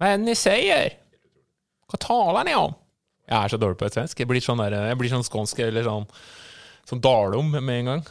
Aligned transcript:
Hva 0.00 0.10
er 0.10 0.16
det 0.18 0.26
ni 0.26 0.34
sier? 0.34 0.96
Hva 1.86 1.98
taler 2.02 2.46
ni 2.48 2.54
om? 2.58 2.72
Jeg 3.30 3.36
er 3.38 3.52
så 3.52 3.58
dårlig 3.60 3.78
på 3.78 3.86
et 3.86 3.94
svensk. 3.94 4.18
Jeg 4.20 4.28
blir 4.28 4.42
sånn, 4.42 4.58
der, 4.60 4.74
jeg 4.90 4.98
blir 5.00 5.12
sånn 5.12 5.22
skånsk 5.24 5.60
eller 5.64 5.86
sånn, 5.86 6.08
sånn 6.90 7.02
dalom 7.04 7.52
med 7.54 7.76
en 7.76 7.90
gang. 7.92 8.02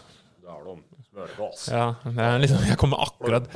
Dalom, 0.47 0.79
smørgås, 1.09 1.67
Ja, 1.73 1.89
det 2.07 2.23
er 2.23 2.39
liksom, 2.41 2.63
Jeg 2.69 2.79
kommer 2.81 3.03
akkurat 3.03 3.51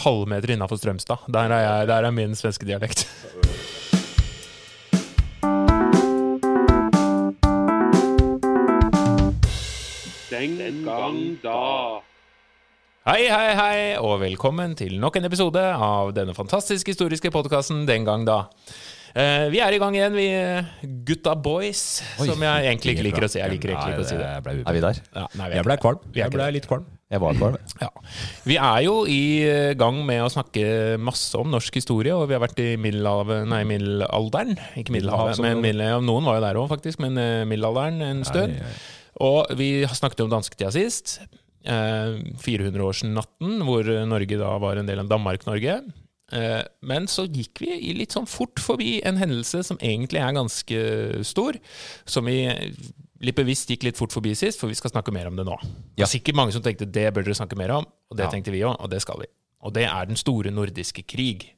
halvmeter 0.00 0.56
innafor 0.56 0.80
Strømstad. 0.80 1.28
Der 1.28 1.52
er, 1.52 1.66
jeg, 1.66 1.90
der 1.92 2.08
er 2.08 2.16
min 2.16 2.32
svenske 2.38 2.64
dialekt. 2.64 3.04
Den 10.30 10.84
gang 10.86 11.20
da. 11.44 12.00
Hei, 13.00 13.30
hei, 13.32 13.52
hei, 13.56 13.76
og 13.96 14.18
velkommen 14.20 14.74
til 14.76 14.98
nok 15.00 15.14
en 15.16 15.24
episode 15.24 15.60
av 15.72 16.10
denne 16.12 16.34
fantastiske 16.36 16.92
historiske 16.92 17.30
podkasten 17.32 17.86
Den 17.88 18.04
gang 18.04 18.26
da. 18.28 18.42
Eh, 19.16 19.46
vi 19.48 19.62
er 19.64 19.72
i 19.72 19.78
gang 19.80 19.96
igjen, 19.96 20.18
vi 20.18 20.26
gutta 21.08 21.32
boys, 21.32 21.80
som 22.18 22.44
jeg 22.44 22.68
egentlig 22.68 22.98
ikke 22.98 23.06
liker 23.06 23.24
å 23.24 23.30
si. 23.32 23.40
Jeg 23.40 23.54
liker 23.54 23.72
egentlig 23.72 23.96
ikke 23.96 24.04
å 24.04 24.10
si 24.10 24.20
det. 24.20 24.28
Er 24.60 24.76
vi 24.76 24.84
der? 24.84 25.00
Ja, 25.16 25.24
nei, 25.32 25.48
vi 25.48 25.56
er 25.56 25.62
Jeg 25.62 25.68
ble 25.70 25.78
kvalm. 25.80 26.04
Vi 26.12 26.20
er 26.20 26.26
Jeg 26.28 26.36
ble 26.36 26.50
litt 26.58 26.68
kvalm. 26.68 26.84
Jeg 27.10 27.24
var 27.24 27.40
kvalm. 27.40 27.58
Ja. 27.80 27.90
Vi 28.52 28.60
er 28.68 28.84
jo 28.84 28.94
i 29.08 29.20
eh, 29.48 29.72
gang 29.80 30.04
med 30.04 30.26
å 30.28 30.30
snakke 30.36 30.68
masse 31.00 31.40
om 31.40 31.48
norsk 31.56 31.80
historie, 31.80 32.12
og 32.12 32.28
vi 32.28 32.36
har 32.36 32.44
vært 32.44 32.60
i 32.60 32.70
middelhavet, 32.84 33.48
nei, 33.48 33.64
middelalderen. 33.72 34.60
Ikke 34.76 34.92
Middelhavet, 35.00 35.40
men 35.40 35.64
middelhavet. 35.64 36.04
noen 36.04 36.28
var 36.28 36.36
jo 36.36 36.48
der 36.50 36.60
òg, 36.66 36.68
faktisk, 36.76 37.00
men 37.00 37.16
eh, 37.16 37.48
middelalderen 37.48 38.04
en 38.12 38.26
stund. 38.28 38.60
Og 39.24 39.56
vi 39.56 39.78
har 39.88 39.96
snakket 39.96 40.28
om 40.28 40.36
dansketida 40.36 40.68
sist. 40.76 41.16
Eh, 41.60 42.14
400-årsnatten, 42.40 43.58
hvor 43.66 43.84
Norge 44.08 44.38
da 44.40 44.54
var 44.62 44.80
en 44.80 44.86
del 44.88 45.02
av 45.02 45.10
Danmark-Norge. 45.10 45.74
Eh, 46.32 46.62
men 46.86 47.08
så 47.10 47.26
gikk 47.26 47.60
vi 47.64 47.92
litt 47.98 48.14
sånn 48.14 48.28
fort 48.30 48.60
forbi 48.62 49.00
en 49.04 49.18
hendelse 49.20 49.64
som 49.66 49.80
egentlig 49.82 50.22
er 50.22 50.36
ganske 50.36 50.80
stor, 51.26 51.58
som 52.08 52.24
vi 52.30 52.44
litt 53.20 53.36
bevisst 53.36 53.68
gikk 53.68 53.84
litt 53.84 53.98
fort 54.00 54.14
forbi 54.14 54.32
sist, 54.38 54.60
for 54.60 54.70
vi 54.70 54.78
skal 54.78 54.94
snakke 54.94 55.12
mer 55.12 55.28
om 55.28 55.36
det 55.36 55.44
nå. 55.44 55.58
Det 55.98 56.00
var 56.00 56.06
er 56.06 56.12
sikkert 56.14 56.38
mange 56.38 56.54
som 56.54 56.62
tenkte 56.64 56.88
det 56.88 57.10
bør 57.12 57.26
dere 57.26 57.36
snakke 57.36 57.58
mer 57.58 57.74
om, 57.76 57.84
og 58.10 58.16
det 58.16 58.24
Ja. 58.24 58.30
tenkte 58.32 58.54
vi 58.54 58.62
òg, 58.64 58.76
og 58.80 58.88
det 58.88 59.02
skal 59.02 59.20
vi. 59.20 59.26
Og 59.62 59.74
det 59.76 59.84
er 59.84 60.08
den 60.08 60.16
store 60.16 60.50
nordiske 60.54 61.02
krig. 61.04 61.50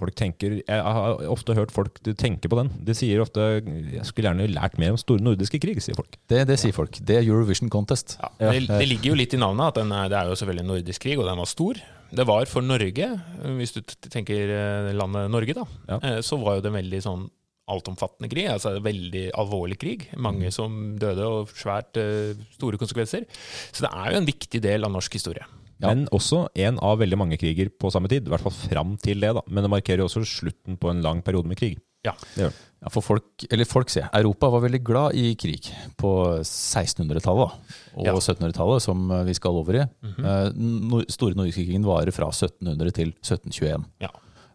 Folk 0.00 0.14
tenker, 0.16 0.62
Jeg 0.64 0.80
har 0.80 1.18
ofte 1.28 1.52
hørt 1.54 1.70
folk 1.74 1.98
tenke 2.16 2.48
på 2.48 2.56
den. 2.56 2.70
De 2.86 2.94
sier 2.96 3.20
ofte 3.20 3.60
'jeg 3.60 4.04
skulle 4.08 4.30
gjerne 4.32 4.48
lært 4.48 4.78
mer 4.78 4.92
om 4.92 4.96
store 4.96 5.20
nordiske 5.20 5.60
krig', 5.60 5.76
sier 5.82 5.94
folk. 5.94 6.16
Det, 6.26 6.46
det 6.48 6.58
sier 6.58 6.72
folk. 6.72 6.92
Det 7.04 7.16
er 7.18 7.22
Eurovision 7.28 7.68
Contest. 7.68 8.16
Det, 8.38 8.66
det 8.66 8.88
ligger 8.88 9.10
jo 9.12 9.14
litt 9.14 9.34
i 9.34 9.36
navnet 9.36 9.68
at 9.68 9.74
den 9.74 9.92
er, 9.92 10.08
det 10.08 10.16
er 10.16 10.24
jo 10.32 10.38
selvfølgelig 10.40 10.64
en 10.64 10.72
nordisk 10.72 11.02
krig, 11.02 11.18
og 11.18 11.26
den 11.28 11.36
var 11.36 11.44
stor. 11.44 11.74
Det 12.10 12.26
var 12.26 12.46
for 12.46 12.62
Norge, 12.62 13.20
hvis 13.58 13.72
du 13.76 13.82
tenker 14.08 14.48
eh, 14.88 14.92
landet 14.96 15.30
Norge, 15.30 15.52
da, 15.54 15.64
Ja. 15.86 15.98
eh, 16.02 16.20
så 16.22 16.40
var 16.42 16.54
jo 16.56 16.60
det 16.62 16.72
en 16.72 16.80
veldig 16.80 17.02
sånn 17.02 17.30
altomfattende 17.68 18.30
krig. 18.30 18.48
altså 18.48 18.76
en 18.76 18.82
Veldig 18.82 19.30
alvorlig 19.36 19.78
krig. 19.78 20.08
Mange 20.16 20.50
som 20.50 20.96
døde, 20.98 21.22
og 21.22 21.48
svært 21.54 21.94
eh, 22.00 22.34
store 22.56 22.78
konsekvenser. 22.80 23.26
Så 23.70 23.84
det 23.84 23.92
er 23.92 24.12
jo 24.12 24.16
en 24.18 24.26
viktig 24.26 24.60
del 24.62 24.82
av 24.84 24.90
norsk 24.90 25.12
historie. 25.12 25.44
Ja. 25.80 25.90
Men 25.94 26.06
også 26.12 26.44
en 26.60 26.78
av 26.84 26.98
veldig 27.00 27.16
mange 27.18 27.38
kriger 27.40 27.70
på 27.72 27.90
samme 27.92 28.10
tid. 28.12 28.26
I 28.28 28.32
hvert 28.34 28.44
fall 28.44 28.52
fram 28.56 28.96
til 29.00 29.20
det. 29.22 29.32
da. 29.36 29.42
Men 29.48 29.64
det 29.64 29.70
markerer 29.72 30.04
også 30.04 30.20
slutten 30.28 30.76
på 30.80 30.90
en 30.92 31.00
lang 31.04 31.22
periode 31.24 31.48
med 31.48 31.56
krig. 31.60 31.78
Ja. 32.04 32.14
Ja, 32.36 32.88
for 32.88 33.04
folk, 33.04 33.44
eller 33.52 33.68
folk 33.68 33.90
sier, 33.92 34.06
Europa 34.16 34.48
var 34.48 34.62
veldig 34.64 34.78
glad 34.86 35.16
i 35.20 35.34
krig 35.36 35.66
på 36.00 36.10
1600-tallet 36.40 37.52
og 37.96 38.06
Ja. 38.06 38.14
1700-tallet, 38.14 38.80
som 38.80 39.10
vi 39.26 39.34
skal 39.36 39.58
over 39.60 39.76
i. 39.82 39.84
Eh, 40.08 40.50
no, 40.56 41.02
store 41.12 41.36
nordiske 41.36 41.82
varer 41.84 42.12
fra 42.16 42.30
1700 42.32 42.92
til 42.96 43.12
1721. 43.20 43.84
Ja. 44.00 44.08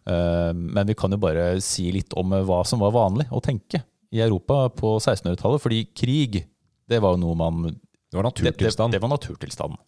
Eh, 0.06 0.52
men 0.54 0.86
vi 0.86 0.94
kan 0.98 1.10
jo 1.14 1.18
bare 1.22 1.60
si 1.62 1.90
litt 1.94 2.14
om 2.18 2.32
eh, 2.32 2.42
hva 2.46 2.64
som 2.66 2.82
var 2.82 2.94
vanlig 2.94 3.28
å 3.30 3.40
tenke 3.42 3.82
i 4.10 4.20
Europa 4.22 4.68
på 4.74 4.96
1600-tallet, 4.98 5.62
fordi 5.62 5.84
krig, 5.94 6.44
det 6.88 7.00
var 7.02 7.14
jo 7.14 7.22
noe 7.22 7.34
man 7.38 7.62
Det 8.10 8.14
var 8.14 8.22
det, 8.30 8.56
det, 8.58 8.70
det 8.92 9.02
var 9.02 9.10
naturtilstanden. 9.10 9.78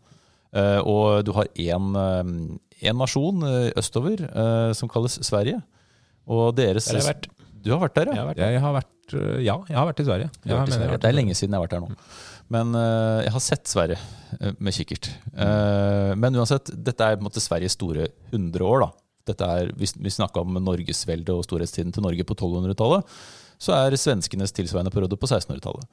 Eh, 0.57 0.81
og 0.81 1.25
du 1.27 1.33
har 1.37 1.51
én 1.59 2.97
nasjon 2.97 3.43
eh, 3.45 3.73
østover 3.77 4.23
eh, 4.29 4.71
som 4.79 4.89
kalles 4.93 5.19
Sverige. 5.27 5.61
Og 6.29 6.55
deres 6.57 6.89
Der 6.89 6.99
har 6.99 7.05
jeg 7.05 7.11
vært. 7.15 7.29
Du 7.65 7.73
har 7.75 7.83
vært 7.83 7.99
der, 7.99 8.13
Jeg 8.13 8.17
ja? 8.17 8.23
har 8.23 8.29
vært. 8.31 8.39
Jeg 8.39 8.63
har 8.63 8.75
vært, 8.77 9.15
ja, 9.45 9.55
jeg 9.69 9.77
har 9.77 9.87
vært 9.89 10.01
i 10.01 10.09
Sverige. 10.09 10.31
Vært 10.31 10.45
i 10.45 10.49
Sverige. 10.49 10.65
jeg 10.69 10.79
Sverige. 10.79 11.01
Det 11.03 11.09
er 11.09 11.17
lenge 11.17 11.35
siden 11.37 11.55
jeg 11.55 11.59
har 11.59 11.67
vært 11.67 11.77
der 11.77 11.85
nå. 11.85 12.09
Men 12.55 12.73
eh, 12.79 13.25
jeg 13.27 13.35
har 13.35 13.45
sett 13.45 13.69
Sverige 13.69 13.99
eh, 14.39 14.55
med 14.57 14.77
kikkert. 14.77 15.11
Eh, 15.37 16.13
men 16.17 16.39
uansett, 16.39 16.73
dette 16.73 17.05
er 17.05 17.19
på 17.19 17.25
en 17.25 17.29
måte 17.29 17.43
Sveriges 17.45 17.77
store 17.77 18.09
100 18.31 18.65
år. 18.65 18.87
da. 18.87 18.91
Dette 19.29 19.51
er, 19.59 19.73
hvis 19.77 19.93
vi 19.99 20.13
snakka 20.13 20.41
om 20.45 20.57
norgesveldet 20.65 21.35
og 21.35 21.45
storhetstiden 21.45 21.93
til 21.93 22.05
Norge 22.07 22.25
på 22.25 22.37
1200-tallet, 22.39 23.19
så 23.61 23.75
er 23.77 23.99
svenskenes 24.01 24.55
tilsvarende 24.57 24.93
periode 24.95 25.19
på 25.21 25.29
1600-tallet. 25.29 25.85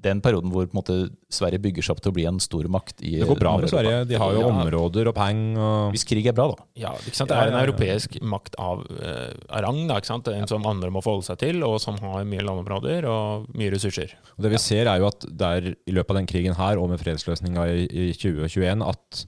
Den 0.00 0.20
perioden 0.24 0.50
hvor 0.52 0.64
på 0.66 0.72
en 0.72 0.78
måte, 0.80 0.94
Sverige 1.30 1.60
bygger 1.60 1.84
seg 1.84 1.94
opp 1.94 2.00
til 2.04 2.10
å 2.12 2.14
bli 2.16 2.24
en 2.28 2.38
stormakt 2.40 3.02
i 3.04 3.18
Det 3.20 3.28
går 3.28 3.38
bra 3.38 3.52
med 3.60 3.68
Sverige. 3.72 4.06
De 4.08 4.16
har 4.18 4.32
jo 4.32 4.40
Ja. 4.40 4.48
områder 4.48 5.08
og 5.10 5.14
peng. 5.14 5.42
Og 5.60 5.92
Hvis 5.92 6.04
krig 6.08 6.26
er 6.26 6.32
bra, 6.32 6.48
da. 6.54 6.64
Ja, 6.76 6.92
ikke 6.94 7.14
sant? 7.18 7.28
Det 7.28 7.36
er 7.36 7.52
en 7.52 7.60
europeisk 7.60 8.16
makt 8.22 8.56
av, 8.58 8.80
uh, 8.90 9.60
rang, 9.60 9.86
da, 9.88 9.96
ikke 10.00 10.06
sant? 10.12 10.28
en 10.28 10.46
som 10.46 10.64
andre 10.66 10.90
må 10.90 11.02
forholde 11.02 11.24
seg 11.28 11.38
til, 11.38 11.62
og 11.64 11.78
som 11.80 11.96
har 11.98 12.24
mye 12.24 12.40
landområder 12.46 13.04
og 13.04 13.46
mye 13.54 13.70
ressurser. 13.70 14.14
Og 14.38 14.42
det 14.42 14.50
vi 14.52 14.58
ser 14.58 14.86
er 14.86 14.98
jo 14.98 15.06
at 15.12 15.20
det 15.20 15.46
er 15.52 15.70
i 15.86 15.92
løpet 15.92 16.10
av 16.10 16.16
den 16.16 16.26
krigen 16.26 16.54
her, 16.56 16.78
og 16.78 16.88
med 16.90 16.98
fredsløsninga 17.00 17.66
i, 17.68 17.84
i 18.08 18.12
2021, 18.12 18.82
at, 18.88 19.24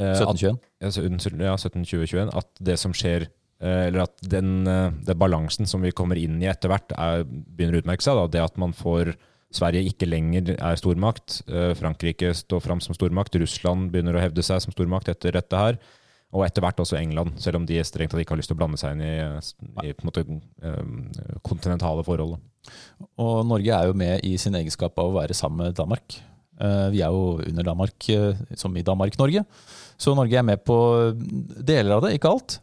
uh, 0.00 0.14
1721. 0.14 0.58
ja, 0.80 0.88
så- 0.88 1.04
unnskyld, 1.06 1.40
ja, 1.40 1.54
17-2021, 1.56 2.34
at 2.36 2.48
det 2.60 2.78
som 2.78 2.92
skjer 2.92 3.28
eh, 3.62 3.88
eller 3.88 4.06
at 4.06 4.16
den, 4.22 4.66
eh, 4.66 4.90
den 5.04 5.18
balansen 5.18 5.66
som 5.68 5.82
vi 5.82 5.90
kommer 5.92 6.16
inn 6.16 6.38
i 6.42 6.46
etter 6.48 6.70
hvert, 6.72 6.90
er, 6.96 7.24
begynner 7.24 7.76
å 7.76 7.82
utmerke 7.82 8.00
seg. 8.00 8.16
Da. 8.16 8.26
Det 8.26 8.40
at 8.40 8.56
man 8.56 8.72
får 8.72 9.14
Sverige 9.50 9.90
ikke 9.90 10.06
lenger 10.06 10.52
er 10.54 10.78
stormakt. 10.78 11.40
eh, 11.50 11.72
Frankrike 11.74 12.30
står 12.38 12.62
fram 12.62 12.80
som 12.80 12.94
stormakt. 12.94 13.34
Russland 13.34 13.90
begynner 13.90 14.14
å 14.14 14.22
hevde 14.22 14.44
seg 14.46 14.62
som 14.62 14.72
stormakt 14.74 15.10
etter 15.10 15.34
dette 15.34 15.58
her. 15.58 15.78
Og 16.30 16.44
etter 16.46 16.62
hvert 16.62 16.78
også 16.78 16.94
England, 17.00 17.34
selv 17.42 17.58
om 17.58 17.64
de 17.66 17.80
strengt 17.82 18.12
tatt 18.12 18.22
ikke 18.22 18.36
har 18.36 18.38
lyst 18.38 18.52
til 18.52 18.54
å 18.54 18.60
blande 18.60 18.78
seg 18.78 18.94
inn 18.94 19.02
i, 19.02 19.88
i 19.90 19.94
måte, 20.06 20.22
eh, 20.62 21.38
kontinentale 21.42 22.04
forhold. 22.06 22.38
Og 23.18 23.40
Norge 23.48 23.74
er 23.74 23.88
jo 23.90 23.96
med 23.98 24.22
i 24.22 24.36
sin 24.38 24.54
egenskap 24.54 24.94
av 25.02 25.10
å 25.10 25.16
være 25.18 25.34
sammen 25.34 25.66
med 25.66 25.74
Danmark. 25.74 26.20
Eh, 26.60 26.90
Vi 26.94 27.02
er 27.02 27.10
jo 27.10 27.40
under 27.42 27.66
Danmark, 27.66 28.06
som 28.54 28.76
i 28.76 28.84
Danmark-Norge. 28.86 29.42
Så 29.98 30.14
Norge 30.14 30.38
er 30.38 30.46
med 30.46 30.62
på 30.64 30.78
deler 31.58 31.96
av 31.96 32.02
det, 32.02 32.14
ikke 32.14 32.30
alt. 32.30 32.60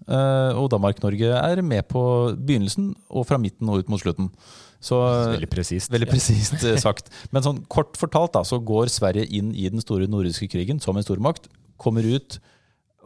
Og 0.57 0.71
Danmark-Norge 0.71 1.35
er 1.35 1.61
med 1.61 1.85
på 1.87 2.33
begynnelsen 2.33 2.95
og 3.11 3.27
fra 3.27 3.37
midten 3.37 3.69
og 3.69 3.83
ut 3.83 3.89
mot 3.89 3.99
slutten. 4.01 4.31
Så 4.83 4.99
Veldig 5.33 5.49
presist. 5.49 5.91
Veldig 5.93 6.09
presist 6.11 6.61
ja. 6.63 6.75
sagt. 6.87 7.09
Men 7.33 7.45
sånn 7.45 7.63
kort 7.71 7.97
fortalt 7.97 8.35
da, 8.37 8.43
så 8.47 8.59
går 8.63 8.91
Sverige 8.93 9.25
inn 9.39 9.53
i 9.55 9.69
den 9.73 9.81
store 9.83 10.09
nordiske 10.11 10.49
krigen 10.51 10.81
som 10.83 10.97
en 10.97 11.05
stormakt, 11.05 11.49
kommer 11.81 12.05
ut 12.05 12.39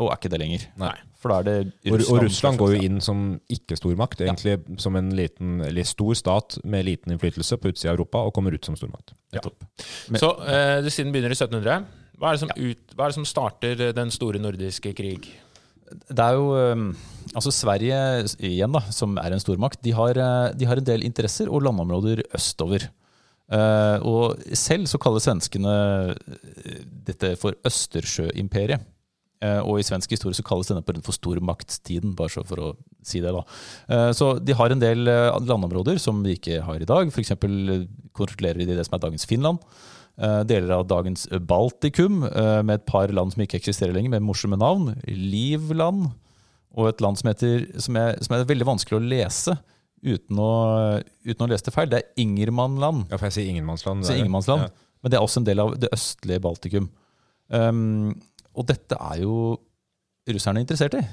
og 0.01 0.09
er 0.09 0.17
ikke 0.17 0.31
det 0.33 0.39
lenger. 0.41 0.63
Nei. 0.81 0.93
For 1.21 1.29
da 1.29 1.39
er 1.41 1.45
det 1.45 1.91
Og, 1.91 2.01
og 2.09 2.23
Russland 2.23 2.57
går 2.57 2.71
jo 2.73 2.85
inn 2.87 3.01
som 3.03 3.19
ikke-stormakt, 3.53 4.23
egentlig 4.25 4.55
som 4.81 4.95
en 4.97 5.11
liten, 5.13 5.59
eller 5.67 5.85
stor 5.85 6.15
stat 6.17 6.57
med 6.65 6.87
liten 6.87 7.13
innflytelse 7.13 7.59
på 7.61 7.69
utsida 7.69 7.91
av 7.91 7.99
Europa, 7.99 8.23
og 8.25 8.33
kommer 8.33 8.55
ut 8.55 8.65
som 8.65 8.77
stormakt. 8.79 9.13
Ja. 9.35 9.43
Men- 10.09 10.19
Så 10.23 10.31
eh, 10.47 10.81
det 10.81 10.93
siden 10.95 11.13
begynner 11.13 11.35
i 11.35 11.37
1700. 11.37 11.85
Hva 12.17 12.31
er, 12.31 12.37
det 12.37 12.39
som 12.41 12.49
ut, 12.55 12.95
hva 12.95 13.05
er 13.05 13.13
det 13.13 13.19
som 13.19 13.25
starter 13.29 13.85
eh, 13.89 13.93
den 13.97 14.11
store 14.13 14.41
nordiske 14.41 14.95
krig? 14.97 15.29
Det 16.09 16.25
er 16.25 16.39
jo 16.39 16.49
eh, 16.57 16.83
Altså 17.31 17.53
Sverige 17.55 17.97
igjen, 18.43 18.73
da, 18.75 18.81
som 18.93 19.15
er 19.21 19.33
en 19.33 19.43
stormakt, 19.43 19.81
de 19.85 19.93
har, 19.95 20.17
eh, 20.17 20.53
de 20.57 20.67
har 20.67 20.81
en 20.81 20.87
del 20.87 21.05
interesser 21.07 21.49
og 21.51 21.63
landområder 21.67 22.25
østover. 22.35 22.89
Uh, 23.51 23.99
og 24.07 24.43
selv 24.55 24.87
så 24.87 24.99
kaller 25.01 25.19
svenskene 25.19 25.71
eh, 26.15 26.83
dette 27.07 27.33
for 27.39 27.57
Østersjøimperiet. 27.67 28.85
Uh, 29.41 29.59
og 29.65 29.81
i 29.81 29.83
svensk 29.83 30.13
historie 30.13 30.37
så 30.37 30.45
kalles 30.45 30.69
denne 30.69 30.83
perioden 30.85 31.03
for 31.03 31.17
stormaktstiden, 31.17 32.13
bare 32.15 32.31
så 32.31 32.45
for 32.47 32.61
å 32.61 32.69
si 33.03 33.19
det. 33.19 33.33
da. 33.35 33.41
Uh, 33.91 34.11
så 34.15 34.35
de 34.39 34.55
har 34.55 34.71
en 34.71 34.81
del 34.81 35.03
landområder 35.03 35.99
som 35.99 36.21
de 36.23 36.37
ikke 36.37 36.61
har 36.63 36.79
i 36.79 36.87
dag. 36.87 37.11
F.eks. 37.11 37.33
kontrollerer 38.15 38.63
de 38.63 38.77
det 38.77 38.87
som 38.87 38.95
er 38.95 39.03
dagens 39.07 39.27
Finland. 39.27 39.59
Deler 40.21 40.75
av 40.75 40.83
dagens 40.85 41.23
Baltikum, 41.47 42.19
med 42.21 42.73
et 42.75 42.83
par 42.85 43.09
land 43.15 43.31
som 43.33 43.41
ikke 43.41 43.57
eksisterer 43.57 43.95
lenger, 43.95 44.11
med 44.11 44.25
morsomme 44.27 44.59
navn. 44.59 44.91
Livland, 45.07 46.11
og 46.77 46.87
et 46.89 47.01
land 47.03 47.19
som, 47.19 47.29
heter, 47.31 47.65
som, 47.83 47.97
er, 47.99 48.15
som 48.23 48.35
er 48.37 48.47
veldig 48.47 48.67
vanskelig 48.69 48.99
å 48.99 49.03
lese 49.03 49.57
uten 50.01 50.39
å, 50.41 50.51
uten 51.27 51.45
å 51.45 51.49
lese 51.51 51.67
det 51.67 51.73
feil. 51.75 51.89
Det 51.91 51.99
er 51.99 52.23
Ingermannland. 52.23 53.05
Ja, 53.11 53.17
for 53.19 53.27
jeg 53.27 53.35
sier 53.37 53.51
ingenmannsland. 53.51 54.05
Så 54.05 54.11
det 54.13 54.17
er- 54.17 54.23
ingenmannsland. 54.23 54.65
Ja. 54.65 54.87
Men 55.01 55.11
det 55.11 55.17
er 55.17 55.25
også 55.25 55.41
en 55.41 55.47
del 55.49 55.59
av 55.63 55.73
det 55.81 55.89
østlige 55.93 56.41
Baltikum. 56.41 56.87
Um, 57.49 58.13
og 58.55 58.67
dette 58.69 58.95
er 58.95 59.21
jo 59.23 59.35
russerne 60.29 60.61
interessert 60.63 60.95
i. 60.99 61.03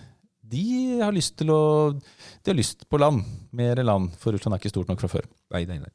De 0.48 0.64
har 1.02 1.12
lyst 1.12 1.36
til 1.40 1.50
å 1.52 1.60
De 1.92 2.50
har 2.52 2.56
lyst 2.56 2.86
på 2.88 3.00
land. 3.00 3.24
Mer 3.52 3.80
land, 3.84 4.12
for 4.16 4.32
Russland 4.32 4.54
er 4.54 4.62
ikke 4.62 4.72
stort 4.72 4.88
nok 4.88 5.00
fra 5.00 5.08
før. 5.08 5.26
Nei, 5.52 5.64
nei, 5.68 5.78
nei. 5.82 5.90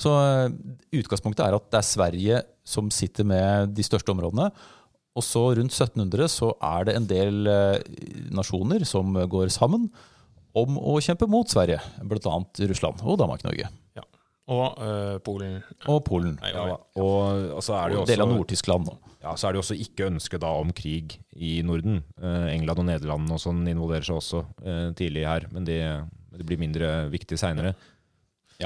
Så 0.00 0.08
uh, 0.10 0.48
utgangspunktet 0.96 1.44
er 1.44 1.54
at 1.58 1.66
det 1.70 1.78
er 1.78 1.86
Sverige 1.86 2.42
som 2.66 2.88
sitter 2.90 3.26
med 3.28 3.74
de 3.76 3.84
største 3.86 4.10
områdene. 4.14 4.48
Og 5.16 5.24
så 5.24 5.42
rundt 5.56 5.72
1700 5.72 6.28
så 6.32 6.50
er 6.60 6.86
det 6.88 6.96
en 6.98 7.08
del 7.08 7.48
eh, 7.48 7.80
nasjoner 8.36 8.84
som 8.88 9.16
går 9.16 9.48
sammen 9.54 9.88
om 10.56 10.76
å 10.80 10.98
kjempe 11.04 11.28
mot 11.28 11.48
Sverige, 11.48 11.80
bl.a. 12.04 12.36
Russland 12.70 13.02
og 13.04 13.18
Danmark-Norge. 13.20 13.68
Ja. 13.96 14.04
Og 14.52 14.78
øh, 14.78 15.16
Polen. 15.26 15.58
Og 15.90 15.98
Polen. 16.06 16.36
Nei, 16.40 16.52
Ja, 16.54 16.68
ja. 16.70 16.76
og, 17.02 17.50
og 17.58 17.64
så 17.66 17.74
er 17.80 17.90
det 17.90 17.98
jo 17.98 18.04
Og 18.04 18.10
del 18.12 18.24
av 18.24 18.30
Nord-Tyskland. 18.30 18.92
Ja, 19.24 19.32
så 19.34 19.48
er 19.48 19.52
det 19.56 19.58
jo 19.58 19.64
også 19.64 19.76
ikke 19.82 20.06
ønske 20.06 20.38
da 20.40 20.52
om 20.60 20.70
krig 20.76 21.16
i 21.34 21.58
Norden. 21.66 21.98
Eh, 22.22 22.46
England 22.54 22.84
og 22.84 22.88
Nederland 22.92 23.32
og 23.34 23.42
sånn 23.42 23.64
involverer 23.72 24.06
seg 24.06 24.20
også 24.20 24.44
eh, 24.62 24.88
tidlig 24.96 25.26
her, 25.26 25.48
men 25.50 25.66
det, 25.66 25.80
det 26.36 26.46
blir 26.46 26.60
mindre 26.62 26.92
viktig 27.12 27.40
seinere. 27.40 27.74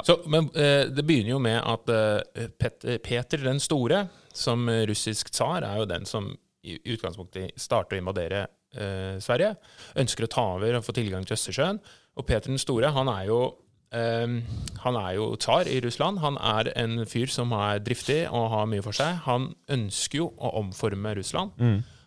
Så, 0.06 0.20
men 0.30 0.46
eh, 0.54 0.84
det 0.92 1.02
begynner 1.06 1.32
jo 1.32 1.40
med 1.42 1.58
at 1.58 1.90
eh, 1.90 2.50
Peter, 2.60 3.00
Peter 3.02 3.40
den 3.42 3.58
store, 3.62 4.04
som 4.36 4.68
russisk 4.88 5.32
tsar, 5.34 5.64
er 5.66 5.82
jo 5.82 5.88
den 5.90 6.06
som 6.08 6.30
i 6.66 6.76
utgangspunktet 6.92 7.56
starter 7.60 7.96
å 7.96 8.02
invadere 8.02 8.44
eh, 8.76 9.16
Sverige. 9.22 9.54
Ønsker 9.98 10.26
å 10.26 10.30
ta 10.30 10.44
over 10.58 10.76
og 10.76 10.84
få 10.86 10.94
tilgang 10.96 11.24
til 11.26 11.38
Østersjøen. 11.38 11.80
Og 12.20 12.26
Peter 12.28 12.52
den 12.52 12.60
store, 12.60 12.92
han 12.96 13.10
er 13.12 13.26
jo 13.30 13.42
Um, 13.90 14.44
han 14.84 14.94
er 14.94 15.16
jo 15.16 15.32
tsar 15.34 15.66
i 15.66 15.80
Russland. 15.82 16.20
Han 16.22 16.36
er 16.38 16.68
en 16.78 17.00
fyr 17.10 17.26
som 17.26 17.50
er 17.58 17.80
driftig 17.82 18.20
og 18.28 18.44
har 18.52 18.68
mye 18.70 18.84
for 18.86 18.94
seg. 18.94 19.16
Han 19.24 19.48
ønsker 19.66 20.20
jo 20.20 20.28
å 20.38 20.52
omforme 20.60 21.10
Russland. 21.18 21.56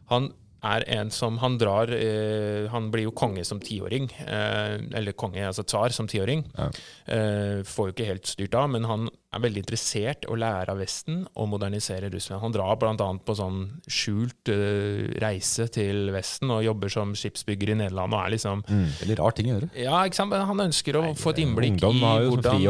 Han 0.08 0.30
er 0.64 0.86
en 0.96 1.12
som 1.14 1.38
Han 1.42 1.58
drar 1.62 1.92
eh, 1.94 2.70
Han 2.72 2.90
blir 2.94 3.08
jo 3.08 3.16
konge 3.16 3.44
som 3.48 3.60
tiåring. 3.64 4.10
Eh, 4.24 4.80
eller 4.96 5.16
konge, 5.18 5.44
altså 5.48 5.66
tsar 5.68 5.94
som 5.96 6.08
tiåring. 6.10 6.46
Eh, 6.58 7.64
får 7.68 7.90
jo 7.90 7.96
ikke 7.96 8.08
helt 8.08 8.30
styrt 8.30 8.56
av, 8.58 8.70
men 8.74 8.88
han 8.90 9.10
er 9.34 9.42
veldig 9.42 9.64
interessert 9.64 10.28
å 10.30 10.36
lære 10.38 10.70
av 10.70 10.78
Vesten 10.78 11.24
og 11.42 11.48
modernisere 11.50 12.12
Russland. 12.14 12.44
Han 12.44 12.54
drar 12.54 12.78
bl.a. 12.78 13.08
på 13.26 13.36
sånn 13.38 13.62
skjult 13.90 14.52
eh, 14.54 15.14
reise 15.24 15.68
til 15.74 16.12
Vesten 16.14 16.54
og 16.54 16.64
jobber 16.66 16.94
som 16.94 17.16
skipsbygger 17.18 17.74
i 17.74 17.80
Nederland. 17.82 18.14
og 18.14 18.22
er 18.22 18.36
liksom 18.36 18.66
Veldig 18.68 19.18
rar 19.20 19.38
ting 19.38 19.50
å 19.50 19.56
gjøre. 19.58 19.72
ja, 19.80 20.04
ikke 20.06 20.22
sant? 20.22 20.38
Han 20.54 20.68
ønsker 20.68 21.00
å 21.00 21.06
få 21.18 21.34
et 21.34 21.42
innblikk 21.44 21.80
i 21.80 21.86
sånn 21.86 22.04
hvordan 22.30 22.62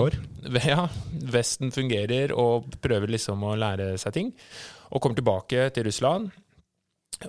ja, 0.74 0.88
Vesten 1.34 1.74
fungerer, 1.76 2.34
og 2.36 2.72
prøver 2.84 3.12
liksom 3.12 3.44
å 3.48 3.58
lære 3.60 3.94
seg 4.02 4.16
ting. 4.16 4.32
Og 4.94 5.02
kommer 5.02 5.18
tilbake 5.18 5.70
til 5.74 5.88
Russland 5.88 6.32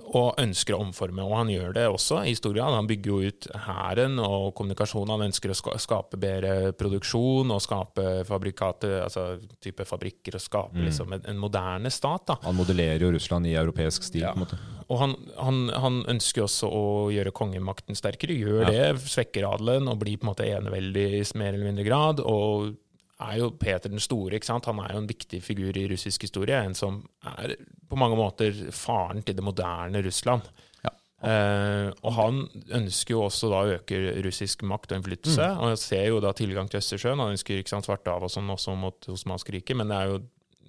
og 0.03 0.39
ønsker 0.41 0.75
å 0.75 0.81
omforme. 0.83 1.23
Og 1.25 1.35
han 1.39 1.51
gjør 1.51 1.75
det 1.77 1.85
også 1.89 2.21
i 2.29 2.35
stor 2.37 2.55
grad. 2.55 2.75
Han 2.75 2.89
bygger 2.89 3.11
jo 3.11 3.31
ut 3.31 3.47
hæren 3.67 4.19
og 4.21 4.51
kommunikasjonen. 4.57 5.15
Han 5.15 5.27
ønsker 5.29 5.53
å 5.53 5.57
skape 5.81 6.19
bedre 6.21 6.73
produksjon 6.77 7.53
og 7.53 7.63
skape 7.63 8.23
fabrikater, 8.27 9.01
altså 9.05 9.27
type 9.63 9.87
fabrikker, 9.87 10.37
og 10.37 10.43
skape 10.43 10.85
liksom 10.87 11.17
en, 11.17 11.25
en 11.31 11.41
moderne 11.41 11.91
stat. 11.93 12.27
da. 12.31 12.39
Han 12.45 12.57
modellerer 12.59 13.05
jo 13.07 13.11
Russland 13.15 13.49
i 13.49 13.55
europeisk 13.59 14.07
stil. 14.07 14.25
Ja. 14.25 14.33
på 14.33 14.41
en 14.41 14.45
måte. 14.45 14.61
Og 14.85 15.01
han, 15.01 15.15
han, 15.41 15.61
han 15.81 16.01
ønsker 16.13 16.45
også 16.45 16.69
å 16.69 16.85
gjøre 17.13 17.33
kongemakten 17.35 17.97
sterkere. 17.97 18.37
Gjør 18.37 18.69
det, 18.69 18.83
svekker 19.09 19.47
adelen 19.49 19.89
og 19.89 19.99
blir 20.03 20.19
på 20.19 20.27
en 20.27 20.33
måte 20.33 20.45
eneveldig 20.45 21.07
i 21.17 21.23
mer 21.39 21.53
eller 21.53 21.71
mindre 21.71 21.87
grad. 21.87 22.21
Og 22.21 22.75
er 23.25 23.39
jo 23.41 23.49
Peter 23.61 23.89
den 23.91 24.01
store. 24.03 24.35
ikke 24.37 24.47
sant? 24.49 24.65
Han 24.69 24.79
er 24.83 24.93
jo 24.95 25.01
en 25.03 25.09
viktig 25.09 25.41
figur 25.43 25.77
i 25.77 25.87
russisk 25.91 26.25
historie. 26.27 26.57
En 26.65 26.75
som 26.77 27.01
er 27.25 27.55
på 27.89 27.97
mange 27.99 28.17
måter 28.19 28.53
faren 28.75 29.23
til 29.25 29.35
det 29.37 29.43
moderne 29.45 30.01
Russland. 30.05 30.47
Ja. 30.85 30.91
Eh, 31.25 31.89
og 32.03 32.13
han 32.17 32.41
ønsker 32.79 33.15
jo 33.15 33.23
også 33.25 33.49
da 33.51 33.63
å 33.63 33.73
øke 33.79 33.99
russisk 34.25 34.63
makt 34.67 34.91
og 34.93 34.99
innflytelse. 35.01 35.49
Og 35.61 35.73
jeg 35.73 35.81
ser 35.83 36.05
jo 36.11 36.21
da 36.23 36.31
tilgang 36.37 36.69
til 36.69 36.81
Østersjøen. 36.83 37.21
Han 37.23 37.33
ønsker 37.37 37.59
ikke 37.61 37.73
sant, 37.75 37.87
Svartehavet 37.89 38.29
og 38.29 38.35
sånn 38.35 38.51
også 38.53 38.75
mot 38.77 39.09
Osmansk 39.15 39.49
rike, 39.55 39.75
men 39.77 39.89
det 39.91 39.97
er 40.01 40.13
jo, 40.13 40.21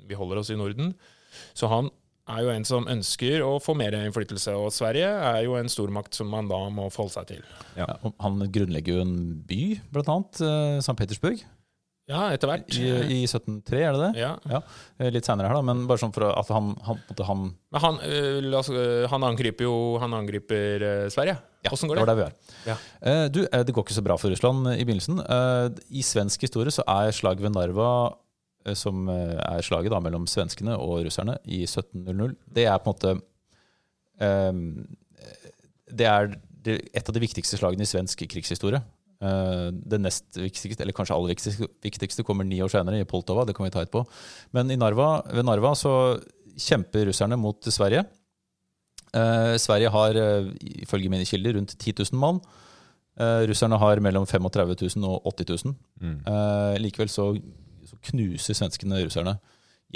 vi 0.07 0.19
holder 0.19 0.43
oss 0.43 0.51
i 0.55 0.59
Norden. 0.59 0.95
Så 1.57 1.69
han 1.73 1.91
er 2.27 2.41
jo 2.43 2.51
en 2.51 2.65
som 2.67 2.89
ønsker 2.91 3.43
å 3.47 3.53
få 3.63 3.75
mer 3.79 3.95
innflytelse, 3.95 4.51
og 4.59 4.73
Sverige 4.75 5.07
er 5.07 5.45
jo 5.47 5.53
en 5.55 5.69
stormakt 5.71 6.17
som 6.19 6.27
man 6.33 6.49
da 6.51 6.59
må 6.75 6.89
forholde 6.91 7.15
seg 7.21 7.29
til. 7.31 7.45
Ja, 7.79 7.87
han 8.25 8.41
grunnlegger 8.51 8.97
jo 8.97 9.05
en 9.05 9.13
by, 9.47 9.61
blant 9.95 10.11
annet. 10.11 10.41
eh, 10.43 10.79
St. 10.83 10.97
Petersburg. 10.99 11.45
Ja, 12.07 12.29
etter 12.31 12.47
hvert. 12.53 12.69
I, 12.79 12.87
I 12.87 13.21
1703, 13.27 13.79
er 13.83 13.97
det 13.97 14.01
det? 14.05 14.11
Ja. 14.21 14.29
Ja, 14.47 14.61
eh, 15.03 15.09
Litt 15.11 15.27
seinere 15.27 15.49
her, 15.51 15.57
da. 15.59 15.63
Men 15.67 15.81
bare 15.91 15.99
sånn 15.99 16.13
for 16.15 16.29
at 16.31 16.53
han, 16.55 16.69
han, 16.87 17.01
han 17.27 17.41
Men 17.75 17.83
han, 17.83 17.97
la 18.47 18.61
oss- 18.61 18.71
øh, 18.71 19.09
han 19.11 19.27
angriper 19.27 19.67
jo 19.67 19.73
han 19.99 20.15
angriper 20.15 20.85
Sverige. 21.11 21.35
Åssen 21.67 21.91
går 21.91 21.99
Det 21.99 22.05
det? 22.05 22.07
var 22.07 22.13
der 22.13 22.21
vi 22.21 22.27
var. 22.29 22.37
Ja. 22.71 22.77
Eh, 23.11 23.25
du, 23.35 23.41
eh, 23.51 23.65
det 23.67 23.75
går 23.75 23.83
ikke 23.89 23.97
så 23.99 24.05
bra 24.07 24.15
for 24.23 24.31
Russland 24.31 24.69
eh, 24.71 24.79
i 24.79 24.87
begynnelsen. 24.87 25.19
Eh, 25.19 25.83
I 25.99 26.05
svensk 26.07 26.47
historie 26.47 26.71
så 26.71 26.85
er 26.87 27.11
slaget 27.11 27.43
ved 27.43 27.57
Narva, 27.57 27.89
eh, 28.65 28.77
som 28.79 29.09
eh, 29.11 29.35
er 29.43 29.67
slaget 29.67 29.91
da 29.91 29.99
mellom 30.05 30.29
svenskene 30.31 30.77
og 30.79 31.03
russerne 31.09 31.41
i 31.43 31.65
1700, 31.67 32.37
det 32.55 32.69
er 32.71 32.79
på 32.79 32.93
en 32.93 32.95
måte 32.95 33.17
eh, 34.23 34.53
Det 35.91 36.07
er 36.07 36.37
et 36.67 37.09
av 37.11 37.15
de 37.15 37.23
viktigste 37.23 37.59
slagene 37.59 37.83
i 37.83 37.91
svensk 37.91 38.23
krigshistorie. 38.31 38.79
Eh, 39.17 39.69
det 39.73 40.01
nest 40.03 40.37
viktigste, 40.37 40.83
eller 40.85 40.97
kanskje 40.97 41.17
aller 41.17 41.33
viktigste, 41.33 42.25
kommer 42.27 42.45
ni 42.45 42.61
år 42.65 42.73
senere, 42.73 43.01
i 43.01 43.09
Poltava. 43.09 43.47
Det 43.47 43.57
kan 43.57 43.65
vi 43.65 43.73
ta 43.73 43.83
etterpå. 43.85 44.05
Men 44.57 44.71
i 44.71 44.77
Narva, 44.77 45.23
ved 45.33 45.47
Narva 45.49 45.73
så 45.79 45.95
kjemper 46.57 47.09
russerne 47.09 47.39
mot 47.41 47.61
Sverige. 47.65 48.05
Eh, 49.17 49.57
Sverige 49.63 49.93
har 49.93 50.21
eh, 50.21 50.53
ifølge 50.85 51.13
mine 51.13 51.29
kilder 51.29 51.57
rundt 51.57 51.79
10 51.79 51.95
000 52.13 52.21
mann. 52.21 52.41
Russerne 53.17 53.79
har 53.81 53.97
mellom 54.05 54.27
35 54.29 54.75
000 55.01 55.05
og 55.09 55.23
80 55.25 55.65
000. 55.65 55.71
Mm. 56.05 56.19
Likevel 56.85 57.09
så, 57.09 57.31
så 57.89 57.97
knuser 58.11 58.59
svenskene 58.59 58.99
russerne 59.07 59.39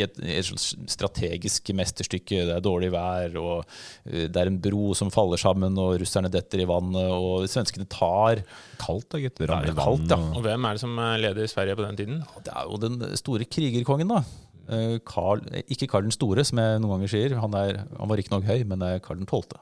i 0.00 0.04
et, 0.06 0.18
et 0.40 0.46
slags 0.48 0.70
strategisk 0.90 1.70
mesterstykke. 1.76 2.42
Det 2.48 2.54
er 2.56 2.64
dårlig 2.64 2.90
vær, 2.94 3.36
og 3.40 3.62
eh, 4.08 4.26
det 4.32 4.40
er 4.42 4.50
en 4.50 4.58
bro 4.64 4.90
som 4.98 5.12
faller 5.14 5.40
sammen, 5.40 5.76
og 5.80 5.98
russerne 6.02 6.32
detter 6.32 6.64
i 6.64 6.68
vannet, 6.70 7.06
og 7.14 7.46
svenskene 7.52 7.86
tar 7.92 8.42
Kaldt 8.80 9.10
da, 9.12 9.20
gutter. 9.22 9.46
det 9.50 9.74
er 9.74 9.78
kaldt, 9.78 10.08
ja. 10.10 10.18
og- 10.34 10.44
hvem 10.46 10.64
er 10.70 10.78
det 10.78 10.82
som 10.86 10.98
er 11.04 11.18
leder 11.26 11.50
Sverige 11.52 11.76
på 11.78 11.86
den 11.86 11.98
tiden? 12.00 12.22
Det 12.46 12.52
er 12.56 12.64
jo 12.70 12.80
den 12.82 13.00
store 13.20 13.44
krigerkongen, 13.44 14.08
da. 14.16 14.22
Eh, 14.70 14.98
Karl, 15.06 15.40
ikke 15.66 15.88
Karl 15.90 16.04
den 16.06 16.14
store, 16.14 16.44
som 16.46 16.58
jeg 16.62 16.78
noen 16.80 16.96
ganger 16.98 17.10
sier. 17.10 17.32
Han, 17.42 17.54
er, 17.58 17.80
han 17.98 18.08
var 18.10 18.16
riktignok 18.20 18.44
høy, 18.46 18.60
men 18.70 18.78
det 18.82 18.88
er 18.96 19.02
Karl 19.04 19.18
den 19.18 19.26
tolvte. 19.30 19.58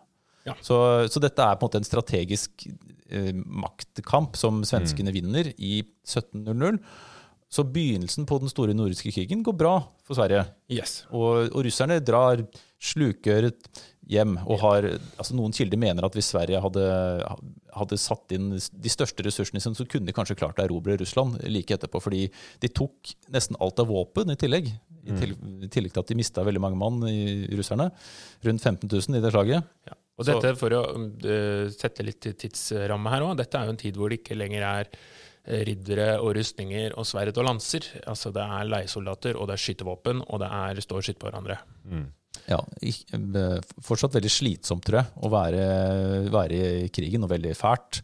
Ja. 0.46 0.54
Så, 0.64 0.76
så 1.12 1.20
dette 1.20 1.44
er 1.44 1.56
på 1.60 1.64
en 1.66 1.68
måte 1.68 1.80
en 1.82 1.86
strategisk 1.88 2.66
eh, 3.10 3.32
maktkamp 3.36 4.36
som 4.40 4.62
svenskene 4.68 5.12
vinner 5.12 5.50
i 5.56 5.78
1700. 6.06 6.78
Så 7.48 7.64
begynnelsen 7.64 8.26
på 8.28 8.36
den 8.42 8.50
store 8.52 8.74
nordiske 8.76 9.12
krigen 9.14 9.42
går 9.44 9.56
bra 9.56 9.76
for 10.04 10.18
Sverige. 10.18 10.42
Yes. 10.72 11.02
Og, 11.08 11.48
og 11.48 11.62
russerne 11.64 11.96
drar 12.04 12.42
slukøret 12.78 13.70
hjem. 14.08 14.36
Og 14.44 14.60
har, 14.62 14.88
altså 15.16 15.36
Noen 15.36 15.54
kilder 15.56 15.80
mener 15.80 16.04
at 16.04 16.16
hvis 16.16 16.28
Sverige 16.34 16.60
hadde, 16.60 16.84
hadde 17.76 18.00
satt 18.00 18.34
inn 18.36 18.50
de 18.56 18.92
største 18.92 19.24
ressursene 19.24 19.62
sine, 19.64 19.78
så 19.78 19.86
kunne 19.88 20.08
de 20.08 20.16
kanskje 20.16 20.36
klart 20.38 20.60
å 20.60 20.66
erobre 20.66 20.98
Russland 21.00 21.40
like 21.48 21.76
etterpå. 21.76 22.02
Fordi 22.04 22.26
de 22.60 22.72
tok 22.72 23.14
nesten 23.32 23.56
alt 23.64 23.80
av 23.80 23.88
våpen 23.92 24.34
i 24.34 24.38
tillegg. 24.40 24.68
I, 25.08 25.14
til, 25.16 25.32
I 25.64 25.70
tillegg 25.72 25.94
til 25.94 26.04
at 26.04 26.10
de 26.10 26.18
mista 26.18 26.44
veldig 26.44 26.60
mange 26.60 26.80
mann, 26.80 27.00
i 27.08 27.48
russerne. 27.56 27.88
Rundt 28.44 28.64
15 28.64 28.90
000 28.92 29.16
i 29.16 29.24
det 29.24 29.32
slaget. 29.32 29.72
Ja. 29.88 29.96
Og 30.18 30.26
dette, 30.26 30.50
for 30.58 30.74
å 30.74 30.82
øh, 30.98 31.68
sette 31.70 32.02
litt 32.02 32.26
tidsramme 32.42 33.12
her 33.12 33.24
òg, 33.24 33.36
dette 33.38 33.54
er 33.54 33.68
jo 33.68 33.74
en 33.74 33.78
tid 33.78 33.98
hvor 33.98 34.10
det 34.10 34.18
ikke 34.18 34.36
lenger 34.36 34.64
er 34.66 34.90
riddere 35.48 36.18
og 36.20 36.34
rustninger 36.36 36.92
og 36.98 37.06
sverd 37.08 37.36
og 37.40 37.46
lanser. 37.48 37.86
Altså 38.06 38.32
Det 38.34 38.42
er 38.44 38.68
leiesoldater, 38.68 39.36
og 39.40 39.48
det 39.48 39.56
er 39.56 39.62
skytevåpen, 39.64 40.22
og 40.28 40.40
det 40.42 40.48
er 40.52 40.80
stå 40.84 40.98
og 41.00 41.06
skyte 41.06 41.22
på 41.22 41.30
hverandre. 41.30 41.56
Ja, 42.48 42.58
eh, 42.82 43.60
Fortsatt 43.84 44.14
veldig 44.14 44.30
slitsomt, 44.32 44.84
tror 44.86 45.00
jeg, 45.02 45.08
å 45.24 45.30
være, 45.32 45.62
være 46.32 46.58
i 46.84 46.88
krigen, 46.92 47.24
og 47.24 47.30
veldig 47.32 47.54
fælt. 47.56 48.02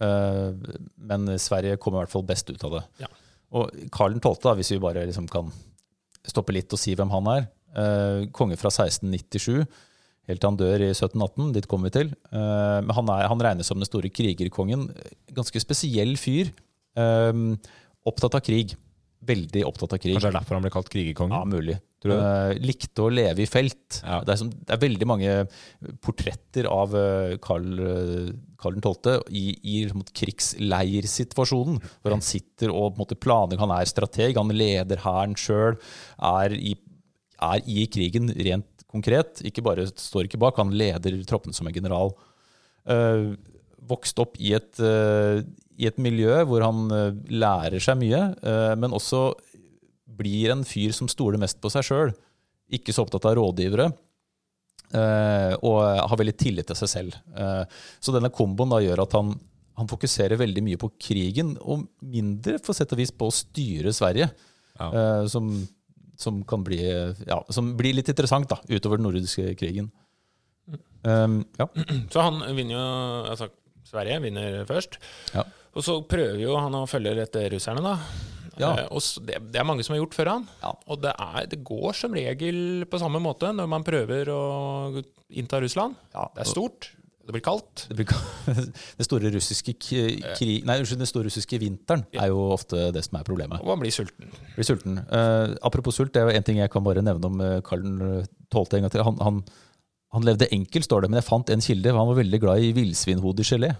Eh, 0.00 0.54
Men 0.98 1.26
Sverige 1.38 1.76
kommer 1.78 2.00
i 2.00 2.04
hvert 2.04 2.14
fall 2.14 2.26
best 2.26 2.50
ut 2.50 2.64
av 2.64 2.78
det. 2.78 2.84
Ja. 3.04 3.10
Og 3.54 3.70
Karl 3.94 4.16
12., 4.18 4.40
da, 4.42 4.54
hvis 4.58 4.72
vi 4.74 4.78
bare 4.82 5.04
liksom 5.06 5.28
kan 5.30 5.50
stoppe 6.26 6.54
litt 6.56 6.72
og 6.72 6.80
si 6.80 6.94
hvem 6.96 7.10
han 7.12 7.26
er. 7.34 7.48
eh, 7.76 8.26
Konge 8.32 8.56
fra 8.56 8.70
1697, 8.70 9.66
helt 10.28 10.40
til 10.40 10.48
han 10.48 10.56
dør 10.56 10.80
i 10.80 10.90
1718. 10.94 11.52
Dit 11.52 11.66
kommer 11.68 11.90
vi 11.90 11.98
til. 12.00 12.14
Eh, 12.32 12.80
Men 12.80 12.90
han, 12.96 13.08
er, 13.10 13.28
han 13.28 13.38
regnes 13.40 13.66
som 13.66 13.78
den 13.78 13.86
store 13.86 14.08
krigerkongen. 14.10 14.88
Ganske 15.34 15.60
spesiell 15.60 16.16
fyr. 16.16 16.50
Eh, 17.00 17.72
Opptatt 18.04 18.36
av 18.36 18.44
krig. 18.44 18.74
Veldig 19.24 19.64
opptatt 19.64 19.96
av 19.96 20.00
krig. 20.02 20.12
Kanskje 20.16 20.28
det 20.28 20.34
er 20.34 20.40
derfor 20.40 20.58
han 20.58 20.64
ble 20.66 20.72
kalt 20.74 20.90
krigerkongen? 20.92 21.32
Ja, 21.32 21.48
mulig. 21.48 21.78
Tror 22.04 22.12
du 22.12 22.16
det? 22.18 22.24
Eh, 22.28 22.66
likte 22.68 23.04
å 23.04 23.12
leve 23.12 23.40
i 23.40 23.48
felt. 23.48 24.00
Ja. 24.02 24.18
Det, 24.20 24.34
er 24.34 24.40
som, 24.42 24.50
det 24.52 24.74
er 24.74 24.82
veldig 24.82 25.08
mange 25.08 25.36
portretter 26.04 26.68
av 26.68 26.92
eh, 27.00 27.36
Karl, 27.44 27.70
eh, 27.80 28.34
Karl 28.60 28.76
12. 28.76 29.14
i, 29.32 29.46
i 29.56 29.78
liksom, 29.86 30.04
krigsleirsituasjonen, 30.20 31.80
hvor 31.80 32.16
han 32.16 32.24
sitter 32.24 32.74
og 32.74 32.98
på 32.98 33.06
måte. 33.06 33.56
Han 33.62 33.72
er 33.78 33.88
strateg, 33.88 34.36
han 34.36 34.52
leder 34.52 35.00
hæren 35.06 35.38
sjøl, 35.40 35.80
er, 36.20 36.58
er 37.48 37.64
i 37.64 37.88
krigen 37.88 38.28
rent 38.36 38.86
konkret. 38.92 39.40
Ikke 39.48 39.64
bare 39.64 39.88
står 39.88 40.28
ikke 40.28 40.42
bak, 40.44 40.60
han 40.60 40.76
leder 40.76 41.16
troppene 41.24 41.56
som 41.56 41.72
en 41.72 41.74
general. 41.74 42.12
Uh, 42.84 43.32
vokst 43.88 44.20
opp 44.22 44.38
i 44.40 44.54
et, 44.56 44.80
eh, 44.80 45.42
i 45.80 45.88
et 45.88 45.98
miljø 46.02 46.36
hvor 46.48 46.62
han 46.64 46.84
eh, 46.94 47.16
lærer 47.34 47.82
seg 47.82 47.98
mye, 48.00 48.20
eh, 48.38 48.74
men 48.78 48.94
også 48.94 49.32
blir 50.14 50.52
en 50.54 50.62
fyr 50.66 50.94
som 50.94 51.10
stoler 51.10 51.40
mest 51.42 51.60
på 51.62 51.70
seg 51.72 51.86
sjøl. 51.86 52.12
Ikke 52.74 52.94
så 52.94 53.02
opptatt 53.04 53.26
av 53.26 53.36
rådgivere. 53.38 53.88
eh, 54.94 55.54
og 55.66 55.80
har 55.82 56.20
veldig 56.20 56.36
tillit 56.38 56.68
til 56.70 56.78
seg 56.78 56.90
selv. 56.92 57.16
Så 57.98 58.14
denne 58.14 58.30
komboen 58.30 58.70
da 58.70 58.78
gjør 58.84 59.02
at 59.02 59.16
han, 59.18 59.32
han 59.74 59.90
fokuserer 59.90 60.38
veldig 60.38 60.62
mye 60.62 60.78
på 60.78 60.92
krigen, 61.02 61.56
og 61.60 61.88
mindre 61.98 62.60
for 62.62 62.76
sett 62.78 62.94
og 62.94 63.00
vis 63.02 63.10
på 63.10 63.26
å 63.26 63.34
styre 63.34 63.94
Sverige. 63.94 64.30
Ja. 64.74 65.22
som, 65.30 65.52
som 66.18 66.40
kan 66.50 66.64
bli 66.66 66.80
ja, 66.82 67.36
som 67.54 67.68
blir 67.78 67.94
litt 67.94 68.08
interessant 68.10 68.48
da, 68.50 68.56
utover 68.66 68.98
den 68.98 69.06
nordiske 69.06 69.52
krigen. 69.54 69.86
Um, 71.06 71.44
ja. 71.60 71.68
Så 72.10 72.24
han 72.24 72.40
vinner 72.56 72.74
jo 72.74 72.86
Altså, 73.30 73.50
Sverige 73.86 74.22
vinner 74.24 74.64
først. 74.66 74.96
Ja. 75.34 75.44
Og 75.74 75.82
så 75.84 75.98
prøver 76.06 76.38
jo 76.44 76.54
han 76.58 76.74
å 76.78 76.84
følge 76.90 77.16
etter 77.24 77.48
russerne, 77.54 77.82
da. 77.84 77.96
Ja. 78.60 78.72
Eh, 78.84 78.90
og 78.94 79.02
det, 79.26 79.40
det 79.50 79.58
er 79.60 79.66
mange 79.66 79.82
som 79.86 79.94
har 79.96 80.02
gjort 80.02 80.16
før 80.16 80.30
han. 80.36 80.44
Ja. 80.62 80.74
Og 80.90 81.00
det, 81.02 81.14
er, 81.18 81.46
det 81.50 81.62
går 81.66 81.96
som 81.98 82.14
regel 82.14 82.84
på 82.90 83.00
samme 83.02 83.22
måte 83.22 83.50
når 83.54 83.70
man 83.70 83.86
prøver 83.86 84.30
å 84.30 84.42
innta 85.34 85.58
Russland. 85.62 85.96
Ja. 86.14 86.28
Det 86.36 86.44
er 86.44 86.50
stort, 86.52 86.92
det 87.24 87.34
blir 87.34 87.42
kaldt. 87.44 87.86
Det, 87.88 87.96
blir, 87.98 88.08
kaldt. 88.12 88.70
det 89.00 89.06
store 89.08 89.32
russiske 89.34 89.74
k- 89.80 90.04
krig, 90.38 90.60
nei, 90.68 90.78
unnskyld, 90.82 91.00
den 91.02 91.10
store 91.10 91.26
russiske 91.30 91.58
vinteren 91.62 92.04
er 92.12 92.30
jo 92.30 92.44
ofte 92.54 92.90
det 92.94 93.02
som 93.06 93.18
er 93.18 93.26
problemet. 93.26 93.58
Og 93.64 93.72
man 93.72 93.82
blir 93.82 93.94
sulten. 93.96 94.30
Blir 94.54 94.68
sulten. 94.68 95.00
Uh, 95.10 95.56
apropos 95.66 95.98
sult, 95.98 96.12
det 96.14 96.22
er 96.22 96.30
jo 96.30 96.38
en 96.38 96.46
ting 96.46 96.60
jeg 96.62 96.70
kan 96.72 96.84
bare 96.86 97.02
nevne 97.02 97.30
om 97.32 97.40
uh, 97.42 97.56
Karl 97.66 97.82
12. 98.52 98.78
en 98.78 98.86
gang 98.86 98.92
til. 98.94 99.02
Han, 99.08 99.18
han, 99.24 99.42
han 100.14 100.28
levde 100.28 100.50
enkelt, 100.54 100.86
står 100.86 101.02
det, 101.06 101.10
men 101.10 101.18
jeg 101.22 101.26
fant 101.32 101.50
en 101.50 101.64
kilde. 101.64 101.96
Han 101.96 102.12
var 102.12 102.20
veldig 102.20 102.42
glad 102.44 102.62
i 102.62 102.70
villsvinhodegelé. 102.76 103.72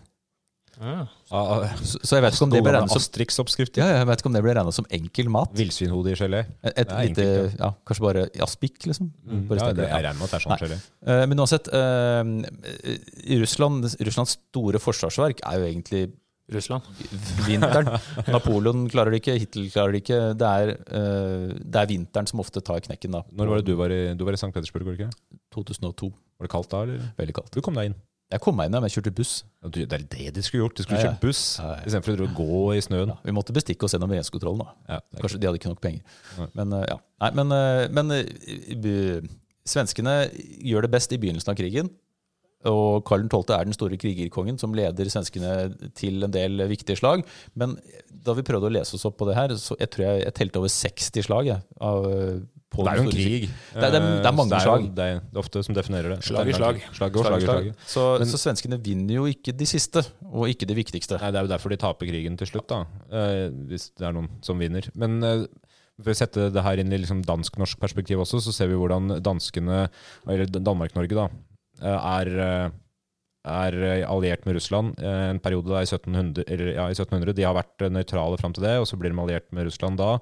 Ja. 0.81 0.95
Ah, 1.35 1.69
Så, 1.81 2.01
så 2.03 2.19
jeg 2.19 2.25
vet 2.25 2.37
ikke 2.37 2.47
om 2.47 2.53
det 2.55 2.63
ble 2.65 2.73
regnet 2.75 2.95
som 2.95 3.51
ja, 3.79 3.87
jeg 3.99 4.09
vet 4.09 4.23
ikke 4.23 4.31
om 4.31 4.37
det 4.37 4.43
ble 4.45 4.65
som 4.77 4.89
enkel 4.99 5.31
mat. 5.33 5.53
Villsvinhode 5.59 6.15
i 6.15 6.19
gelé. 6.19 6.43
Et, 6.63 6.73
et 6.83 6.91
lite, 6.93 7.27
enkelt, 7.27 7.61
ja, 7.61 7.71
Kanskje 7.87 8.07
bare 8.07 8.27
aspik, 8.47 8.81
liksom. 8.89 9.13
Bare 9.25 9.35
Mm. 9.35 9.47
Ja, 9.55 9.73
det, 9.77 9.87
jeg 9.89 10.05
regner 10.05 10.19
med 10.19 10.27
at 10.27 10.35
det 10.35 10.39
er 10.39 10.45
sånn 10.45 10.63
gelé. 10.65 10.79
Uh, 11.07 11.25
Men 11.31 11.43
uansett, 11.45 11.71
uh, 11.73 13.39
Russland, 13.41 13.89
Russlands 14.09 14.37
store 14.39 14.83
forsvarsverk 14.83 15.43
er 15.45 15.61
jo 15.61 15.69
egentlig 15.71 16.05
Russland. 16.53 16.83
vinteren. 17.47 17.89
Napoleon 18.35 18.89
klarer 18.93 19.15
det 19.15 19.23
ikke, 19.23 19.39
Hitler 19.41 19.71
klarer 19.73 19.95
det 19.97 20.03
ikke. 20.05 20.21
Det 20.41 20.51
er, 20.51 20.75
uh, 20.93 21.55
det 21.57 21.81
er 21.81 21.93
vinteren 21.95 22.29
som 22.31 22.43
ofte 22.45 22.61
tar 22.65 22.85
knekken, 22.85 23.17
da. 23.17 23.25
Når 23.33 23.53
var 23.53 23.63
det 23.63 23.69
du 23.71 23.77
var 23.81 23.95
i, 23.95 24.03
du 24.15 24.27
var 24.27 24.37
i 24.37 24.41
St. 24.41 24.53
Petersburg? 24.53 24.85
var 24.89 24.99
det 24.99 25.07
ikke? 25.07 25.39
2002. 25.57 26.11
Var 26.39 26.49
det 26.49 26.53
kaldt 26.53 26.75
da, 26.75 26.83
eller? 26.85 27.07
Veldig 27.21 27.37
kaldt. 27.41 27.55
Du 27.55 27.65
kom 27.65 27.79
deg 27.79 27.93
inn. 27.93 27.97
Jeg 28.33 28.41
kom 28.41 28.57
meg 28.57 28.67
inn, 28.71 28.75
men 28.81 28.89
jeg 28.89 28.97
kjørte 28.97 29.13
buss. 29.15 29.33
Ja, 29.63 29.69
du, 29.69 29.79
det 29.85 29.93
er 29.99 30.05
det 30.11 30.31
de 30.35 30.43
skulle 30.43 30.65
gjort. 30.65 30.77
De 30.79 30.83
skulle 30.87 30.99
Ja, 30.99 31.11
kjørt 31.11 31.21
buss 31.23 31.43
Ja, 31.61 31.69
ja. 31.77 31.83
istedenfor 31.87 32.23
å 32.25 32.29
gå 32.35 32.61
i 32.75 32.81
snøen. 32.83 33.13
Vi 33.23 33.35
måtte 33.37 33.55
bestikke 33.55 33.85
oss 33.87 33.95
gjennom 33.95 34.11
grensekontrollen. 34.11 34.65
da. 34.65 34.97
Ja, 34.97 35.21
Kanskje 35.21 35.39
de 35.43 35.47
hadde 35.51 35.61
ikke 35.61 35.71
nok 35.75 35.83
penger. 35.85 36.03
Men 36.57 36.73
eh, 36.73 36.87
ja. 36.89 36.97
Nei, 37.23 37.31
men, 37.39 37.53
eh, 37.55 37.85
men 37.95 38.11
eh, 38.17 39.29
svenskene 39.69 40.17
gjør 40.65 40.87
det 40.89 40.93
best 40.97 41.13
i 41.15 41.21
begynnelsen 41.21 41.53
av 41.53 41.59
krigen. 41.61 41.93
Og 42.65 43.05
Karl 43.05 43.27
12. 43.29 43.45
er 43.59 43.65
den 43.69 43.75
store 43.77 43.97
krigerkongen 44.01 44.59
som 44.59 44.73
leder 44.77 45.05
svenskene 45.13 45.53
til 45.95 46.25
en 46.25 46.31
del 46.35 46.59
viktige 46.71 46.97
slag. 46.97 47.25
Men 47.55 47.77
da 48.25 48.33
vi 48.35 48.43
prøvde 48.43 48.71
å 48.71 48.73
lese 48.73 48.95
oss 48.97 49.05
opp 49.05 49.19
på 49.21 49.27
det 49.29 49.37
her, 49.37 49.49
så 49.61 49.77
jeg 49.79 49.91
tror 49.91 50.05
jeg, 50.07 50.25
jeg 50.25 50.35
telte 50.35 50.57
over 50.63 50.69
60 50.73 51.23
slag. 51.29 51.47
Jeg, 51.53 51.63
av, 51.81 52.07
eh, 52.11 52.41
Det 52.75 52.89
er 52.91 52.97
jo 52.97 53.03
en 53.05 53.11
krig. 53.13 53.45
Det 53.75 53.85
er- 53.85 53.91
det 53.93 54.03
er- 54.03 54.17
det 54.23 54.27
er 54.27 54.33
mange 54.33 54.61
slag. 54.61 54.81
jo- 54.83 54.95
Det 54.95 55.05
er, 55.05 55.21
det 55.21 55.37
er 55.37 55.39
ofte 55.45 55.63
som 55.65 55.75
definerer 55.77 56.09
det. 56.17 56.25
Slag 56.25 56.49
i 56.49 56.53
slag. 56.53 56.81
Slag 56.93 57.17
og 57.17 57.25
slag 57.27 57.43
i 57.43 57.45
slag. 57.45 57.75
Så, 57.87 58.19
Men- 58.19 58.29
så 58.29 58.39
svenskene 58.41 58.83
vinner 58.83 59.15
jo 59.15 59.25
ikke 59.27 59.57
de 59.57 59.65
siste, 59.65 60.03
og 60.33 60.49
ikke 60.49 60.67
de 60.67 60.75
viktigste. 60.75 61.21
Nei, 61.21 61.31
Det 61.31 61.39
er 61.39 61.47
jo 61.47 61.53
derfor 61.57 61.69
de 61.71 61.77
taper 61.77 62.07
krigen 62.07 62.37
til 62.37 62.47
slutt, 62.49 62.67
da. 62.67 62.81
Eh, 63.13 63.51
hvis 63.69 63.91
det 63.97 64.09
er 64.09 64.13
noen 64.13 64.29
som 64.43 64.59
vinner. 64.59 64.83
Men 64.97 65.23
eh, 65.23 65.47
for 66.03 66.11
å 66.11 66.17
sette 66.17 66.51
det 66.53 66.63
her 66.65 66.77
inn 66.79 66.93
i 66.93 66.97
liksom 66.99 67.23
dansk-norsk 67.25 67.79
perspektiv 67.79 68.19
også, 68.19 68.41
så 68.43 68.53
ser 68.53 68.67
vi 68.67 68.75
hvordan 68.75 69.23
danskene, 69.23 69.89
eller 70.27 70.47
Danmark-Norge, 70.47 71.15
da, 71.15 71.25
eh, 71.27 71.31
er, 71.83 72.31
eh, 72.45 72.71
er 73.55 73.77
eh, 73.83 74.07
alliert 74.09 74.47
med 74.47 74.59
Russland 74.59 74.99
eh, 75.01 75.29
en 75.31 75.41
periode 75.43 75.73
da 75.73 75.83
i 75.83 75.89
1700, 75.89 76.47
eller, 76.47 76.73
ja, 76.77 76.89
i 76.89 76.97
1700. 76.97 77.35
De 77.37 77.47
har 77.47 77.57
vært 77.57 77.85
eh, 77.85 77.93
nøytrale 77.93 78.39
fram 78.41 78.55
til 78.57 78.67
det, 78.67 78.77
og 78.81 78.89
så 78.89 78.99
blir 79.01 79.13
de 79.13 79.21
alliert 79.25 79.51
med 79.53 79.69
Russland 79.69 80.01
da. 80.01 80.17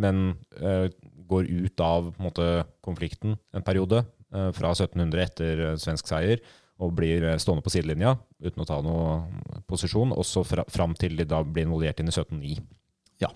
Men 0.00 0.36
eh, 0.60 0.88
går 1.28 1.48
ut 1.48 1.80
av 1.84 2.12
på 2.12 2.20
en 2.20 2.28
måte, 2.28 2.50
konflikten 2.84 3.38
en 3.54 3.66
periode, 3.66 4.04
eh, 4.34 4.50
fra 4.56 4.74
1700 4.74 5.24
etter 5.24 5.64
eh, 5.70 5.80
svensk 5.80 6.10
seier, 6.10 6.42
og 6.82 6.94
blir 6.98 7.24
eh, 7.24 7.40
stående 7.40 7.64
på 7.64 7.72
sidelinja 7.72 8.16
uten 8.42 8.64
å 8.64 8.68
ta 8.68 8.80
noe 8.84 9.18
posisjon, 9.70 10.14
og 10.14 10.26
så 10.28 10.44
fra, 10.46 10.66
fram 10.72 10.96
til 10.98 11.16
de 11.20 11.28
da 11.28 11.42
blir 11.46 11.68
involvert 11.68 12.02
inn 12.02 12.10
i 12.10 12.14
1709. 12.14 12.58
Ja. 13.22 13.30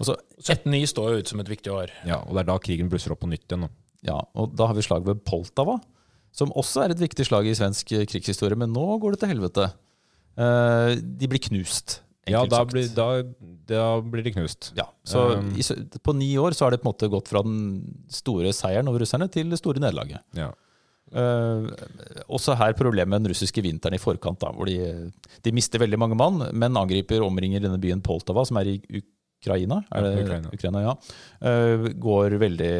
Altså, 0.00 0.16
1709 0.38 0.86
står 0.94 1.12
jo 1.12 1.22
ut 1.22 1.30
som 1.32 1.42
et 1.42 1.50
viktig 1.50 1.72
år. 1.74 1.92
Ja, 2.08 2.22
og 2.22 2.36
det 2.36 2.44
er 2.44 2.52
da 2.52 2.60
krigen 2.62 2.90
blusser 2.92 3.12
opp 3.12 3.24
på 3.24 3.30
nytt 3.30 3.48
igjen. 3.48 3.68
Ja, 4.06 4.20
og 4.38 4.54
da 4.56 4.70
har 4.70 4.78
vi 4.78 4.84
slag 4.86 5.04
ved 5.04 5.24
Poltava, 5.28 5.76
som 6.32 6.52
også 6.58 6.84
er 6.84 6.94
et 6.94 7.02
viktig 7.02 7.26
slag 7.26 7.48
i 7.50 7.56
svensk 7.58 7.92
eh, 7.96 8.06
krigshistorie. 8.08 8.58
Men 8.58 8.72
nå 8.74 8.86
går 9.02 9.16
det 9.16 9.22
til 9.24 9.32
helvete. 9.34 9.70
Eh, 10.38 10.94
de 11.00 11.28
blir 11.30 11.42
knust. 11.50 12.00
Ja, 12.30 12.44
da 12.46 12.60
blir, 12.68 12.86
da, 12.94 13.22
da 13.66 13.84
blir 14.04 14.22
de 14.22 14.32
knust. 14.36 14.70
Ja, 14.78 14.84
så 15.08 15.22
Um, 15.40 15.48
i, 15.58 15.64
På 16.04 16.12
ni 16.14 16.28
år 16.38 16.54
så 16.54 16.66
har 16.66 16.74
det 16.74 16.82
på 16.82 16.86
en 16.86 16.92
måte 16.92 17.08
gått 17.10 17.30
fra 17.32 17.42
den 17.42 17.80
store 18.12 18.52
seieren 18.54 18.88
over 18.90 19.02
russerne 19.02 19.26
til 19.32 19.50
det 19.50 19.58
store 19.58 19.82
nederlaget. 19.82 20.20
Ja. 20.38 20.50
Uh, 21.10 21.66
også 22.30 22.54
her 22.54 22.76
problemet 22.78 23.10
med 23.10 23.24
den 23.24 23.32
russiske 23.32 23.64
vinteren 23.64 23.96
i 23.96 24.02
forkant, 24.02 24.38
da, 24.44 24.52
hvor 24.54 24.68
de, 24.70 24.76
de 25.42 25.52
mister 25.56 25.82
veldig 25.82 25.98
mange 25.98 26.18
mann, 26.20 26.44
men 26.54 26.78
angriper 26.78 27.24
omringer 27.26 27.64
denne 27.64 27.80
byen 27.82 28.04
Poltava, 28.04 28.44
som 28.46 28.60
er 28.60 28.76
i 28.76 28.76
Ukraina. 29.40 29.80
Er 29.90 30.06
det, 30.06 30.12
Ja, 30.28 30.40
Ukraina. 30.54 30.84
ja. 30.84 30.94
uh, 31.42 31.88
går 31.98 32.38
veldig, 32.38 32.74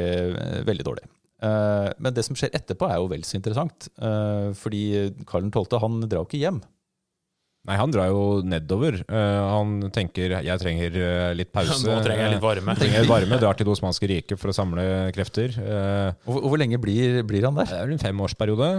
veldig 0.68 0.86
dårlig. 0.86 1.08
Eh, 1.42 1.92
men 1.98 2.12
det 2.14 2.24
som 2.26 2.36
skjer 2.36 2.52
etterpå, 2.56 2.88
er 2.90 3.00
jo 3.00 3.08
vel 3.08 3.22
så 3.24 3.38
interessant. 3.40 3.88
eh, 4.00 4.50
fordi 4.56 4.84
Karl 5.26 5.50
12. 5.50 5.80
han 5.80 6.00
drar 6.08 6.22
jo 6.24 6.28
ikke 6.28 6.42
hjem. 6.44 6.60
Nei, 7.68 7.74
han 7.76 7.90
drar 7.92 8.08
jo 8.08 8.20
nedover. 8.40 8.94
Eh, 9.04 9.40
han 9.52 9.90
tenker 9.92 10.32
'jeg 10.40 10.58
trenger 10.62 11.34
litt 11.36 11.50
pause'. 11.52 11.84
Nå 11.84 11.98
trenger 12.02 12.24
jeg 12.24 12.32
litt 12.32 12.40
varme. 12.42 12.72
Trenger 12.74 13.04
varme, 13.04 13.36
Drar 13.38 13.52
til 13.54 13.66
Det 13.68 13.74
osmanske 13.76 14.08
riket 14.08 14.38
for 14.40 14.48
å 14.48 14.54
samle 14.56 15.12
krefter. 15.12 15.52
Eh, 15.60 16.12
Og, 16.26 16.40
hvor 16.40 16.56
lenge 16.56 16.80
blir, 16.80 17.20
blir 17.22 17.44
han 17.44 17.54
det 17.60 17.68
er 17.68 17.84
vel 17.84 17.92
en 17.98 18.00
femårsperiode. 18.00 18.70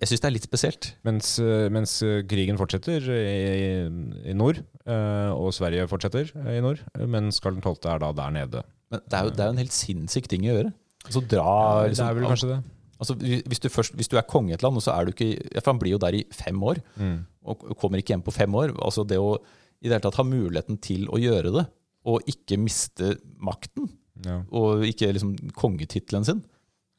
Jeg 0.00 0.08
syns 0.10 0.20
det 0.20 0.28
er 0.28 0.36
litt 0.36 0.44
spesielt. 0.44 0.92
mens, 1.02 1.38
mens 1.72 2.02
krigen 2.28 2.58
fortsetter 2.60 3.00
i, 3.08 3.88
i 4.30 4.34
nord, 4.36 4.60
eh, 4.86 5.30
og 5.32 5.48
Sverige 5.56 5.88
fortsetter 5.88 6.28
i 6.44 6.60
nord. 6.60 6.80
Mens 7.08 7.40
Karl 7.40 7.56
12. 7.56 7.88
er 7.88 7.98
da 8.04 8.12
der 8.12 8.30
nede. 8.36 8.62
Men 8.92 9.00
det 9.08 9.16
er 9.16 9.24
jo, 9.24 9.30
det 9.30 9.40
er 9.40 9.46
jo 9.48 9.52
en 9.56 9.64
helt 9.64 9.72
sinnssyk 9.72 10.28
ting 10.28 10.42
å 10.44 10.52
gjøre. 10.60 10.74
Altså 11.04 11.20
dra 11.28 11.82
det 11.84 11.90
liksom, 11.92 12.08
er 12.08 12.14
vel 12.18 12.28
kanskje 12.30 12.48
det. 12.54 12.60
Altså, 13.00 13.14
hvis, 13.20 13.60
du 13.60 13.68
først, 13.68 13.92
hvis 13.98 14.08
du 14.08 14.16
er 14.16 14.22
konge 14.30 14.50
i 14.52 14.54
et 14.56 14.62
land, 14.62 14.78
så 14.80 14.94
er 14.94 15.04
du 15.04 15.10
ikke 15.12 15.32
ja, 15.36 15.60
For 15.60 15.72
han 15.74 15.80
blir 15.82 15.90
jo 15.96 15.98
der 16.00 16.14
i 16.14 16.24
fem 16.32 16.62
år, 16.62 16.80
Mm. 16.96 17.26
og 17.44 17.64
kommer 17.76 17.98
ikke 18.00 18.14
hjem 18.14 18.22
på 18.24 18.32
fem 18.32 18.54
år. 18.54 18.72
Altså 18.80 19.04
det 19.06 19.18
å 19.20 19.34
i 19.82 19.88
det 19.90 19.98
hele 19.98 20.04
tatt 20.06 20.16
ha 20.16 20.24
muligheten 20.24 20.78
til 20.80 21.06
å 21.12 21.18
gjøre 21.20 21.50
det, 21.52 21.66
og 22.08 22.22
ikke 22.30 22.56
miste 22.62 23.18
makten, 23.42 23.90
Ja. 24.24 24.38
og 24.50 24.84
ikke 24.88 25.10
liksom 25.12 25.34
kongetittelen 25.52 26.24
sin. 26.24 26.42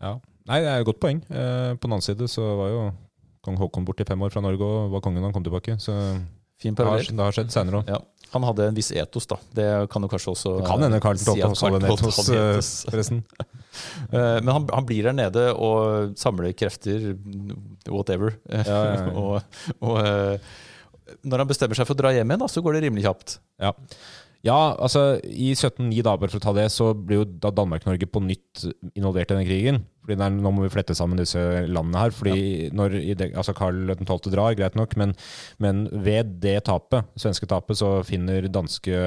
Ja. 0.01 0.19
Nei, 0.45 0.59
det 0.62 0.69
er 0.69 0.79
et 0.83 0.85
godt 0.85 1.00
poeng. 1.01 1.24
Eh, 1.31 1.74
på 1.74 1.88
den 1.88 1.95
annen 1.95 2.05
side 2.05 2.27
så 2.29 2.43
var 2.59 2.69
jo 2.69 2.83
kong 3.41 3.57
Haakon 3.57 3.85
borte 3.88 4.01
i 4.01 4.05
fem 4.05 4.21
år 4.21 4.29
fra 4.31 4.41
Norge 4.41 4.62
og 4.62 4.91
var 4.91 5.01
kongen 5.01 5.21
da 5.24 5.29
han 5.31 5.33
kom 5.33 5.43
tilbake. 5.47 5.79
Så 5.81 5.95
Fin 6.62 6.75
parallell. 6.77 7.09
det 7.12 7.24
har 7.25 7.35
skjedd 7.35 7.51
senere 7.53 7.81
òg. 7.81 7.89
Ja. 7.91 8.01
Han 8.35 8.43
hadde 8.43 8.65
en 8.67 8.75
viss 8.75 8.89
etos, 8.91 9.27
da. 9.31 9.38
Det 9.55 9.65
kan 9.93 10.03
jo 10.03 10.09
kanskje 10.12 10.31
også 10.33 10.53
Det 10.59 10.67
kan 10.67 10.81
hende 10.83 11.00
Karl 11.03 11.19
si 11.19 11.27
12. 11.29 11.35
at 11.39 11.51
også 11.53 11.69
hadde 11.69 11.79
en 11.79 11.93
etos, 11.93 12.19
eh, 12.29 12.41
etos. 12.50 12.69
forresten. 12.89 13.21
Eh, 14.12 14.38
Men 14.43 14.51
han, 14.57 14.67
han 14.74 14.88
blir 14.88 15.07
der 15.07 15.15
nede 15.15 15.45
og 15.53 16.15
samler 16.19 16.51
krefter, 16.57 17.13
whatever. 17.88 18.35
Ja, 18.50 18.63
ja, 18.65 18.93
ja. 18.95 19.07
og, 19.21 19.41
og 19.79 20.00
eh, 20.01 20.53
når 21.24 21.43
han 21.43 21.50
bestemmer 21.51 21.77
seg 21.77 21.88
for 21.88 21.95
å 21.95 22.01
dra 22.01 22.12
hjem 22.15 22.31
igjen, 22.33 22.43
da, 22.43 22.50
så 22.51 22.63
går 22.65 22.77
det 22.79 22.85
rimelig 22.88 23.05
kjapt. 23.05 23.38
Ja. 23.62 23.71
Ja, 24.45 24.75
altså 24.77 25.15
i 25.25 25.49
1709, 25.55 26.03
da, 26.05 26.13
bare 26.21 26.29
for 26.29 26.37
å 26.37 26.43
ta 26.43 26.51
det, 26.53 26.67
så 26.73 26.91
blir 26.93 27.23
jo 27.23 27.25
da 27.41 27.49
Danmark-Norge 27.55 28.05
på 28.05 28.21
nytt 28.21 28.67
involvert 28.93 29.31
i 29.33 29.37
den 29.39 29.47
krigen. 29.47 29.79
Fordi 30.05 30.17
det 30.19 30.25
er, 30.27 30.35
Nå 30.37 30.51
må 30.53 30.67
vi 30.67 30.69
flette 30.69 30.93
sammen 30.93 31.17
disse 31.17 31.41
landene 31.65 32.03
her. 32.03 32.13
fordi 32.13 32.69
når 32.77 32.97
i 32.99 33.15
det, 33.17 33.31
altså 33.33 33.55
Karl 33.57 33.89
12. 33.97 34.29
drar, 34.29 34.53
greit 34.57 34.77
nok, 34.77 34.93
men, 35.01 35.15
men 35.57 35.87
ved 35.89 36.35
det 36.43 36.59
tapet, 36.69 37.09
svenske 37.17 37.49
tapet, 37.49 37.79
så 37.81 37.89
finner 38.05 38.45
danske 38.45 39.01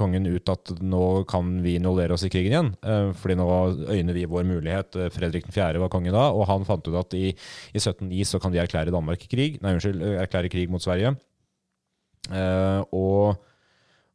kongen 0.00 0.30
ut 0.32 0.48
at 0.48 0.72
nå 0.80 1.04
kan 1.28 1.58
vi 1.64 1.76
involvere 1.76 2.16
oss 2.16 2.24
i 2.24 2.32
krigen 2.32 2.56
igjen. 2.56 2.72
eh, 2.80 3.12
fordi 3.20 3.36
nå 3.36 3.48
øyner 3.92 4.16
vi 4.16 4.24
vår 4.32 4.48
mulighet. 4.48 4.96
Eh, 4.96 5.12
Fredrik 5.12 5.52
4. 5.52 5.76
var 5.82 5.92
konge 5.92 6.14
da, 6.14 6.30
og 6.32 6.48
han 6.48 6.64
fant 6.64 6.88
ut 6.88 7.00
at 7.04 7.20
i, 7.20 7.28
i 7.34 7.80
1709 7.82 8.24
så 8.32 8.40
kan 8.40 8.54
de 8.54 8.64
erklære 8.64 8.94
Danmark 8.94 9.28
krig, 9.28 9.60
nei 9.60 9.76
unnskyld, 9.76 10.00
erklære 10.24 10.52
krig 10.56 10.72
mot 10.72 10.80
Sverige. 10.80 11.18
Eh, 12.32 12.80
og, 12.96 13.36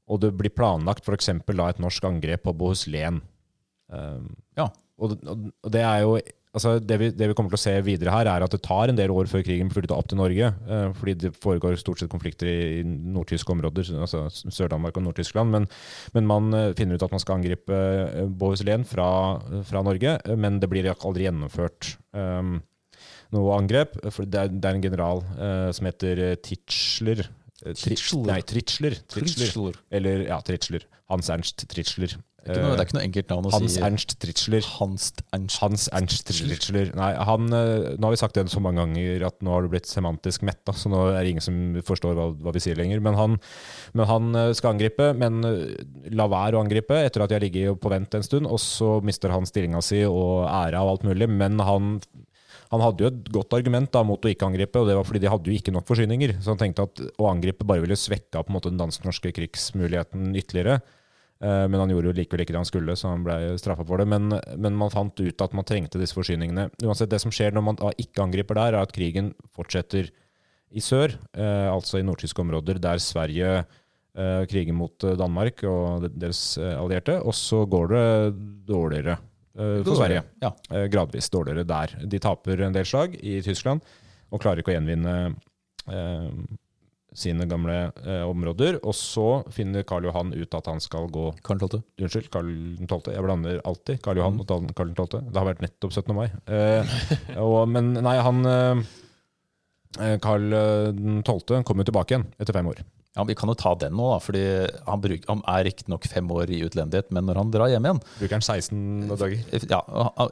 og 0.09 0.23
det 0.23 0.33
blir 0.37 0.53
planlagt 0.53 1.05
f.eks. 1.05 1.29
et 1.29 1.79
norsk 1.81 2.09
angrep 2.09 2.43
på 2.47 2.55
Bohuslän. 2.57 3.21
Um, 3.89 4.35
Ja. 4.57 4.69
og, 4.99 5.15
og, 5.25 5.49
det 5.71 5.81
er 5.81 6.03
jo 6.03 6.19
altså 6.53 6.79
det, 6.81 6.97
vi, 6.99 7.09
det 7.13 7.29
vi 7.29 7.35
kommer 7.37 7.53
til 7.53 7.59
å 7.59 7.61
se 7.61 7.73
videre 7.85 8.13
her, 8.13 8.29
er 8.29 8.43
at 8.43 8.53
det 8.53 8.61
tar 8.65 8.89
en 8.89 8.97
del 8.97 9.13
år 9.13 9.29
før 9.29 9.43
krigen 9.45 9.69
flytter 9.73 9.95
opp 9.95 10.09
til 10.09 10.17
Norge. 10.17 10.49
eh, 10.49 10.87
fordi 10.97 11.13
det 11.23 11.31
foregår 11.37 11.77
stort 11.77 12.01
sett 12.01 12.09
konflikter 12.09 12.49
i, 12.49 12.79
i 12.79 12.83
nordtyske 12.83 13.53
områder, 13.53 13.91
altså 14.01 14.25
Sør-Danmark 14.29 14.97
og 14.97 15.05
Nord-Tyskland. 15.05 15.53
Men, 15.53 15.69
men 16.13 16.29
man 16.29 16.53
eh, 16.53 16.73
finner 16.77 16.97
ut 16.97 17.05
at 17.05 17.13
man 17.13 17.21
skal 17.21 17.37
angripe 17.37 17.69
uh, 17.69 18.25
Bohuslän 18.25 18.85
fra, 18.89 19.09
fra 19.69 19.85
Norge, 19.85 20.17
eh, 20.17 20.35
men 20.35 20.59
det 20.59 20.71
blir 20.71 20.89
aldri 20.95 21.29
gjennomført. 21.29 21.93
Um, 22.17 22.59
noe 23.35 23.57
angrep. 23.57 23.97
For 24.13 24.25
det 24.25 24.41
er, 24.41 24.53
det 24.53 24.69
er 24.69 24.77
en 24.77 24.85
general 24.85 25.23
eh, 25.37 25.69
som 25.75 25.89
heter 25.89 26.23
eh, 26.31 26.37
Eh, 27.65 27.73
Tri- 27.75 27.93
Tritschler. 27.95 28.25
Nei, 28.31 28.41
Tritschler. 28.41 28.97
Tritschler. 29.07 29.45
Tritschler. 29.51 29.83
Eller 29.91 30.25
ja, 30.29 30.39
Tritschler. 30.45 30.87
Hans 31.09 31.29
Ernst 31.33 31.65
Tritschler. 31.69 32.17
Det 32.39 32.53
er 32.55 32.63
noe, 32.63 32.77
det 32.77 32.79
er 32.79 32.87
ikke 32.87 32.95
noe 32.95 33.03
enkelt 33.03 33.31
navn 33.33 33.47
å 33.49 33.51
Hans 33.51 33.73
si. 33.75 33.81
Ernst 33.83 34.13
Tritschler. 34.23 34.63
Hans 34.77 35.09
Ernst. 35.35 35.57
Hans 35.59 35.87
Ernst 35.91 36.29
Tritschler. 36.29 36.93
Nei, 36.95 37.09
han, 37.27 37.49
eh, 37.53 37.89
nå 37.99 38.07
har 38.07 38.13
vi 38.15 38.19
sagt 38.21 38.37
det 38.39 38.45
så 38.49 38.61
mange 38.63 38.79
ganger 38.79 39.25
at 39.27 39.41
nå 39.43 39.51
har 39.51 39.65
du 39.65 39.69
blitt 39.73 39.89
semantisk 39.91 40.45
metta, 40.47 40.71
så 40.71 40.87
nå 40.89 41.01
er 41.11 41.19
det 41.19 41.33
ingen 41.33 41.43
som 41.43 41.57
forstår 41.85 42.15
hva, 42.15 42.29
hva 42.39 42.53
vi 42.55 42.61
sier 42.63 42.79
lenger. 42.79 43.03
Men 43.03 43.19
han, 43.19 43.35
men 43.93 44.09
han 44.09 44.31
eh, 44.39 44.53
skal 44.57 44.77
angripe, 44.77 45.11
men 45.19 45.43
eh, 45.45 45.83
la 46.15 46.29
være 46.31 46.55
å 46.57 46.63
angripe 46.63 46.95
etter 47.09 47.25
at 47.25 47.33
de 47.33 47.37
har 47.37 47.43
ligget 47.43 47.81
på 47.83 47.91
vent 47.91 48.15
en 48.17 48.25
stund. 48.25 48.47
Og 48.47 48.61
så 48.63 48.95
mister 49.05 49.35
han 49.35 49.45
stillinga 49.49 49.83
si 49.83 50.05
og 50.07 50.47
æra 50.47 50.85
og 50.85 50.95
alt 50.95 51.09
mulig, 51.11 51.27
men 51.29 51.59
han 51.59 51.97
han 52.69 52.83
hadde 52.85 53.01
jo 53.01 53.09
et 53.09 53.29
godt 53.33 53.55
argument 53.57 53.89
da, 53.89 54.03
mot 54.05 54.21
å 54.21 54.29
ikke 54.29 54.45
angripe, 54.45 54.77
og 54.77 54.85
det 54.89 54.95
var 54.97 55.07
fordi 55.07 55.23
de 55.23 55.31
hadde 55.33 55.49
jo 55.49 55.57
ikke 55.57 55.73
nok 55.73 55.87
forsyninger. 55.89 56.35
Så 56.37 56.53
han 56.53 56.59
tenkte 56.61 56.85
at 56.85 57.01
å 57.17 57.29
angripe 57.31 57.65
bare 57.65 57.81
ville 57.81 57.97
svekka 57.97 58.43
på 58.43 58.51
en 58.51 58.57
måte 58.59 58.69
den 58.69 58.81
dansk-norske 58.81 59.31
krigsmuligheten 59.33 60.35
ytterligere. 60.37 60.79
Eh, 61.41 61.65
Men 61.65 61.79
han 61.81 61.89
gjorde 61.89 62.11
jo 62.11 62.17
likevel 62.19 62.43
ikke 62.43 62.53
det 62.53 62.61
han 62.61 62.69
skulle, 62.69 62.93
så 62.99 63.09
han 63.09 63.25
ble 63.25 63.57
straffa 63.57 63.85
for 63.87 63.97
det. 63.97 64.05
Men, 64.13 64.37
men 64.61 64.77
man 64.77 64.93
fant 64.93 65.17
ut 65.17 65.41
at 65.41 65.55
man 65.57 65.65
trengte 65.65 66.01
disse 66.01 66.13
forsyningene. 66.13 66.67
Uansett, 66.85 67.09
det 67.09 67.21
som 67.23 67.33
skjer 67.33 67.57
når 67.57 67.65
man 67.71 67.81
ikke 67.97 68.21
angriper 68.27 68.59
der, 68.59 68.77
er 68.77 68.85
at 68.85 68.93
krigen 68.93 69.33
fortsetter 69.55 70.11
i 70.69 70.83
sør, 70.85 71.15
eh, 71.33 71.67
altså 71.71 71.97
i 71.97 72.05
nordtyske 72.05 72.43
områder, 72.43 72.77
der 72.77 73.01
Sverige 73.01 73.63
eh, 73.63 74.43
kriger 74.51 74.77
mot 74.77 75.07
eh, 75.07 75.17
Danmark 75.17 75.63
og 75.65 76.05
deres 76.13 76.43
eh, 76.61 76.75
allierte. 76.77 77.17
Og 77.25 77.33
så 77.33 77.63
går 77.65 77.89
det 77.95 78.05
dårligere 78.69 79.17
for 79.55 79.97
Sverige. 79.97 80.23
Ja. 80.43 80.53
Eh, 80.71 80.87
gradvis 80.91 81.29
dårligere 81.33 81.65
der. 81.67 81.97
De 82.05 82.21
taper 82.21 82.61
en 82.67 82.75
del 82.75 82.87
slag 82.87 83.15
i 83.19 83.39
Tyskland 83.45 83.85
og 84.29 84.41
klarer 84.43 84.61
ikke 84.61 84.73
å 84.73 84.77
gjenvinne 84.77 85.15
eh, 85.89 86.27
sine 87.15 87.47
gamle 87.49 87.77
eh, 88.05 88.23
områder. 88.27 88.79
Og 88.85 88.95
så 88.95 89.27
finner 89.53 89.85
Karl 89.87 90.07
Johan 90.09 90.33
ut 90.35 90.55
at 90.57 90.69
han 90.69 90.81
skal 90.83 91.09
gå 91.11 91.29
Karl 91.45 91.61
12. 91.65 91.81
Unnskyld, 92.03 92.29
Karl 92.33 92.51
12. 92.85 93.11
Jeg 93.15 93.25
blander 93.25 93.61
alltid 93.67 94.01
Karl 94.05 94.21
Johan 94.21 94.39
og 94.43 94.71
Karl 94.77 94.93
12. 94.93 95.29
Det 95.31 95.41
har 95.41 95.49
vært 95.49 95.65
nettopp 95.65 95.95
17. 95.95 96.15
mai. 96.17 96.27
Eh, 96.45 96.95
og, 97.41 97.63
men 97.71 97.95
nei, 97.97 98.15
han 98.25 98.53
eh, 98.53 100.15
Karl 100.21 100.53
eh, 100.53 101.03
12. 101.25 101.63
kommer 101.65 101.83
jo 101.83 101.91
tilbake 101.91 102.15
igjen 102.15 102.29
etter 102.37 102.55
fem 102.55 102.69
år. 102.69 102.83
Ja, 103.19 103.25
Vi 103.27 103.35
kan 103.35 103.51
jo 103.51 103.57
ta 103.59 103.73
den 103.75 103.97
nå, 103.99 104.05
da, 104.13 104.19
fordi 104.23 104.43
han, 104.87 105.01
bruk, 105.03 105.25
han 105.27 105.43
er 105.51 105.65
riktignok 105.67 106.07
fem 106.07 106.29
år 106.31 106.53
i 106.55 106.61
utlendighet, 106.63 107.11
men 107.15 107.27
når 107.27 107.41
han 107.41 107.51
drar 107.51 107.71
hjem 107.73 107.89
igjen 107.89 107.99
Bruker 108.21 108.37
han 108.37 108.45
16 108.45 109.11
dager? 109.11 109.35
ja, 109.59 109.81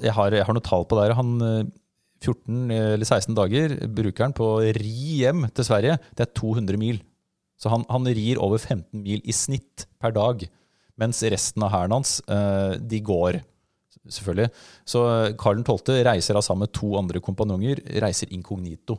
jeg, 0.06 0.16
har, 0.16 0.38
jeg 0.40 0.48
har 0.48 0.56
noe 0.56 0.66
tall 0.66 0.88
på 0.88 1.00
det. 1.02 1.10
Han 1.20 1.36
eh, 1.44 1.60
14 2.24 2.72
eller 2.74 3.06
16 3.06 3.36
dager 3.38 3.76
bruker 3.94 4.26
han 4.26 4.36
på 4.38 4.48
å 4.56 4.64
ri 4.78 5.22
hjem 5.22 5.46
til 5.54 5.68
Sverige. 5.68 6.00
Det 6.18 6.26
er 6.26 6.34
200 6.40 6.80
mil. 6.82 7.02
Så 7.58 7.72
han, 7.74 7.84
han 7.90 8.08
rir 8.08 8.40
over 8.44 8.62
15 8.62 9.02
mil 9.02 9.22
i 9.26 9.36
snitt 9.36 9.88
per 10.02 10.14
dag. 10.16 10.46
Mens 10.98 11.22
resten 11.30 11.66
av 11.66 11.74
hæren 11.74 11.94
hans, 11.94 12.18
eh, 12.26 12.78
de 12.82 13.02
går, 13.06 13.40
selvfølgelig. 14.10 14.50
Så 14.88 15.04
eh, 15.12 15.36
Karl 15.38 15.62
12. 15.62 16.00
reiser 16.08 16.38
da 16.38 16.44
sammen 16.46 16.66
med 16.66 16.74
to 16.78 16.94
andre 16.98 17.22
kompanjonger, 17.24 17.84
reiser 18.02 18.34
inkognito. 18.34 18.98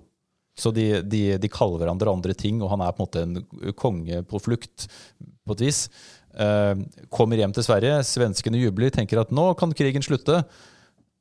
Så 0.58 0.72
de, 0.74 0.86
de, 1.06 1.22
de 1.38 1.50
kaller 1.52 1.84
hverandre 1.84 2.12
andre 2.12 2.34
ting, 2.34 2.62
og 2.62 2.72
han 2.72 2.82
er 2.82 2.94
på 2.94 3.04
en 3.04 3.06
måte 3.06 3.24
en 3.24 3.74
konge 3.78 4.22
på 4.26 4.40
flukt, 4.42 4.88
på 5.46 5.56
et 5.56 5.66
vis. 5.68 5.84
Eh, 6.34 6.74
kommer 7.14 7.40
hjem 7.40 7.54
til 7.54 7.66
Sverige, 7.66 8.00
svenskene 8.06 8.60
jubler, 8.60 8.90
tenker 8.94 9.22
at 9.22 9.34
nå 9.34 9.52
kan 9.60 9.74
krigen 9.76 10.04
slutte. 10.04 10.42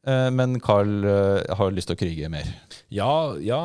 Eh, 0.08 0.30
men 0.34 0.58
Carl 0.64 1.06
eh, 1.06 1.58
har 1.60 1.76
lyst 1.76 1.92
til 1.92 2.00
å 2.00 2.02
krige 2.02 2.32
mer. 2.34 2.50
Ja, 2.94 3.12
ja 3.38 3.62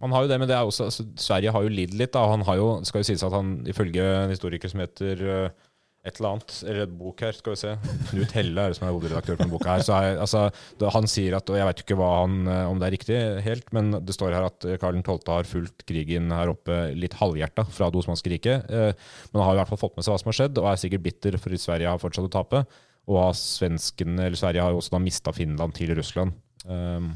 man 0.00 0.14
har 0.16 0.24
jo 0.24 0.30
det, 0.30 0.38
men 0.40 0.48
det 0.48 0.56
er 0.56 0.64
også, 0.64 0.88
altså, 0.88 1.04
Sverige 1.20 1.52
har 1.52 1.64
jo 1.64 1.72
lidd 1.72 1.92
litt. 1.98 2.14
Da. 2.14 2.24
Han 2.30 2.44
har 2.48 2.56
jo, 2.56 2.68
skal 2.88 3.02
jo 3.02 3.10
sies 3.10 3.24
at 3.26 3.34
han 3.36 3.58
ifølge 3.68 4.04
en 4.22 4.32
historiker 4.32 4.72
som 4.72 4.80
heter 4.80 5.24
eh, 5.26 5.66
et 6.00 6.16
eller 6.16 6.30
annet, 6.30 6.52
eller 6.64 6.86
et 6.86 6.92
bok 6.96 7.20
her, 7.20 7.36
skal 7.36 7.52
vi 7.52 7.60
se. 7.60 7.72
Knut 8.08 8.32
Helle 8.32 8.62
er 8.62 8.72
det 8.72 8.78
som 8.78 8.86
er 8.86 8.94
hovedredaktør 8.94 9.36
på 9.36 9.42
denne 9.42 9.52
boka. 9.52 9.74
her, 9.74 9.84
så 9.84 9.98
er, 9.98 10.20
altså, 10.24 10.46
Han 10.94 11.08
sier 11.10 11.36
at, 11.36 11.50
og 11.52 11.58
jeg 11.58 11.68
vet 11.68 11.82
ikke 11.84 11.98
han, 12.00 12.38
eh, 12.48 12.70
om 12.70 12.80
det 12.80 12.88
er 12.88 12.94
riktig 12.96 13.18
helt, 13.44 13.72
men 13.76 13.92
det 13.92 14.16
står 14.16 14.32
her 14.32 14.48
at 14.48 14.68
Karl 14.80 14.96
12. 15.02 15.28
har 15.28 15.48
fulgt 15.48 15.84
krigen 15.84 16.32
her 16.32 16.54
oppe 16.54 16.94
litt 16.96 17.18
halvhjerta 17.20 17.66
fra 17.68 17.90
det 17.92 18.00
osmanske 18.00 18.32
riket. 18.32 18.70
Eh, 18.72 18.92
men 19.30 19.42
han 19.42 19.50
har 19.50 19.58
i 19.58 19.62
hvert 19.62 19.74
fall 19.74 19.84
fått 19.84 19.98
med 19.98 20.06
seg 20.06 20.16
hva 20.16 20.20
som 20.22 20.32
har 20.32 20.40
skjedd, 20.40 20.60
og 20.62 20.70
er 20.70 20.80
sikkert 20.80 21.04
bitter 21.04 21.40
fordi 21.40 21.60
Sverige 21.60 21.92
har 21.92 22.00
fortsatt 22.00 22.30
å 22.30 22.36
tape. 22.40 22.64
Og 23.10 23.20
har 23.20 23.36
svenskene, 23.36 24.24
eller 24.24 24.40
Sverige 24.40 24.64
har 24.64 24.76
også 24.76 24.96
da 24.96 25.02
mista 25.02 25.34
Finland 25.36 25.76
til 25.76 25.92
Russland. 25.98 26.32
Um, 26.64 27.12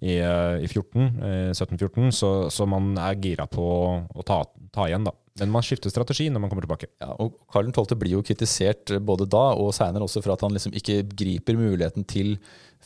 i, 0.00 0.16
eh, 0.16 0.64
i 0.64 0.68
14, 0.68 1.02
eh, 1.20 1.50
1714, 1.52 2.12
så, 2.12 2.30
så 2.50 2.66
man 2.68 2.94
er 2.98 3.18
gira 3.20 3.46
på 3.50 3.64
å 4.00 4.24
ta, 4.26 4.42
ta 4.72 4.88
igjen, 4.88 5.04
da. 5.04 5.12
Men 5.38 5.52
man 5.54 5.62
skifter 5.64 5.92
strategi 5.92 6.26
når 6.32 6.42
man 6.42 6.50
kommer 6.50 6.66
tilbake. 6.66 6.88
Ja, 7.00 7.12
og 7.22 7.38
Karl 7.52 7.70
12. 7.70 7.94
blir 8.00 8.16
jo 8.16 8.24
kritisert 8.26 8.90
både 9.06 9.28
da 9.30 9.44
og 9.54 9.70
seinere 9.76 10.04
også 10.08 10.22
for 10.24 10.34
at 10.34 10.42
han 10.44 10.56
liksom 10.56 10.74
ikke 10.76 11.04
griper 11.14 11.58
muligheten 11.60 12.04
til 12.10 12.34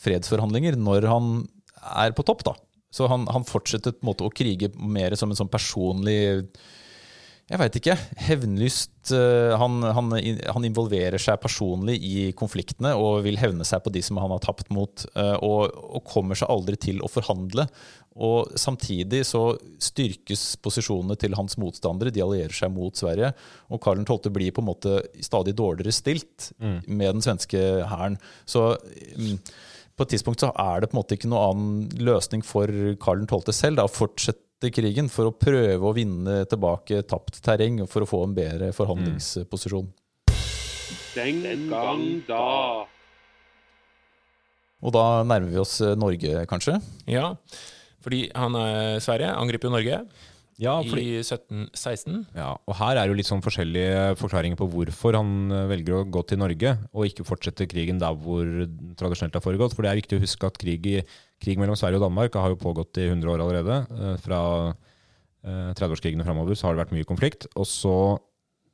fredsforhandlinger 0.05 0.77
når 0.77 1.09
han 1.09 1.35
er 2.05 2.15
på 2.17 2.27
topp. 2.27 2.45
da. 2.45 2.55
Så 2.95 3.09
han, 3.11 3.27
han 3.33 3.49
fortsetter 3.49 3.97
på 3.97 4.05
en 4.05 4.11
måte 4.13 4.27
å 4.29 4.33
krige 4.35 4.71
mer 4.77 5.17
som 5.19 5.33
en 5.33 5.41
sånn 5.41 5.51
personlig 5.53 6.21
jeg 7.45 7.61
veit 7.61 7.75
ikke. 7.77 7.95
Hevnlyst. 8.25 9.11
eh, 9.13 9.53
Han, 9.61 9.83
han, 9.83 10.07
han 10.17 10.65
involverer 10.65 11.21
seg 11.21 11.43
personlig 11.43 11.99
i 12.01 12.31
konfliktene 12.33 12.95
og 12.97 13.19
vil 13.27 13.37
hevne 13.37 13.67
seg 13.69 13.83
på 13.85 13.93
de 13.93 14.01
som 14.05 14.17
han 14.17 14.33
har 14.33 14.41
tapt 14.41 14.71
mot, 14.73 15.05
eh, 15.13 15.37
og, 15.45 15.69
og 15.69 16.07
kommer 16.09 16.41
seg 16.41 16.49
aldri 16.49 16.79
til 16.81 17.03
å 17.05 17.11
forhandle. 17.13 17.67
Og 18.15 18.53
Samtidig 18.61 19.25
så 19.27 19.57
styrkes 19.83 20.55
posisjonene 20.63 21.17
til 21.19 21.35
hans 21.35 21.59
motstandere. 21.59 22.13
De 22.15 22.23
allierer 22.23 22.55
seg 22.55 22.71
mot 22.75 22.95
Sverige. 22.95 23.33
Og 23.75 23.83
Karl 23.83 24.05
12. 24.05 24.31
blir 24.35 24.55
på 24.55 24.63
en 24.63 24.71
måte 24.71 25.01
stadig 25.25 25.57
dårligere 25.59 25.95
stilt 25.95 26.53
med 26.87 27.09
den 27.17 27.25
svenske 27.25 27.59
hæren. 27.91 28.21
Så 28.47 28.77
mm, 29.19 29.41
på 29.97 30.07
et 30.07 30.15
tidspunkt 30.15 30.43
så 30.43 30.53
er 30.55 30.83
det 30.83 30.93
på 30.93 30.97
en 30.97 31.03
måte 31.03 31.19
ikke 31.19 31.31
noen 31.33 31.51
annen 31.51 32.07
løsning 32.07 32.47
for 32.47 32.71
Karl 33.03 33.27
12. 33.27 33.53
selv 33.55 33.83
da, 33.83 33.89
å 33.89 33.93
fortsette 33.93 34.71
krigen 34.75 35.11
for 35.13 35.29
å 35.29 35.35
prøve 35.35 35.83
å 35.83 35.95
vinne 35.97 36.45
tilbake 36.51 37.03
tapt 37.11 37.43
terreng 37.45 37.83
og 37.83 37.91
for 37.91 38.07
å 38.07 38.09
få 38.09 38.25
en 38.29 38.35
bedre 38.39 38.71
forhandlingsposisjon. 38.75 39.91
Den 41.15 41.69
gang 41.71 42.03
da. 42.27 42.87
Og 44.85 44.93
da 44.93 45.05
nærmer 45.25 45.49
vi 45.53 45.61
oss 45.63 45.79
eh, 45.83 45.95
Norge, 45.99 46.45
kanskje. 46.51 46.77
Ja, 47.09 47.33
fordi 48.05 48.29
han 48.37 48.55
er 48.61 49.03
Sverige 49.05 49.33
angriper 49.35 49.71
jo 49.71 49.75
Norge 49.75 49.99
Ja, 50.61 50.77
i 50.87 51.19
1716. 51.19 52.27
ja, 52.37 52.53
og 52.55 52.77
her 52.79 53.01
er 53.01 53.09
jo 53.11 53.17
litt 53.19 53.27
sånn 53.27 53.43
forskjellige 53.43 54.13
forklaringer 54.21 54.59
på 54.61 54.69
hvorfor 54.71 55.17
han 55.19 55.51
eh, 55.51 55.65
velger 55.73 55.97
å 55.99 56.05
gå 56.07 56.23
til 56.31 56.39
Norge, 56.39 56.77
og 56.95 57.09
ikke 57.09 57.27
fortsette 57.27 57.67
krigen 57.67 57.99
der 57.99 58.15
hvor 58.15 58.47
den 58.47 58.93
tradisjonelt 59.01 59.35
har 59.35 59.43
foregått. 59.43 59.75
For 59.75 59.83
det 59.83 59.91
er 59.91 59.99
viktig 59.99 60.21
å 60.21 60.23
huske 60.23 60.47
at 60.47 60.61
krig, 60.63 60.87
i, 60.87 61.01
krig 61.43 61.59
mellom 61.59 61.75
Sverige 61.81 61.99
og 61.99 62.07
Danmark 62.07 62.39
har 62.39 62.55
jo 62.55 62.61
pågått 62.63 63.03
i 63.03 63.09
100 63.11 63.33
år 63.35 63.43
allerede. 63.43 63.81
Eh, 63.99 64.15
Fra 64.23 64.41
eh, 64.71 65.75
30-årskrigen 65.75 66.23
og 66.23 66.31
framover 66.31 66.55
så 66.55 66.69
har 66.69 66.77
det 66.79 66.85
vært 66.85 66.95
mye 67.01 67.11
konflikt. 67.11 67.49
Og 67.59 67.67
så 67.67 67.97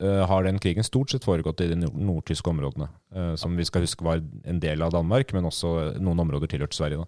eh, 0.04 0.20
har 0.28 0.44
den 0.44 0.60
krigen 0.60 0.84
stort 0.84 1.16
sett 1.16 1.24
foregått 1.24 1.64
i 1.64 1.72
de 1.72 1.80
nordtyske 1.80 2.52
områdene, 2.52 2.92
eh, 3.16 3.34
som 3.40 3.56
vi 3.56 3.64
skal 3.64 3.88
huske 3.88 4.04
var 4.04 4.20
en 4.20 4.60
del 4.60 4.84
av 4.84 4.92
Danmark, 5.00 5.32
men 5.32 5.48
også 5.48 5.94
noen 5.96 6.26
områder 6.28 6.52
tilhørte 6.52 6.76
Sverige. 6.76 7.06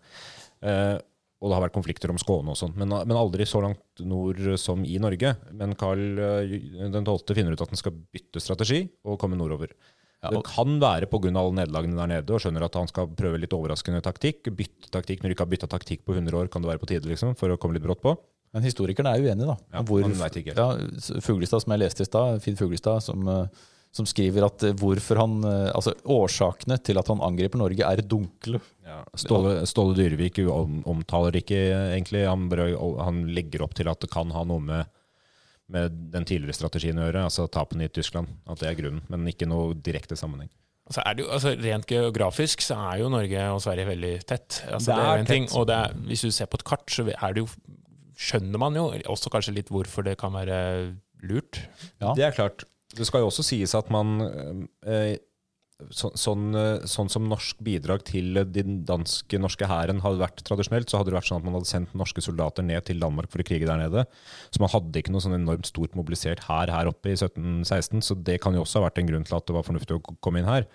Da. 0.62 1.02
Og 1.42 1.50
det 1.50 1.56
har 1.56 1.64
vært 1.64 1.74
konflikter 1.74 2.12
om 2.12 2.20
Skåne 2.22 2.52
og 2.54 2.58
sånn, 2.58 2.76
men, 2.78 2.92
men 2.94 3.18
aldri 3.18 3.42
så 3.50 3.58
langt 3.64 4.02
nord 4.06 4.38
som 4.62 4.84
i 4.86 4.94
Norge. 5.02 5.34
Men 5.58 5.74
Karl 5.78 6.04
eh, 6.22 6.52
den 6.94 7.02
12. 7.02 7.34
finner 7.34 7.56
ut 7.56 7.64
at 7.64 7.72
han 7.72 7.80
skal 7.80 7.96
bytte 8.14 8.42
strategi 8.42 8.84
og 9.02 9.18
komme 9.18 9.38
nordover. 9.38 9.74
Ja, 10.22 10.30
Det 10.30 10.44
kan 10.46 10.76
være 10.78 11.08
pga. 11.10 11.32
alle 11.34 11.56
nederlagene 11.58 11.98
der 11.98 12.10
nede, 12.12 12.30
og 12.30 12.44
skjønner 12.44 12.62
at 12.68 12.78
han 12.78 12.86
skal 12.86 13.10
prøve 13.18 13.40
litt 13.42 13.56
overraskende 13.56 13.98
taktikk. 14.06 14.46
Bytte 14.54 14.92
taktikk 14.94 15.24
når 15.24 15.32
du 15.32 15.34
ikke 15.34 15.46
har 15.48 15.50
bytta 15.50 15.70
taktikk 15.72 16.04
på 16.06 16.14
100 16.14 16.38
år, 16.38 16.50
kan 16.52 16.62
det 16.62 16.70
være 16.70 16.82
på 16.84 16.90
tide, 16.92 17.10
liksom, 17.10 17.34
for 17.34 17.50
å 17.50 17.58
komme 17.58 17.74
litt 17.74 17.82
brått 17.82 18.04
på. 18.04 18.14
Men 18.54 18.62
historikerne 18.62 19.16
er 19.16 19.24
uenige, 19.24 19.48
da. 19.48 19.56
Ja, 19.74 19.82
hvor. 19.82 20.04
Ja, 20.54 21.18
Fuglestad, 21.24 21.64
som 21.64 21.74
jeg 21.74 21.82
leste 21.82 22.04
i 22.04 22.06
stad, 22.06 22.38
Finn 22.44 22.58
Fuglestad, 22.60 23.02
som, 23.02 23.26
eh, 23.26 23.46
som 23.92 24.08
skriver 24.08 24.46
at 24.46 24.64
eh, 24.64 24.74
hvorfor 24.80 25.20
han 25.20 25.34
eh, 25.44 25.68
Altså 25.74 25.92
årsakene 26.08 26.78
til 26.84 27.00
at 27.00 27.10
han 27.12 27.20
angriper 27.24 27.60
Norge, 27.60 27.84
er 27.84 28.02
dunkle. 28.08 28.60
Ståle, 29.20 29.62
Ståle 29.68 29.96
Dyrevik 29.98 30.40
omtaler 30.48 31.36
ikke 31.42 31.60
egentlig. 31.92 32.24
Han, 32.28 32.48
han 33.00 33.22
legger 33.36 33.64
opp 33.66 33.76
til 33.78 33.90
at 33.92 34.00
det 34.02 34.10
kan 34.12 34.32
ha 34.34 34.44
noe 34.48 34.64
med, 34.64 34.88
med 35.72 36.00
den 36.14 36.26
tidligere 36.28 36.56
strategien 36.56 37.00
å 37.00 37.06
gjøre, 37.06 37.26
altså 37.28 37.46
tapene 37.52 37.88
i 37.88 37.92
Tyskland. 37.92 38.32
At 38.48 38.64
det 38.64 38.72
er 38.72 38.80
grunnen, 38.80 39.04
men 39.12 39.28
ikke 39.30 39.48
noe 39.48 39.76
direkte 39.76 40.18
sammenheng. 40.18 40.50
Altså 40.88 41.04
er 41.06 41.14
det 41.14 41.22
jo, 41.22 41.28
altså 41.36 41.52
rent 41.62 41.86
geografisk 41.88 42.64
så 42.64 42.76
er 42.90 43.04
jo 43.04 43.12
Norge 43.12 43.44
og 43.54 43.60
Sverige 43.62 43.86
veldig 43.92 44.16
tett. 44.26 44.62
Altså 44.66 44.90
Det 44.90 44.96
det, 44.96 45.04
er 45.04 45.12
er 45.12 45.20
jo 45.22 45.28
ting, 45.30 45.46
tett. 45.46 45.56
og 45.60 45.68
det 45.70 45.76
er, 45.78 45.94
Hvis 46.08 46.24
du 46.26 46.32
ser 46.34 46.50
på 46.50 46.58
et 46.58 46.66
kart, 46.72 46.84
så 46.90 47.04
er 47.12 47.36
det 47.36 47.44
jo, 47.44 47.48
skjønner 48.18 48.60
man 48.60 48.76
jo 48.76 48.88
også 49.14 49.30
kanskje 49.32 49.54
litt 49.60 49.70
hvorfor 49.72 50.04
det 50.08 50.16
kan 50.20 50.34
være 50.34 50.58
lurt. 51.22 51.62
Ja. 52.02 52.16
Det 52.18 52.26
er 52.26 52.34
klart. 52.34 52.66
Det 52.96 53.06
skal 53.08 53.22
jo 53.22 53.30
også 53.30 53.44
sies 53.46 53.72
at 53.78 53.88
man 53.92 54.18
eh, 54.84 55.16
så, 55.90 56.10
sånn, 56.18 56.52
eh, 56.54 56.84
sånn 56.88 57.08
som 57.10 57.24
norsk 57.30 57.58
bidrag 57.64 58.04
til 58.06 58.36
den 58.52 58.82
danske 58.86 59.38
norske 59.40 59.66
hæren 59.66 60.02
hadde 60.04 60.20
vært 60.20 60.42
tradisjonelt, 60.46 60.90
så 60.90 61.00
hadde 61.00 61.10
det 61.10 61.16
vært 61.16 61.30
sånn 61.30 61.40
at 61.40 61.46
man 61.48 61.56
hadde 61.58 61.70
sendt 61.70 61.96
norske 61.98 62.22
soldater 62.24 62.66
ned 62.66 62.84
til 62.86 63.00
Danmark 63.02 63.32
for 63.32 63.42
å 63.42 63.46
krige 63.48 63.68
der 63.68 63.80
nede. 63.80 64.04
Så 64.52 64.62
man 64.62 64.72
hadde 64.72 65.02
ikke 65.02 65.14
noe 65.14 65.24
sånn 65.24 65.38
enormt 65.38 65.68
stort 65.70 65.96
mobilisert 65.98 66.44
hær 66.48 66.72
her 66.72 66.90
oppe 66.90 67.12
i 67.12 67.16
1716, 67.16 68.04
så 68.04 68.18
det 68.18 68.38
kan 68.44 68.54
jo 68.54 68.64
også 68.66 68.80
ha 68.80 68.86
vært 68.88 69.02
en 69.02 69.10
grunn 69.10 69.26
til 69.28 69.38
at 69.38 69.48
det 69.48 69.56
var 69.56 69.66
fornuftig 69.66 69.98
å 69.98 70.16
komme 70.20 70.42
inn 70.42 70.50
her. 70.50 70.68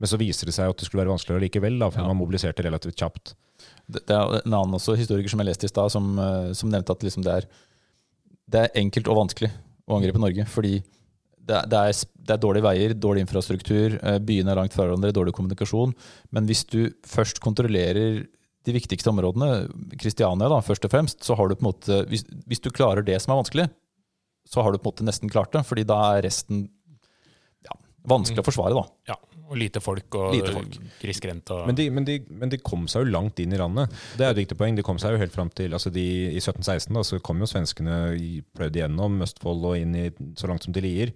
Men 0.00 0.10
så 0.10 0.18
viser 0.18 0.50
det 0.50 0.56
seg 0.56 0.70
at 0.70 0.80
det 0.80 0.88
skulle 0.88 1.04
være 1.04 1.14
vanskeligere 1.14 1.44
likevel, 1.46 1.78
da, 1.78 1.90
for 1.90 2.02
Ja. 2.02 2.08
man 2.10 2.18
mobiliserte 2.18 2.64
relativt 2.66 2.98
kjapt. 2.98 3.34
Det, 3.86 4.06
det 4.08 4.16
er 4.16 4.40
en 4.40 4.56
annen 4.56 4.74
også, 4.74 4.96
historiker 4.98 5.30
som 5.30 5.40
jeg 5.42 5.50
leste 5.50 5.68
i 5.68 5.70
stad, 5.70 5.92
som, 5.92 6.18
eh, 6.18 6.52
som 6.52 6.70
nevnte 6.72 6.90
at 6.96 7.04
liksom 7.06 7.22
det, 7.22 7.36
er, 7.42 7.46
det 8.50 8.64
er 8.64 8.80
enkelt 8.80 9.08
og 9.08 9.20
vanskelig 9.22 9.52
å 9.86 9.98
angripe 10.00 10.18
Norge. 10.18 10.46
Fordi 10.50 10.80
det, 11.48 11.60
det, 11.72 11.80
er, 11.80 11.98
det 12.28 12.34
er 12.34 12.42
dårlige 12.42 12.66
veier, 12.66 12.94
dårlig 12.96 13.24
infrastruktur, 13.24 13.98
eh, 14.00 14.20
byene 14.24 14.54
er 14.54 14.60
langt 14.60 14.76
fra 14.76 14.86
hverandre, 14.86 15.12
dårlig 15.14 15.34
kommunikasjon. 15.36 15.94
Men 16.34 16.48
hvis 16.48 16.64
du 16.70 16.80
først 17.08 17.42
kontrollerer 17.44 18.24
de 18.64 18.72
viktigste 18.72 19.12
områdene, 19.12 19.66
Kristiania 20.00 20.48
da, 20.48 20.62
først 20.64 20.86
og 20.88 20.94
fremst, 20.94 21.24
så 21.26 21.36
har 21.36 21.50
du 21.50 21.58
på 21.58 21.66
en 21.66 21.70
måte 21.70 22.00
hvis, 22.08 22.24
hvis 22.48 22.62
du 22.64 22.70
klarer 22.72 23.04
det 23.04 23.18
som 23.20 23.34
er 23.34 23.42
vanskelig, 23.42 23.66
så 24.48 24.64
har 24.64 24.72
du 24.72 24.80
på 24.80 24.88
en 24.88 24.92
måte 24.92 25.08
nesten 25.08 25.32
klart 25.32 25.52
det. 25.52 25.64
fordi 25.68 25.84
da 25.88 25.98
er 26.14 26.24
resten 26.26 26.66
ja, 27.64 27.76
vanskelig 28.08 28.40
å 28.40 28.48
forsvare. 28.48 28.76
da. 28.76 29.12
Ja, 29.12 29.18
og 29.50 29.58
lite 29.60 29.80
folk 29.84 30.14
og 30.16 30.32
Lite 30.34 30.52
folk. 30.54 30.76
grisgrendt. 31.02 31.50
Og, 31.52 31.66
Men 31.68 31.76
de, 31.76 31.84
men, 31.92 32.04
de, 32.08 32.14
men 32.30 32.48
de 32.52 32.58
kom 32.64 32.86
seg 32.88 33.04
jo 33.04 33.10
langt 33.12 33.38
inn 33.42 33.52
i 33.52 33.58
landet. 33.60 33.92
Det 34.16 34.24
er 34.24 34.30
et 34.32 34.40
viktig 34.40 34.56
poeng. 34.56 34.74
De 34.78 34.82
kom 34.86 34.98
seg 35.02 35.12
jo 35.12 35.20
helt 35.20 35.34
fram 35.34 35.50
til 35.52 35.74
altså 35.76 35.92
de, 35.92 36.04
I 36.32 36.40
1716 36.40 36.94
da, 36.96 37.02
så 37.04 37.20
kom 37.20 37.42
jo 37.44 37.48
svenskene 37.50 37.98
pløyd 38.56 38.78
igjennom 38.80 39.20
Østfold 39.26 39.66
og 39.68 39.76
inn 39.78 39.94
i, 40.00 40.06
så 40.40 40.48
langt 40.50 40.64
som 40.64 40.72
til 40.76 40.86
Lier. 40.88 41.12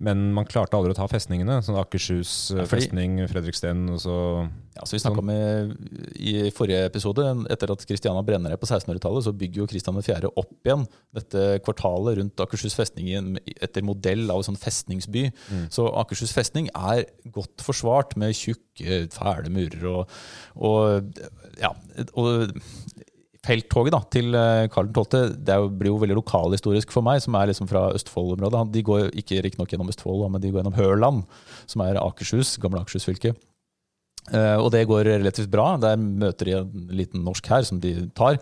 Men 0.00 0.30
man 0.32 0.48
klarte 0.48 0.78
aldri 0.78 0.94
å 0.94 0.98
ta 0.98 1.06
festningene. 1.12 1.60
Sånn 1.66 1.76
Akershus 1.80 2.50
Ja, 2.54 2.64
fordi- 2.64 2.88
festning, 2.88 3.20
Fredriksten 3.28 3.84
og 3.92 4.00
så 4.00 4.16
Ja, 4.78 4.86
så 4.86 4.94
vi 4.94 5.00
snakket 5.02 5.22
om 5.24 5.30
i, 5.34 5.38
I 6.30 6.50
forrige 6.54 6.84
episode, 6.86 7.24
etter 7.50 7.72
at 7.74 7.82
Christiana 7.82 8.22
brenner 8.22 8.52
ned 8.52 8.60
på 8.62 8.68
1600-tallet, 8.68 9.26
så 9.26 9.34
bygger 9.34 9.64
jo 9.64 9.68
Kristian 9.70 9.98
4. 9.98 10.30
opp 10.38 10.68
igjen 10.68 10.84
dette 11.16 11.46
kvartalet 11.66 12.20
rundt 12.20 12.44
Akershus 12.44 12.76
festning 12.78 13.10
etter 13.58 13.86
modell 13.86 14.28
av 14.30 14.42
en 14.42 14.50
sånn 14.52 14.60
festningsby. 14.60 15.26
Så 15.74 15.88
Akershus 15.98 16.34
festning 16.36 16.70
er 16.78 17.08
godt 17.34 17.66
forsvart 17.66 18.14
med 18.20 18.36
tjukke, 18.38 19.02
fæle 19.14 19.50
murer 19.50 19.90
og, 19.90 20.16
og, 20.54 21.18
ja, 21.58 21.74
og 22.14 22.54
Felttoget 23.48 23.94
da, 23.94 24.00
til 24.12 24.34
eh, 24.36 24.66
Karl 24.72 24.90
12. 24.92 25.36
Det 25.46 25.56
blir 25.78 25.92
jo 25.92 26.00
veldig 26.02 26.18
lokalhistorisk 26.18 26.90
for 26.92 27.06
meg, 27.06 27.22
som 27.24 27.36
er 27.38 27.48
liksom 27.48 27.68
fra 27.70 27.86
Østfold-området. 27.96 28.64
De 28.74 28.82
går 28.84 29.12
ikke 29.22 29.40
riktignok 29.46 29.72
gjennom 29.72 29.92
Østfold, 29.92 30.26
men 30.32 30.42
de 30.42 30.50
går 30.50 30.60
gjennom 30.60 30.76
Hørland, 30.76 31.22
som 31.70 31.84
er 31.86 32.00
Akershus, 32.02 32.56
gamle 32.60 32.82
Akershus 32.82 33.06
fylke. 33.08 33.36
Eh, 34.32 34.56
og 34.60 34.72
det 34.74 34.86
går 34.88 35.08
relativt 35.08 35.50
bra. 35.52 35.70
Der 35.80 36.00
møter 36.00 36.50
de 36.50 36.58
en 36.60 36.90
liten 36.92 37.24
norsk 37.26 37.48
her 37.52 37.64
som 37.68 37.80
de 37.82 37.94
tar. 38.18 38.40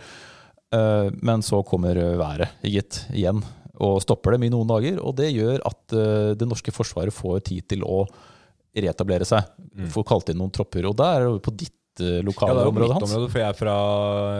Uh, 0.74 1.12
men 1.22 1.44
så 1.46 1.60
kommer 1.62 1.94
været 2.18 2.50
gitt 2.66 3.04
igjen 3.14 3.38
og 3.76 4.00
stopper 4.02 4.34
dem 4.34 4.48
i 4.48 4.50
noen 4.52 4.68
dager. 4.68 4.98
Og 4.98 5.14
det 5.18 5.30
gjør 5.30 5.60
at 5.68 5.94
uh, 5.94 6.32
det 6.38 6.48
norske 6.48 6.74
forsvaret 6.74 7.14
får 7.14 7.44
tid 7.46 7.68
til 7.70 7.84
å 7.86 8.02
reetablere 8.76 9.24
seg. 9.28 9.46
Får 9.92 10.04
kalt 10.08 10.32
inn 10.32 10.40
noen 10.40 10.52
tropper. 10.52 10.88
Og 10.88 10.96
der 10.98 11.22
er 11.22 11.28
det 11.30 11.44
på 11.44 11.54
ditt 11.54 12.02
eh, 12.02 12.18
Ja, 12.18 12.24
lokale 12.26 12.58
det 12.58 12.60
er 12.60 12.66
jo 12.66 12.72
område, 12.74 12.88
mitt 12.90 12.98
Hans. 12.98 13.12
område, 13.12 13.30
for 13.32 13.40
jeg 13.40 13.48
er 13.48 13.56
fra 13.56 13.76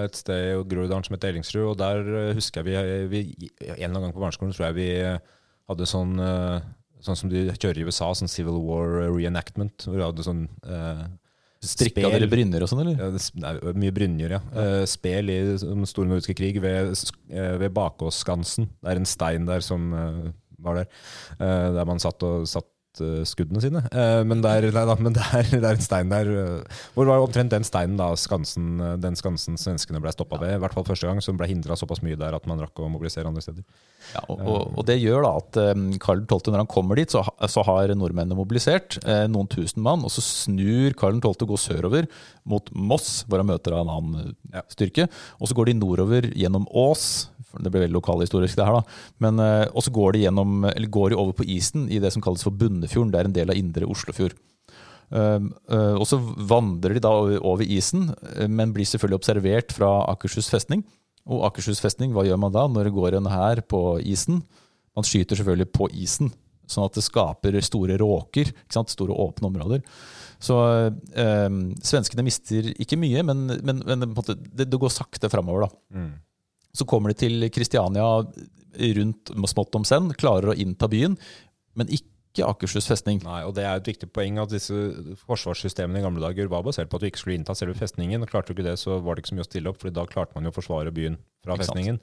et 0.05 0.19
sted 0.19 0.43
i 0.51 0.59
Groruddalen 0.69 1.07
som 1.07 1.17
heter 1.17 1.31
Ellingsrud, 1.31 1.69
og 1.71 1.79
der 1.81 2.11
husker 2.37 2.69
jeg 2.69 3.07
vi, 3.09 3.23
vi 3.39 3.49
En 3.65 3.71
eller 3.71 3.87
annen 3.95 4.05
gang 4.05 4.13
på 4.13 4.21
barneskolen 4.21 4.53
tror 4.53 4.67
jeg 4.67 4.77
vi 4.77 4.91
hadde 5.71 5.89
sånn 5.89 6.19
Sånn 7.07 7.19
som 7.21 7.31
de 7.33 7.47
kjører 7.53 7.81
i 7.81 7.87
USA, 7.87 8.11
sånn 8.17 8.31
Civil 8.33 8.57
War 8.67 9.07
reenactment. 9.15 9.85
Hvor 9.87 9.97
vi 9.97 10.05
hadde 10.05 10.25
sånn 10.27 10.47
Strikka 11.67 12.11
dere 12.13 12.29
brynjer 12.31 12.65
og 12.65 12.71
sånn, 12.71 12.83
eller? 12.85 13.01
Ja, 13.01 13.11
det 13.15 13.23
nei, 13.43 13.53
mye 13.83 13.95
brynjer, 13.97 14.37
ja. 14.39 14.41
Uh, 14.55 14.85
spel 14.89 15.33
i 15.33 15.39
den 15.63 15.89
store 15.89 16.11
nordiske 16.11 16.37
krig 16.39 16.61
ved, 16.63 16.95
eh, 17.33 17.55
ved 17.61 17.75
Bakåsskansen. 17.77 18.71
Det 18.81 18.93
er 18.93 19.03
en 19.03 19.09
stein 19.09 19.49
der 19.49 19.65
som 19.65 19.91
uh, 19.95 20.27
var 20.63 20.83
der, 20.83 21.05
Uh, 21.37 21.75
der 21.77 21.85
man 21.89 22.01
satt 22.01 22.23
og 22.25 22.47
satt 22.49 22.69
eh, 23.05 23.23
skuddene 23.29 23.63
sine. 23.65 23.83
Eh, 23.91 24.23
men 24.29 24.43
der, 24.45 24.69
nei, 24.75 24.85
da, 24.89 24.97
men 25.01 25.17
det, 25.17 25.25
er, 25.37 25.51
det 25.53 25.63
er 25.63 25.79
en 25.79 25.85
stein 25.85 26.13
der 26.13 26.31
eh, 26.31 26.81
Hvor 26.95 27.09
var 27.09 27.19
det 27.19 27.29
omtrent 27.29 27.55
den 27.55 27.67
steinen 27.67 27.99
da 28.01 28.13
skansen, 28.19 28.77
eh, 28.81 28.97
den 29.03 29.19
skansen 29.19 29.59
svenskene 29.61 30.03
ble 30.03 30.13
stoppa 30.15 30.41
ved, 30.43 30.57
i 30.57 30.63
hvert 30.63 30.77
fall 30.77 30.87
første 30.89 31.09
gang, 31.09 31.23
som 31.25 31.39
ble 31.39 31.51
hindra 31.51 31.79
såpass 31.79 32.03
mye 32.07 32.19
der 32.21 32.37
at 32.37 32.49
man 32.51 32.63
rakk 32.63 32.81
å 32.81 32.91
mobilisere 32.93 33.29
andre 33.31 33.45
steder. 33.45 33.65
Ja, 34.13 34.23
og, 34.31 34.41
og, 34.41 34.75
og 34.79 34.87
det 34.87 34.99
gjør 35.01 35.25
da 35.27 35.33
at 35.41 35.61
um, 35.75 35.87
Karl 36.03 36.23
12., 36.25 36.53
når 36.53 36.63
han 36.63 36.71
kommer 36.71 36.99
dit, 36.99 37.11
så, 37.11 37.25
så 37.51 37.65
har 37.67 37.93
nordmennene 37.99 38.39
mobilisert 38.39 39.01
eh, 39.05 39.25
noen 39.31 39.51
tusen 39.51 39.83
mann, 39.85 40.05
og 40.07 40.13
så 40.15 40.25
snur 40.25 40.95
Karl 40.99 41.19
12. 41.19 41.33
og 41.43 41.55
går 41.55 41.63
sørover 41.63 42.11
mot 42.47 42.71
Moss, 42.75 43.25
hvor 43.27 43.43
han 43.43 43.51
møter 43.51 43.75
en 43.75 43.91
annen 43.91 44.35
eh, 44.53 44.67
styrke. 44.73 45.09
Og 45.41 45.51
så 45.51 45.59
går 45.59 45.71
de 45.71 45.81
nordover 45.81 46.31
gjennom 46.35 46.69
Ås, 46.71 47.29
det 47.57 47.71
blir 47.73 47.87
veldig 47.87 47.97
lokalhistorisk 47.97 48.59
det 48.59 48.67
her 48.69 48.79
da, 48.79 48.97
men, 49.25 49.41
eh, 49.41 49.65
og 49.73 49.85
så 49.85 49.93
går 49.95 50.17
de, 50.17 50.25
gjennom, 50.27 50.67
eller 50.69 50.93
går 50.93 51.13
de 51.13 51.21
over 51.21 51.37
på 51.39 51.47
isen 51.57 51.87
i 51.89 52.01
det 52.03 52.13
som 52.15 52.25
kalles 52.25 52.45
for 52.45 52.55
Bunnefjorden, 52.87 53.13
det 53.13 53.21
er 53.21 53.29
en 53.31 53.37
del 53.37 53.53
av 53.53 53.59
indre 53.59 53.89
Oslofjord. 53.91 54.37
Um, 55.07 55.53
uh, 55.71 55.95
og 56.01 56.07
så 56.09 56.19
vandrer 56.19 56.97
de 56.97 57.03
da 57.05 57.13
over 57.39 57.63
isen, 57.63 58.09
uh, 58.11 58.47
men 58.51 58.73
blir 58.75 58.87
selvfølgelig 58.89 59.21
observert 59.21 59.75
fra 59.75 59.91
Akershus 60.11 60.51
festning. 60.51 60.83
Og 61.27 61.45
Akershus 61.47 61.83
festning, 61.83 62.13
hva 62.15 62.25
gjør 62.27 62.41
man 62.43 62.55
da 62.55 62.67
når 62.71 62.89
det 62.89 62.97
går 62.97 63.19
en 63.19 63.31
hær 63.31 63.63
på 63.71 64.01
isen? 64.03 64.43
Man 64.97 65.07
skyter 65.07 65.39
selvfølgelig 65.39 65.71
på 65.75 65.89
isen, 65.95 66.31
sånn 66.71 66.87
at 66.87 66.99
det 66.99 67.07
skaper 67.07 67.59
store 67.63 67.99
råker, 68.01 68.51
ikke 68.51 68.79
sant? 68.79 68.95
store 68.95 69.15
åpne 69.27 69.51
områder. 69.51 69.83
Så 70.43 70.57
eh, 71.17 71.49
svenskene 71.85 72.25
mister 72.25 72.71
ikke 72.77 72.99
mye, 73.01 73.23
men, 73.27 73.45
men, 73.67 73.83
men 73.85 74.09
måte, 74.13 74.37
det, 74.37 74.69
det 74.71 74.81
går 74.81 74.93
sakte 74.93 75.31
framover. 75.33 75.67
da. 75.67 76.07
Så 76.77 76.87
kommer 76.89 77.13
de 77.13 77.19
til 77.27 77.49
Kristiania 77.53 78.07
rundt 78.97 79.35
smått 79.51 79.77
om 79.79 79.85
senn, 79.89 80.11
klarer 80.17 80.53
å 80.53 80.57
innta 80.57 80.89
byen, 80.93 81.19
men 81.77 81.93
ikke 81.93 82.16
Akershus 82.45 82.89
festning. 82.91 83.23
Nei, 83.25 83.41
og 83.47 83.55
Det 83.57 83.65
er 83.65 83.79
et 83.79 83.89
viktig 83.89 84.09
poeng 84.13 84.41
at 84.43 84.53
disse 84.53 84.75
forsvarssystemene 85.25 86.03
i 86.03 86.05
gamle 86.05 86.21
dager 86.21 86.51
var 86.53 86.65
basert 86.67 86.91
på 86.91 86.99
at 86.99 87.05
du 87.05 87.09
ikke 87.09 87.23
skulle 87.23 87.39
innta 87.39 87.55
selve 87.57 87.77
festningen. 87.79 88.23
og 88.23 88.29
Klarte 88.29 88.53
du 88.53 88.57
ikke 88.57 88.69
det, 88.69 88.77
så 88.83 88.99
var 89.01 89.15
det 89.15 89.25
ikke 89.25 89.33
så 89.33 89.39
mye 89.39 89.47
å 89.47 89.51
stille 89.51 89.73
opp, 89.73 89.81
for 89.81 89.95
da 89.95 90.05
klarte 90.11 90.37
man 90.37 90.45
jo 90.45 90.53
å 90.53 90.57
forsvare 90.57 90.93
byen 90.93 91.17
fra 91.45 91.55
Ikke 91.55 91.65
festningen. 91.65 92.01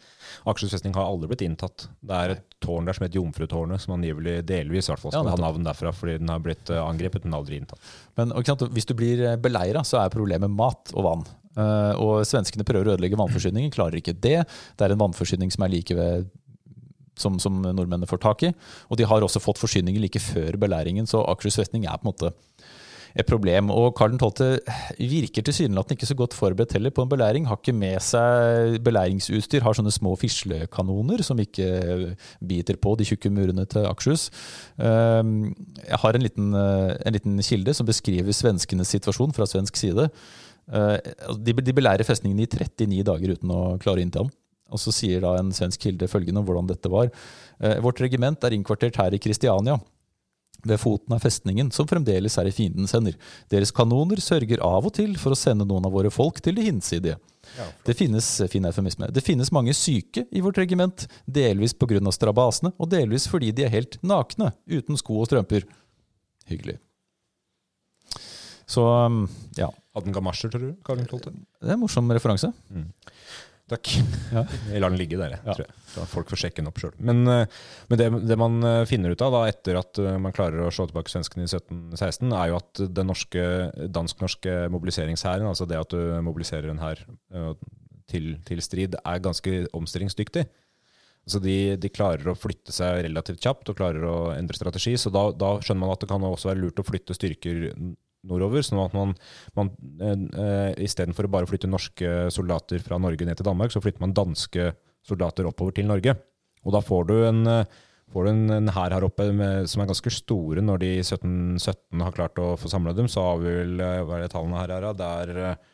Akershus 0.47 0.73
festning 0.77 0.95
har 0.97 1.05
aldri 1.05 1.29
blitt 1.33 1.45
inntatt. 1.45 1.87
Det 2.01 2.23
er 2.23 2.35
et 2.37 2.57
tårn 2.63 2.89
der 2.89 2.97
som 2.97 3.05
heter 3.05 3.19
Jomfrutårnet, 3.19 3.83
som 3.83 3.97
angivelig 3.97 4.39
delvis 4.49 4.89
i 4.89 4.93
hvert 4.93 5.03
fall 5.03 5.13
Ja, 5.13 5.23
ha 5.27 5.37
navn 5.37 5.67
derfra, 5.67 5.93
fordi 5.93 6.17
den 6.23 6.31
har 6.33 6.41
blitt 6.43 6.71
eh, 6.73 6.81
angrepet, 6.81 7.27
men 7.27 7.37
aldri 7.37 7.59
inntatt. 7.59 7.93
Men 8.17 8.33
ikke 8.39 8.71
hvis 8.73 8.89
du 8.89 8.95
blir 8.97 9.23
beleira, 9.43 9.83
så 9.85 10.01
er 10.01 10.13
problemet 10.13 10.51
mat 10.51 10.95
og 10.95 11.09
vann. 11.09 11.25
Uh, 11.53 11.93
og 12.01 12.13
svenskene 12.25 12.65
prøver 12.65 12.89
å 12.89 12.95
ødelegge 12.95 13.17
vannforsyningen, 13.19 13.73
klarer 13.73 13.99
ikke 13.99 14.15
det. 14.17 14.39
Det 14.73 14.85
er 14.85 14.93
en 14.95 15.01
vannforsyning 15.03 15.51
som 15.53 15.65
er 15.65 15.73
like 15.75 15.97
ved 15.97 16.31
som, 17.19 17.39
som 17.39 17.61
nordmennene 17.63 18.09
får 18.09 18.23
tak 18.23 18.47
i. 18.49 18.53
Og 18.89 18.99
de 18.99 19.07
har 19.09 19.25
også 19.25 19.41
fått 19.43 19.61
forsyninger 19.61 20.01
like 20.01 20.21
før 20.23 20.57
belæringen, 20.61 21.09
så 21.09 21.25
Akershus 21.27 21.61
festning 21.61 21.85
er 21.85 21.99
på 21.99 22.07
en 22.07 22.13
måte 22.13 22.33
et 23.13 23.27
problem. 23.29 23.69
Og 23.73 23.91
Karl 23.97 24.15
12. 24.17 24.59
virker 24.97 25.45
tilsynelatende 25.45 25.97
ikke 25.97 26.09
så 26.09 26.17
godt 26.17 26.33
forberedt 26.37 26.73
heller 26.77 26.93
på 26.93 27.05
en 27.05 27.11
belæring. 27.11 27.47
Har 27.47 27.59
ikke 27.61 27.75
med 27.77 27.99
seg 28.01 28.79
belæringsutstyr, 28.85 29.61
har 29.65 29.77
sånne 29.77 29.93
små 29.93 30.15
fislekanoner 30.19 31.21
som 31.25 31.41
ikke 31.41 32.15
biter 32.41 32.79
på 32.81 32.95
de 32.97 33.07
tjukke 33.07 33.31
murene 33.33 33.67
til 33.69 33.85
Akershus. 33.89 34.29
Um, 34.77 35.53
Jeg 35.83 35.99
har 36.01 36.15
en 36.15 36.25
liten, 36.25 36.53
eh, 36.53 36.97
en 37.05 37.13
liten 37.13 37.41
kilde 37.41 37.73
som 37.73 37.85
beskriver 37.85 38.33
svenskenes 38.33 38.89
situasjon 38.95 39.33
fra 39.33 39.45
svensk 39.45 39.77
side. 39.77 40.09
Eh, 40.73 40.97
De, 41.37 41.53
de 41.53 41.73
belærer 41.73 42.03
festningen 42.03 42.39
i 42.39 42.47
39 42.47 43.03
dager 43.03 43.35
uten 43.37 43.49
å 43.51 43.77
klare 43.77 44.01
å 44.01 44.05
innta 44.07 44.23
den. 44.23 44.31
Og 44.73 44.81
så 44.81 44.93
sier 44.95 45.23
da 45.23 45.35
en 45.37 45.53
svensk 45.55 45.85
kilde 45.85 46.09
følgende 46.11 46.41
om 46.41 46.47
hvordan 46.47 46.69
dette 46.71 46.91
var. 46.91 47.11
Eh, 47.61 47.79
Vårt 47.83 48.01
regiment 48.03 48.43
er 48.43 48.55
innkvartert 48.57 48.97
her 48.99 49.13
i 49.13 49.21
Kristiania, 49.21 49.77
ved 50.63 50.79
foten 50.79 51.11
av 51.15 51.19
festningen, 51.19 51.71
som 51.75 51.87
fremdeles 51.89 52.37
er 52.39 52.47
i 52.47 52.53
fiendens 52.55 52.93
hender. 52.95 53.17
Deres 53.51 53.73
kanoner 53.75 54.21
sørger 54.23 54.61
av 54.63 54.87
og 54.87 54.93
til 54.95 55.17
for 55.19 55.35
å 55.35 55.39
sende 55.39 55.67
noen 55.67 55.85
av 55.87 55.91
våre 55.95 56.11
folk 56.13 56.39
til 56.43 56.55
det 56.55 56.63
hinsidige. 56.69 57.17
Det 57.83 57.93
finnes, 57.99 58.27
fin 58.49 58.63
det 58.63 59.23
finnes 59.25 59.51
mange 59.51 59.73
syke 59.75 60.23
i 60.31 60.41
vårt 60.41 60.57
regiment, 60.57 61.05
delvis 61.27 61.75
pga. 61.75 61.99
strabasene, 62.15 62.71
og 62.79 62.89
delvis 62.89 63.27
fordi 63.27 63.51
de 63.51 63.65
er 63.65 63.73
helt 63.75 63.99
nakne, 64.01 64.53
uten 64.65 64.97
sko 64.97 65.19
og 65.19 65.27
strømper. 65.27 65.67
Hyggelig. 66.47 66.79
Så 68.65 68.81
um, 68.81 69.25
ja, 69.59 69.67
Hadde 69.93 70.07
han 70.07 70.15
gamasjer, 70.15 70.49
tror 70.49 70.63
du? 70.63 70.69
Karl 70.85 71.03
12.? 71.03 71.33
det 71.61 71.69
er 71.69 71.75
en 71.75 71.83
morsom 71.83 72.09
referanse. 72.15 72.49
Takk. 73.73 73.89
Ja. 74.33 74.43
Jeg 74.69 74.81
lar 74.83 74.93
den 74.93 74.99
ligge 75.01 75.17
der, 75.17 75.35
jeg, 75.35 75.43
tror 75.47 75.63
jeg. 75.63 75.75
Så 75.93 76.05
folk 76.11 76.31
får 76.31 76.41
sjekke 76.43 76.61
den 76.61 76.69
opp 76.69 76.79
sjøl. 76.81 76.93
Men, 77.01 77.21
eh, 77.29 77.59
men 77.89 77.99
det, 77.99 78.09
det 78.29 78.37
man 78.39 78.57
eh, 78.69 78.81
finner 78.89 79.13
ut 79.13 79.23
av 79.25 79.33
da, 79.33 79.43
etter 79.49 79.79
at 79.79 80.01
eh, 80.01 80.17
man 80.21 80.35
klarer 80.35 80.65
å 80.65 80.71
slå 80.73 80.87
tilbake 80.89 81.13
svenskene 81.13 81.45
i 81.45 81.49
1716, 81.49 82.33
er 82.37 82.51
jo 82.51 82.59
at 82.59 82.83
den 82.99 83.09
norske, 83.09 83.45
dansk-norske 83.97 84.57
mobiliseringshæren, 84.73 85.49
altså 85.49 85.69
det 85.69 85.79
at 85.81 85.95
du 85.95 86.19
mobiliserer 86.25 86.69
en 86.73 86.83
hær 86.83 87.01
til, 88.11 88.35
til 88.45 88.61
strid, 88.61 88.99
er 89.01 89.23
ganske 89.23 89.63
omstillingsdyktig. 89.73 90.45
Så 91.25 91.39
de, 91.39 91.75
de 91.79 91.91
klarer 91.91 92.27
å 92.27 92.35
flytte 92.35 92.73
seg 92.75 93.05
relativt 93.05 93.41
kjapt 93.43 93.69
og 93.71 93.77
klarer 93.79 94.03
å 94.03 94.15
endre 94.35 94.57
strategi. 94.57 94.97
Så 94.99 95.11
da, 95.13 95.29
da 95.31 95.55
skjønner 95.63 95.85
man 95.85 95.93
at 95.93 96.03
det 96.03 96.09
kan 96.11 96.25
også 96.27 96.51
være 96.51 96.65
lurt 96.65 96.81
å 96.83 96.85
flytte 96.85 97.15
styrker 97.15 97.69
nordover. 98.27 98.63
Sånn 98.65 98.81
at 98.83 98.95
man, 98.97 99.15
man 99.57 99.71
eh, 100.01 100.73
istedenfor 100.85 101.27
å 101.27 101.33
bare 101.37 101.49
flytte 101.49 101.71
norske 101.71 102.27
soldater 102.33 102.83
fra 102.83 102.99
Norge 103.01 103.27
ned 103.27 103.39
til 103.39 103.47
Danmark, 103.47 103.73
så 103.73 103.81
flytter 103.83 104.03
man 104.03 104.15
danske 104.17 104.71
soldater 105.03 105.49
oppover 105.49 105.75
til 105.77 105.89
Norge. 105.89 106.15
Og 106.63 106.75
da 106.75 106.83
får 106.83 107.09
du 107.09 107.17
en 107.27 107.43
eh, 107.51 107.81
får 108.13 108.27
du 108.27 108.29
en, 108.29 108.43
en 108.59 108.73
hær 108.75 108.93
her 108.93 109.05
oppe 109.07 109.29
med, 109.33 109.67
som 109.69 109.81
er 109.81 109.89
ganske 109.89 110.11
store 110.13 110.61
når 110.61 110.83
de 110.83 110.89
i 110.99 111.03
1717 111.03 112.03
har 112.05 112.15
klart 112.15 112.41
å 112.41 112.53
få 112.59 112.69
samla 112.71 112.93
dem. 112.97 113.09
Så 113.09 113.23
har 113.25 113.39
vi 113.41 113.55
vel 113.61 113.79
eh, 113.81 114.01
hva 114.05 114.19
er 114.19 114.25
det 114.25 114.33
tallene 114.35 114.59
her 114.61 114.75
er? 114.77 114.89
Det 114.97 115.13
er 115.23 115.39
eh, 115.43 115.71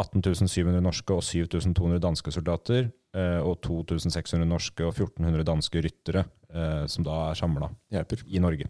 18.700 0.00 0.80
norske 0.82 1.14
og 1.14 1.22
7200 1.26 2.00
danske 2.02 2.32
soldater. 2.34 2.88
Eh, 3.16 3.38
og 3.40 3.60
2600 3.64 4.48
norske 4.48 4.84
og 4.84 4.92
1400 4.92 5.46
danske 5.46 5.84
ryttere 5.84 6.26
eh, 6.52 6.84
som 6.90 7.06
da 7.06 7.30
er 7.30 7.38
samla 7.38 7.70
i 7.92 8.42
Norge. 8.42 8.68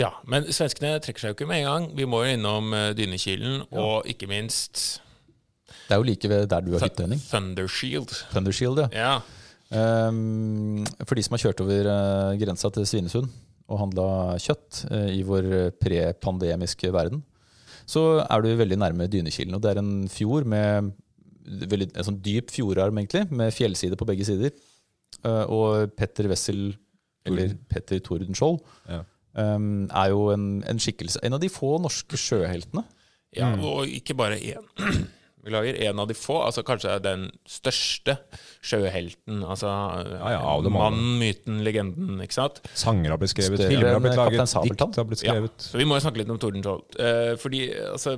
Ja, 0.00 0.10
men 0.26 0.48
svenskene 0.50 0.96
trekker 1.02 1.22
seg 1.22 1.32
jo 1.32 1.36
ikke 1.38 1.48
med 1.50 1.62
en 1.62 1.68
gang. 1.68 1.84
Vi 1.98 2.06
må 2.10 2.24
jo 2.24 2.34
innom 2.34 2.72
uh, 2.74 2.90
Dynekilen, 2.98 3.62
og 3.70 4.08
ikke 4.10 4.26
minst 4.30 5.00
Det 5.86 5.94
er 5.94 6.00
jo 6.00 6.08
like 6.08 6.30
ved 6.30 6.48
der 6.50 6.64
du 6.66 6.72
har 6.74 6.86
hytte, 6.86 7.06
Henning. 7.06 7.22
Thundershield. 7.22 8.14
Thundershield, 8.32 8.82
ja. 8.86 8.88
Ja. 8.94 9.14
Um, 9.74 10.84
for 11.06 11.16
de 11.16 11.24
som 11.24 11.34
har 11.34 11.44
kjørt 11.46 11.62
over 11.64 11.88
uh, 11.88 12.34
grensa 12.38 12.68
til 12.74 12.86
Svinesund 12.86 13.30
og 13.64 13.80
handla 13.80 14.08
kjøtt 14.42 14.84
uh, 14.90 15.08
i 15.10 15.22
vår 15.26 15.48
prepandemiske 15.80 16.90
verden, 16.94 17.22
så 17.88 18.24
er 18.24 18.44
du 18.44 18.52
veldig 18.56 18.78
nærme 18.80 19.08
Dynekilen. 19.10 19.56
Og 19.56 19.62
det 19.64 19.72
er 19.72 19.80
en 19.80 20.06
fjord 20.12 20.46
med 20.48 20.92
veldig, 21.44 21.90
en 21.94 22.06
sånn 22.06 22.20
dyp 22.24 22.52
fjordarm, 22.52 22.98
egentlig, 23.00 23.26
med 23.34 23.52
fjellside 23.54 23.98
på 24.00 24.06
begge 24.08 24.26
sider. 24.28 24.54
Uh, 25.24 25.44
og 25.52 25.94
Petter 25.96 26.28
Wessel, 26.30 26.72
eller 27.28 27.54
Petter 27.70 28.00
Tordenskjold, 28.04 28.60
Ja. 28.90 29.02
Um, 29.34 29.84
er 29.90 30.12
jo 30.12 30.28
en, 30.34 30.62
en 30.68 30.80
skikkelse. 30.80 31.22
En 31.26 31.36
av 31.36 31.42
de 31.42 31.50
få 31.52 31.76
norske 31.82 32.18
sjøheltene. 32.20 32.84
ja, 33.36 33.52
og 33.58 33.90
ikke 33.90 34.14
bare 34.18 34.38
én. 34.38 34.66
Beklager, 35.44 35.76
en 35.88 35.98
av 36.00 36.08
de 36.08 36.16
få, 36.16 36.38
altså 36.46 36.62
kanskje 36.66 36.94
den 37.04 37.26
største 37.50 38.16
sjøhelten. 38.64 39.42
Altså 39.42 39.72
ja, 40.14 40.36
ja, 40.36 40.54
mannen, 40.72 41.18
myten, 41.20 41.58
legenden, 41.66 42.22
ikke 42.24 42.38
sant? 42.38 42.62
Sanger 42.78 43.12
har 43.14 43.20
blitt 43.20 43.34
skrevet, 43.34 43.66
filmer 43.66 43.92
har 43.96 44.04
blitt 44.04 44.16
laget, 44.20 44.54
dikt 44.70 44.86
har 45.02 45.10
blitt 45.10 45.26
Ja, 45.26 45.34
skrevet. 45.34 45.68
så 45.70 45.82
vi 45.82 45.88
må 45.88 45.98
jo 45.98 46.06
snakke 46.06 46.22
litt 46.22 46.32
om 46.32 46.40
Tordenskjold. 46.40 46.96
Eh, 47.02 47.34
fordi 47.42 47.66
altså, 47.90 48.16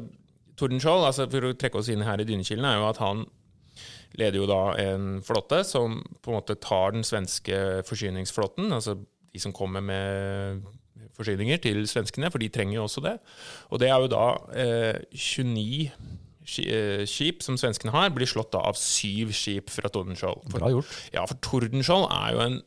Tordenskjold, 0.57 1.09
altså, 1.09 1.26
for 1.33 1.48
å 1.50 1.57
trekke 1.59 1.81
oss 1.83 1.90
inn 1.92 2.05
her 2.07 2.22
i 2.22 2.29
Dynekilen, 2.29 2.64
er 2.68 2.79
jo 2.81 2.87
at 2.92 3.02
han 3.02 3.26
leder 4.16 4.38
jo 4.40 4.46
da 4.48 4.61
en 4.81 5.18
flåte 5.26 5.59
som 5.66 5.98
på 6.24 6.31
en 6.31 6.38
måte 6.38 6.55
tar 6.62 6.94
den 6.94 7.05
svenske 7.05 7.83
forsyningsflåten, 7.85 8.70
altså 8.72 8.94
de 8.96 9.42
som 9.42 9.52
kommer 9.52 9.83
med 9.85 10.62
forsyninger 11.16 11.59
til 11.64 11.83
svenskene, 11.90 12.31
for 12.31 12.42
de 12.42 12.48
trenger 12.52 12.79
jo 12.79 12.85
også 12.87 13.02
det. 13.07 13.16
Og 13.72 13.81
det 13.83 13.88
er 13.90 14.05
jo 14.05 14.12
da 14.12 14.24
eh, 14.52 15.00
29 15.16 15.90
eh, 16.66 17.02
skip 17.09 17.42
som 17.46 17.59
svenskene 17.61 17.94
har, 17.94 18.12
blir 18.14 18.29
slått 18.31 18.52
da 18.55 18.62
av 18.68 18.79
syv 18.79 19.33
skip 19.37 19.72
fra 19.74 19.90
Tordenskjold. 19.92 20.46
For- 20.52 20.61
Bra 20.62 20.72
gjort. 20.76 20.94
ja, 21.14 21.24
for 21.26 21.40
Tordenskjold 21.42 22.09
er 22.12 22.37
jo 22.37 22.42
en 22.46 22.59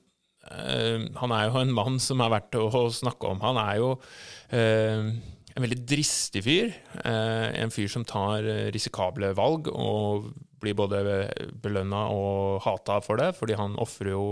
eh, 0.50 1.08
Han 1.22 1.32
er 1.36 1.48
jo 1.50 1.60
en 1.64 1.74
mann 1.78 2.00
som 2.04 2.22
er 2.26 2.34
verdt 2.38 2.58
å, 2.60 2.68
å 2.74 2.86
snakke 2.94 3.30
om. 3.34 3.42
Han 3.46 3.60
er 3.62 3.76
jo 3.82 3.94
eh, 4.52 5.12
en 5.56 5.64
veldig 5.66 5.80
dristig 5.90 6.44
fyr. 6.46 6.70
eh, 7.04 7.48
en 7.64 7.72
fyr 7.74 7.88
som 7.92 8.06
tar 8.08 8.46
eh, 8.48 8.68
risikable 8.76 9.32
valg 9.38 9.68
og 9.74 10.30
blir 10.60 10.76
både 10.76 11.00
belønna 11.64 12.02
og 12.12 12.58
hata 12.66 12.98
for 13.06 13.16
det, 13.22 13.30
fordi 13.38 13.56
han 13.56 13.78
ofrer 13.80 14.10
jo 14.12 14.26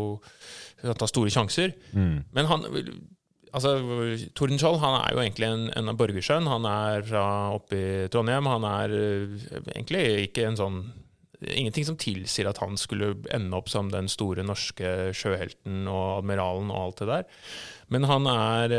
Han 0.84 0.94
tar 1.00 1.08
store 1.10 1.32
sjanser. 1.34 1.72
Men 1.96 2.46
han 2.52 2.66
Altså, 3.56 3.78
Tordenskjold 4.38 4.80
han 4.82 4.96
er 5.00 5.16
jo 5.16 5.22
egentlig 5.24 5.48
en, 5.50 5.66
en 5.78 5.98
borgersønn. 5.98 6.50
Han 6.50 6.68
er 6.70 7.06
fra 7.08 7.26
oppe 7.56 7.78
i 7.78 7.90
Trondheim. 8.14 8.50
Han 8.50 8.68
er 8.68 8.96
eh, 8.98 9.50
egentlig 9.76 10.06
ikke 10.30 10.48
en 10.50 10.60
sånn 10.60 10.80
Ingenting 11.38 11.86
som 11.86 11.98
tilsier 12.02 12.48
at 12.50 12.58
han 12.58 12.80
skulle 12.82 13.12
ende 13.30 13.54
opp 13.54 13.68
som 13.70 13.92
den 13.94 14.08
store 14.10 14.42
norske 14.42 15.12
sjøhelten 15.14 15.84
og 15.86 16.24
admiralen 16.24 16.72
og 16.74 16.80
alt 16.80 17.04
det 17.04 17.08
der. 17.12 17.28
Men 17.94 18.08
han 18.10 18.26
er 18.32 18.74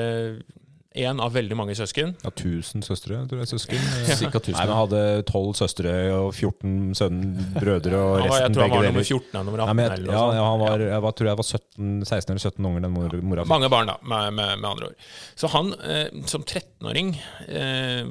en 0.94 1.20
av 1.20 1.35
veldig 1.37 1.57
mange 1.59 1.74
søsken. 1.77 2.14
Ja, 2.24 2.31
1000 2.33 2.83
søstre, 2.87 3.18
tror 3.29 3.42
jeg. 3.42 3.48
Søsken. 3.51 3.83
Cirka 4.20 4.40
1000. 4.40 4.55
Nei, 4.57 4.64
men 4.70 4.79
hadde 4.79 5.03
12 5.29 5.51
søstre 5.59 5.92
og 6.16 6.31
14 6.33 6.94
sønner, 6.96 7.51
brødre 7.59 7.98
og 8.01 8.14
Han 8.22 8.27
ja, 8.31 8.38
jeg 8.46 8.55
tror 8.55 8.64
han 8.64 8.72
var 8.72 8.87
nummer 8.88 9.05
14 9.05 9.29
eller 9.29 9.46
nummer 9.51 9.61
Nei, 9.61 9.66
18. 9.68 9.77
men 9.77 9.85
jeg, 9.85 9.98
eller 9.98 10.16
ja, 10.16 10.22
ja, 10.38 10.46
han 10.48 10.62
var, 10.62 10.87
jeg 10.87 11.05
var, 11.05 11.16
tror 11.18 11.31
jeg 11.31 11.40
var 11.42 11.48
17, 11.48 11.92
16 12.09 12.33
eller 12.33 12.44
17 12.46 12.70
unger 12.70 12.87
den 12.87 12.96
mor, 12.96 13.18
mora 13.20 13.44
fikk. 13.44 13.53
Mange 13.53 13.72
barn, 13.77 13.92
da, 13.92 13.98
med, 14.14 14.33
med, 14.40 14.55
med 14.62 14.70
andre 14.70 14.88
ord. 14.88 15.12
Så 15.42 15.53
han 15.53 15.74
eh, 15.77 16.09
som 16.33 16.46
13-åring 16.48 17.12
eh, 17.46 18.03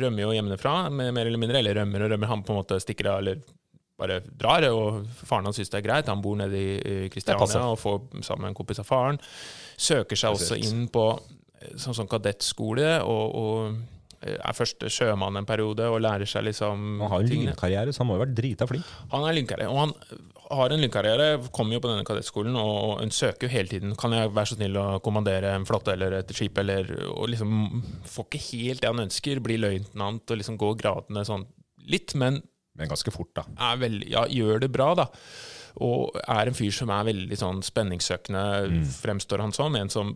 rømmer 0.00 0.24
jo 0.24 0.32
hjemmefra, 0.38 0.74
mer 0.96 1.22
eller 1.26 1.40
mindre. 1.42 1.60
Eller 1.60 1.76
rømmer 1.82 2.06
og 2.06 2.14
rømmer. 2.14 2.32
Han 2.32 2.48
på 2.48 2.56
en 2.56 2.62
måte 2.62 2.80
stikker 2.80 3.12
av, 3.12 3.20
eller 3.20 3.44
bare 4.00 4.20
drar. 4.24 4.66
Og 4.72 5.04
faren 5.26 5.48
hans 5.48 5.60
syns 5.60 5.72
det 5.72 5.80
er 5.82 5.86
greit. 5.86 6.10
Han 6.10 6.24
bor 6.24 6.36
nede 6.38 6.58
i 6.58 7.08
Kristiania 7.12 7.68
og 7.68 7.78
får 7.80 8.02
sammen 8.22 8.48
med 8.48 8.54
en 8.54 8.58
kompis 8.58 8.80
av 8.82 8.88
faren. 8.88 9.20
Søker 9.76 10.18
seg 10.18 10.36
også 10.36 10.58
inn 10.60 10.86
på 10.92 11.10
sånn, 11.76 11.96
sånn 11.96 12.10
kadettskole, 12.10 12.96
og, 13.02 13.36
og 13.40 14.22
eh, 14.22 14.36
er 14.36 14.56
først 14.56 14.86
sjømann 14.92 15.40
en 15.40 15.48
periode 15.48 15.88
og 15.90 16.00
lærer 16.04 16.28
seg 16.28 16.46
liksom 16.48 17.02
Han 17.02 17.12
har 17.12 17.26
en 17.26 17.44
lynkarriere, 17.46 17.92
så 17.92 18.02
han 18.02 18.10
må 18.10 18.18
jo 18.18 18.24
være 18.24 18.36
drita 18.38 18.68
flink. 18.70 18.88
Han 19.12 19.26
er 19.28 19.36
lynkarriere, 19.38 19.72
og 19.72 19.82
han 19.84 19.94
har 20.46 20.70
en 20.70 20.82
lynkarriere. 20.84 21.28
Kommer 21.54 21.76
jo 21.76 21.82
på 21.82 21.90
denne 21.90 22.06
kadettskolen 22.06 22.56
og, 22.60 23.00
og 23.02 23.14
søker 23.14 23.48
jo 23.48 23.52
hele 23.52 23.72
tiden. 23.72 23.96
Kan 23.98 24.14
jeg 24.14 24.30
være 24.30 24.52
så 24.52 24.58
snill 24.58 24.78
å 24.78 24.86
kommandere 25.02 25.54
en 25.56 25.66
flåtte 25.66 25.94
eller 25.96 26.20
et 26.20 26.30
skip, 26.36 26.58
eller 26.62 26.92
Og 27.10 27.32
liksom 27.32 27.82
får 28.06 28.28
ikke 28.28 28.44
helt 28.52 28.84
det 28.84 28.92
han 28.92 29.04
ønsker. 29.08 29.42
Blir 29.42 29.62
løytnant 29.64 30.30
og 30.30 30.38
liksom 30.38 30.58
går 30.60 30.78
gradene 30.84 31.26
sånn 31.26 31.48
litt, 31.90 32.14
men 32.18 32.42
Men 32.76 32.90
ganske 32.90 33.10
fort, 33.10 33.30
da. 33.32 33.42
er 33.72 33.78
veldig, 33.80 34.08
ja, 34.12 34.26
gjør 34.28 34.58
det 34.60 34.68
bra, 34.68 34.90
da. 34.98 35.06
Og 35.80 36.12
er 36.20 36.48
en 36.50 36.56
fyr 36.56 36.74
som 36.76 36.90
er 36.92 37.06
veldig 37.08 37.36
sånn 37.40 37.62
spenningssøkende, 37.64 38.42
fremstår 38.98 39.40
han 39.40 39.54
som. 39.56 39.74
En 39.80 39.88
som 39.92 40.10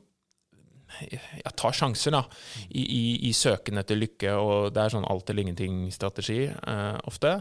ja, 1.11 1.51
tar 1.57 1.73
sjanser, 1.77 2.15
da, 2.17 2.25
i, 2.71 2.83
i, 2.85 3.03
i 3.29 3.33
søken 3.37 3.79
etter 3.83 3.99
lykke. 3.99 4.35
Og 4.41 4.71
det 4.75 4.85
er 4.85 4.95
sånn 4.97 5.09
alt 5.11 5.31
eller 5.31 5.47
ingenting-strategi 5.49 6.45
eh, 6.51 6.99
ofte. 7.11 7.37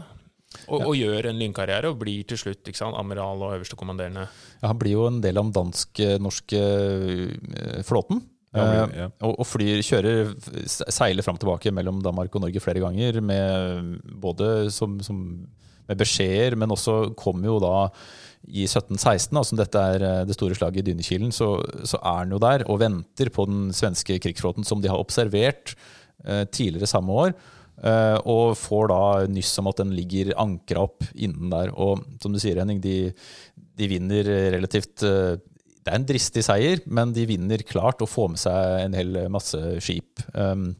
Og, 0.66 0.80
og 0.82 0.96
gjør 0.98 1.28
en 1.30 1.38
lynkarriere 1.38 1.92
og 1.92 2.00
blir 2.00 2.24
til 2.26 2.38
slutt 2.40 2.66
ikke 2.66 2.80
sant, 2.80 2.96
amiral 2.98 3.38
og 3.46 3.52
øverste 3.54 3.76
kommanderende. 3.78 4.24
Ja, 4.58 4.72
han 4.72 4.80
blir 4.80 4.96
jo 4.96 5.04
en 5.06 5.20
del 5.22 5.38
av 5.38 5.46
den 5.46 5.54
dansk-norske 5.60 6.60
eh, 6.60 7.82
flåten. 7.86 8.24
Ja, 8.50 8.64
blir- 8.66 8.80
Eh, 8.90 8.96
ja. 8.98 9.04
og, 9.22 9.36
og 9.38 9.46
flyr, 9.46 9.78
kjører, 9.86 10.32
seiler 10.66 11.22
fram 11.22 11.36
og 11.38 11.44
tilbake 11.44 11.70
mellom 11.70 12.00
Danmark 12.02 12.34
og 12.34 12.42
Norge 12.42 12.58
flere 12.64 12.82
ganger, 12.82 13.20
med, 13.22 14.00
både 14.18 14.48
som, 14.74 14.96
som, 15.06 15.20
med 15.86 16.00
beskjeder, 16.00 16.56
men 16.58 16.74
også 16.74 17.14
kommer 17.14 17.46
jo 17.46 17.60
da 17.62 17.76
i 18.48 18.64
1716, 18.64 19.34
da, 19.36 19.44
som 19.44 19.58
dette 19.60 19.84
er 19.94 20.04
eh, 20.06 20.24
det 20.28 20.36
store 20.36 20.56
slaget 20.56 20.82
i 20.82 20.90
Dynekilen, 20.90 21.32
så, 21.34 21.52
så 21.84 22.00
er 22.00 22.22
han 22.22 22.34
jo 22.34 22.40
der 22.42 22.64
og 22.70 22.80
venter 22.82 23.30
på 23.34 23.46
den 23.48 23.68
svenske 23.76 24.16
krigsflåten 24.22 24.66
som 24.66 24.80
de 24.80 24.90
har 24.90 25.00
observert 25.00 25.74
eh, 26.24 26.46
tidligere 26.48 26.88
samme 26.90 27.12
år. 27.26 27.34
eh, 27.84 28.16
og 28.24 28.56
får 28.58 28.90
da 28.92 29.02
nyss 29.28 29.52
om 29.60 29.70
at 29.70 29.82
den 29.82 29.94
ligger 29.96 30.32
ankra 30.40 30.86
opp 30.88 31.04
innen 31.14 31.52
der. 31.52 31.74
Og 31.76 32.04
som 32.22 32.32
du 32.32 32.40
sier, 32.40 32.60
Henning, 32.62 32.80
de, 32.80 33.12
de 33.54 33.90
vinner 33.90 34.24
relativt 34.56 35.04
eh, 35.06 35.36
Det 35.80 35.88
er 35.88 35.96
en 35.96 36.08
dristig 36.08 36.44
seier, 36.44 36.80
men 36.86 37.12
de 37.16 37.26
vinner 37.28 37.62
klart 37.64 38.02
og 38.04 38.10
får 38.12 38.32
med 38.34 38.40
seg 38.40 38.86
en 38.86 38.96
hel 38.96 39.16
masse 39.32 39.56
skip. 39.80 40.20
Um, 40.34 40.74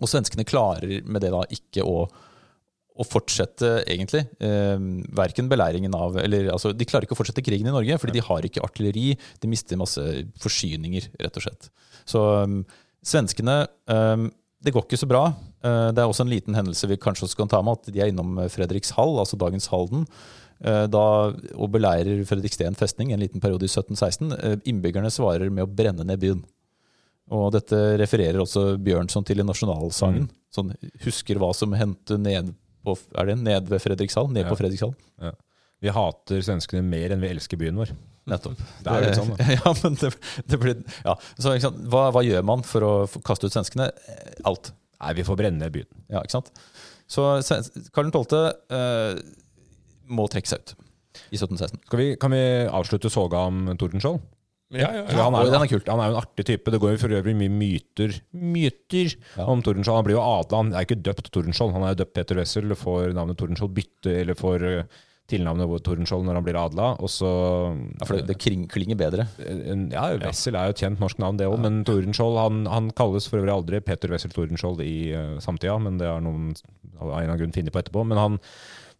og 0.00 0.10
svenskene 0.10 0.44
klarer 0.44 0.98
med 1.06 1.22
det 1.22 1.30
da 1.30 1.44
ikke 1.54 1.84
å, 1.86 2.08
å 2.96 3.04
fortsette, 3.06 3.70
egentlig. 3.90 4.24
Eh, 4.40 4.78
verken 5.16 5.50
beleiringen 5.50 5.94
av 5.96 6.16
eller, 6.20 6.48
altså, 6.54 6.72
De 6.76 6.88
klarer 6.88 7.06
ikke 7.06 7.16
å 7.16 7.20
fortsette 7.20 7.44
krigen 7.44 7.68
i 7.68 7.74
Norge, 7.74 7.98
fordi 8.00 8.16
de 8.16 8.24
har 8.24 8.46
ikke 8.46 8.64
artilleri. 8.64 9.10
De 9.42 9.50
mister 9.50 9.80
masse 9.80 10.02
forsyninger, 10.42 11.10
rett 11.20 11.38
og 11.38 11.46
slett. 11.46 11.70
Så 12.08 12.22
um, 12.46 12.60
svenskene 13.04 13.64
um, 13.90 14.30
Det 14.62 14.72
går 14.72 14.86
ikke 14.86 15.00
så 15.02 15.10
bra. 15.10 15.28
Uh, 15.64 15.92
det 15.92 16.02
er 16.02 16.08
også 16.08 16.24
en 16.24 16.32
liten 16.32 16.56
hendelse 16.56 16.88
vi 16.88 16.98
kanskje 17.00 17.28
også 17.28 17.42
kan 17.42 17.52
ta 17.52 17.62
med, 17.64 17.78
at 17.78 17.92
de 17.92 18.02
er 18.02 18.12
innom 18.12 18.40
Fredrikshall, 18.52 19.18
altså 19.22 19.38
dagens 19.40 19.68
Halden. 19.72 20.06
uh, 20.64 20.86
Da, 20.90 21.06
og 21.54 21.72
beleirer 21.76 22.24
Fredriksten 22.28 22.78
festning 22.78 23.12
en 23.12 23.22
liten 23.22 23.44
periode 23.44 23.68
i 23.68 23.72
1716. 23.72 24.32
Uh, 24.32 24.56
Innbyggerne 24.64 25.12
svarer 25.12 25.52
med 25.52 25.66
å 25.66 25.72
brenne 25.72 26.06
ned 26.06 26.22
byen. 26.22 26.44
Og 27.34 27.50
dette 27.56 27.78
refererer 27.98 28.38
også 28.38 28.76
Bjørnson 28.78 29.24
til 29.26 29.42
i 29.42 29.46
nasjonalsangen. 29.46 30.28
Sånn, 30.54 30.70
husker 31.02 31.40
hva 31.42 31.50
som 31.58 31.74
hendte 31.74 32.20
ned 32.22 32.52
på, 32.86 32.94
er 33.18 33.28
det 33.32 33.36
ned 33.42 33.68
ved 33.70 33.82
Fredrikshall? 33.84 34.30
Ned 34.32 34.46
Ja. 34.46 34.50
på 34.52 34.58
Fredrikshall? 34.60 34.94
Vi 35.84 35.92
hater 35.92 36.40
svenskene 36.46 36.80
mer 36.86 37.12
enn 37.12 37.20
vi 37.20 37.28
elsker 37.34 37.58
byen 37.60 37.76
vår. 37.76 37.90
Nettopp. 38.26 38.58
Det 38.82 38.90
er 38.90 39.04
litt 39.04 39.18
sånn, 39.18 39.28
da. 39.36 39.44
ja, 39.58 39.72
men 39.84 39.98
det, 40.00 40.08
det 40.50 40.58
blir, 40.62 40.80
ja. 41.04 41.12
Så? 41.38 41.52
Hva, 41.92 42.06
hva 42.16 42.22
gjør 42.26 42.42
man 42.48 42.64
for 42.66 42.86
å 42.86 42.92
kaste 43.26 43.46
ut 43.46 43.54
svenskene? 43.54 43.90
Eh, 44.10 44.40
Alt. 44.48 44.72
Nei, 45.02 45.12
vi 45.18 45.26
får 45.28 45.36
brenne 45.38 45.68
byen. 45.70 45.86
Ja, 46.10 46.22
ikke 46.24 46.38
sant? 46.38 46.48
Så 47.06 47.26
Karl 47.94 48.08
12. 48.10 48.32
Eh, 48.72 49.20
må 50.16 50.26
trekke 50.32 50.48
seg 50.50 50.64
ut. 50.64 50.74
i 51.30 51.36
1716. 51.38 51.78
Skal 51.86 52.00
vi, 52.00 52.08
kan 52.20 52.32
vi 52.34 52.40
avslutte 52.66 53.10
soga 53.12 53.44
om 53.50 53.62
Tordenskjold? 53.78 54.18
Ja, 54.74 54.88
ja, 54.90 55.02
ja. 55.06 55.22
han, 55.22 55.34
er 55.38 55.46
den 55.52 55.62
er 55.62 55.70
kult. 55.70 55.86
han 55.86 56.00
er 56.02 56.08
jo 56.10 56.16
en 56.16 56.20
artig 56.24 56.44
type. 56.48 56.72
Det 56.74 56.80
går 56.82 56.96
jo 56.96 57.02
for 57.04 57.12
øvrig 57.14 57.36
mye 57.38 57.52
myter 57.54 58.16
Myter 58.34 59.12
Ja. 59.36 59.44
om 59.46 59.60
Tordenskjold. 59.62 60.00
Han 60.00 60.06
blir 60.08 60.16
jo 60.18 60.24
adla. 60.26 60.62
Han 60.64 60.72
er 60.74 60.86
ikke 60.88 60.98
døpt 61.06 61.30
Tordenskjold. 61.30 61.74
Han 61.76 61.84
er 61.86 61.92
jo 61.94 62.00
døpt 62.02 62.14
Peter 62.18 62.40
Wessel 62.40 62.74
får 62.74 63.12
navnet 63.14 63.38
Tordenskjold 63.38 63.76
bytte, 63.76 64.10
eller 64.24 64.34
får 64.34 64.64
eh, 64.66 64.96
tilnavnet 65.30 65.70
Tordenskjold 65.86 66.26
når 66.26 66.38
han 66.40 66.46
blir 66.46 66.58
adla. 66.58 66.88
Og 66.98 67.10
så 67.10 67.30
Ja, 68.00 68.06
for 68.08 68.16
det, 68.18 68.26
det 68.26 68.38
kling, 68.42 68.66
klinger 68.70 68.98
bedre. 68.98 69.28
Ja, 69.38 70.08
Wessel 70.22 70.58
er 70.58 70.66
jo 70.70 70.74
et 70.74 70.82
kjent 70.82 71.02
norsk 71.02 71.18
navn, 71.22 71.38
det 71.38 71.46
òg, 71.50 71.58
men 71.62 71.84
Tordenskjold 71.86 72.38
han, 72.38 72.64
han 72.70 72.90
kalles 72.98 73.26
for 73.30 73.38
øvrig 73.42 73.54
aldri 73.54 73.80
Peter 73.86 74.10
Wessel 74.10 74.34
Tordenskjold 74.34 74.82
i 74.82 74.96
uh, 75.14 75.36
samtida, 75.42 75.78
men 75.82 75.98
det 76.02 76.10
har 76.10 76.22
noen 76.22 76.54
av 76.98 77.06
en 77.10 77.14
eller 77.14 77.30
annen 77.30 77.40
grunn 77.44 77.54
funnet 77.54 77.74
på 77.74 77.82
etterpå. 77.82 78.02
Men 78.06 78.18
han, 78.22 78.38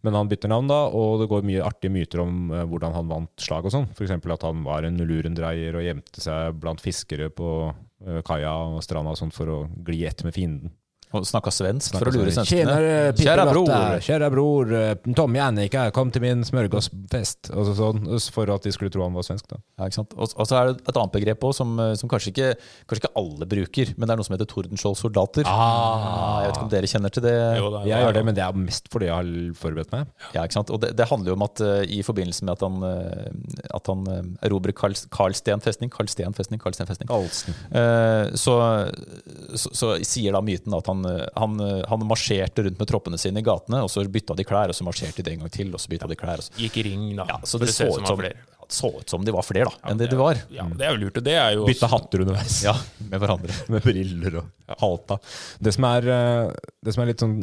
men 0.07 0.15
han 0.15 0.29
bytter 0.31 0.51
navn, 0.51 0.69
da, 0.71 0.79
og 0.95 1.19
det 1.21 1.27
går 1.27 1.45
mye 1.47 1.65
artige 1.67 1.91
myter 1.91 2.23
om 2.23 2.51
eh, 2.55 2.63
hvordan 2.69 2.95
han 2.95 3.11
vant 3.11 3.43
slag 3.43 3.67
og 3.67 3.73
sånn. 3.73 3.89
F.eks. 3.91 4.15
at 4.15 4.47
han 4.47 4.63
var 4.63 4.87
en 4.87 5.01
lurendreier 5.03 5.75
og 5.75 5.83
gjemte 5.83 6.23
seg 6.23 6.55
blant 6.61 6.83
fiskere 6.83 7.27
på 7.27 7.49
eh, 7.67 8.21
kaia 8.27 8.55
og 8.71 8.79
stranda 8.85 9.11
og 9.11 9.19
sånt 9.19 9.35
for 9.35 9.51
å 9.51 9.59
gli 9.67 10.05
ett 10.07 10.23
med 10.23 10.37
fienden. 10.37 10.71
Og 11.15 11.23
snakka 11.23 11.51
svensk 11.55 11.95
for 11.95 12.09
å 12.09 12.11
lure 12.11 12.31
svenskene. 12.35 12.73
Kjære 13.15 13.45
bror. 13.47 13.69
Kjære 14.03 14.27
bror, 14.33 14.73
eh, 14.75 15.13
Tom 15.15 15.37
Jannik, 15.37 15.77
kom 15.95 16.11
til 16.11 16.23
min 16.25 16.43
smørgåsfest. 16.43 17.51
Og 17.55 17.69
sånn, 17.77 18.01
for 18.35 18.51
at 18.51 18.67
de 18.67 18.73
skulle 18.75 18.91
tro 18.91 19.05
han 19.05 19.15
var 19.15 19.23
svensk, 19.23 19.47
da. 19.47 19.61
Ja, 19.79 19.87
ikke 19.87 20.01
sant? 20.01 20.15
Og, 20.17 20.33
og 20.35 20.49
så 20.49 20.57
er 20.59 20.71
det 20.73 20.83
et 20.83 20.99
annet 20.99 21.13
begrep 21.15 21.45
også, 21.47 21.61
som, 21.63 21.79
eh, 21.79 21.93
som 21.99 22.11
kanskje, 22.11 22.33
ikke, 22.33 22.49
kanskje 22.89 23.05
ikke 23.05 23.13
alle 23.23 23.47
bruker, 23.47 23.93
men 23.95 24.03
det 24.03 24.13
er 24.13 24.19
noe 24.19 24.27
som 24.27 24.35
heter 24.35 24.49
Tordenskjold-soldater. 24.51 25.47
Ah, 25.47 26.43
jeg 26.43 26.51
vet 26.51 26.59
ikke 26.59 26.67
om 26.67 26.73
dere 26.75 26.91
kjenner 26.91 27.15
til 27.15 27.25
det? 27.27 27.35
Jo, 27.61 27.71
da, 27.71 27.83
Jeg 27.87 28.03
gjør 28.03 28.17
det, 28.19 28.25
men 28.27 28.37
det 28.37 28.43
er 28.43 28.59
mest 28.67 28.91
fordi 28.91 29.07
jeg 29.07 29.15
har 29.15 29.31
forberedt 29.61 29.95
meg. 29.95 30.11
Ja, 30.35 30.43
ikke 30.43 30.59
sant? 30.59 30.75
Og 30.75 30.81
det, 30.83 30.91
det 30.99 31.07
handler 31.07 31.31
jo 31.31 31.37
om 31.39 31.47
at 31.47 31.63
uh, 31.63 31.81
i 31.87 32.01
forbindelse 32.05 32.43
med 32.47 32.57
at 32.57 32.67
han, 32.67 32.83
uh, 32.83 33.71
at 33.79 33.91
han 33.91 34.03
uh, 34.11 34.21
erobrer 34.47 34.75
Karl, 34.75 34.97
Karlsten 35.13 35.63
festning, 35.63 35.91
Karlsten 35.93 36.35
festning, 36.35 36.59
Karlsten 36.61 36.89
festning 36.89 37.07
Galsen. 37.09 37.55
eh, 37.71 38.35
så, 38.35 38.53
så, 39.55 39.71
så 39.75 39.89
sier 40.05 40.35
da 40.35 40.41
myten 40.43 40.73
at 40.75 40.87
han, 40.89 40.96
eh, 41.05 41.23
han, 41.37 41.59
eh, 41.63 41.83
han 41.89 42.05
marsjerte 42.09 42.65
rundt 42.65 42.81
med 42.81 42.89
troppene 42.89 43.19
sine 43.21 43.43
i 43.43 43.45
gatene, 43.45 43.83
og 43.85 43.91
så 43.93 44.05
bytta 44.09 44.37
de 44.37 44.45
klær, 44.47 44.73
og 44.73 44.77
så 44.77 44.87
marsjerte 44.87 45.25
de 45.25 45.35
en 45.35 45.45
gang 45.45 45.53
til, 45.53 45.73
og 45.73 45.83
så 45.83 45.91
bytta 45.91 46.09
de 46.09 46.19
klær. 46.19 46.41
Og 46.41 46.47
så, 46.47 46.55
Gikk 46.57 46.79
i 46.81 46.87
ring, 46.89 47.09
da. 47.17 47.27
ja, 47.29 47.41
så 47.43 47.61
det, 47.61 47.71
det 47.71 47.77
så 47.77 47.89
ut 47.91 48.07
som 48.07 48.23
så 48.67 48.89
ut 48.99 49.09
som 49.09 49.23
de 49.23 49.31
var 49.31 49.45
flere 49.47 49.69
da, 49.69 49.91
enn 49.91 49.99
det 49.99 50.09
de 50.11 50.17
var. 50.19 50.39
Ja, 50.51 50.65
det 50.67 50.83
er 50.83 50.95
jo 50.95 51.05
lurt. 51.05 51.19
Og 51.19 51.23
det 51.23 51.35
er 51.39 51.53
jo 51.55 51.67
Bytte 51.69 51.87
hatter 51.87 52.23
underveis. 52.25 52.57
Ja, 52.65 52.73
med 52.99 53.21
hverandre. 53.23 53.55
Med 53.71 53.85
briller 53.85 54.41
og 54.41 54.75
halta. 54.81 55.19
Det 55.63 55.71
som 55.75 55.87
er, 55.87 56.09
eh, 56.11 56.51
det 56.83 56.95
som 56.95 57.03
er 57.03 57.11
litt 57.11 57.23
sånn 57.23 57.37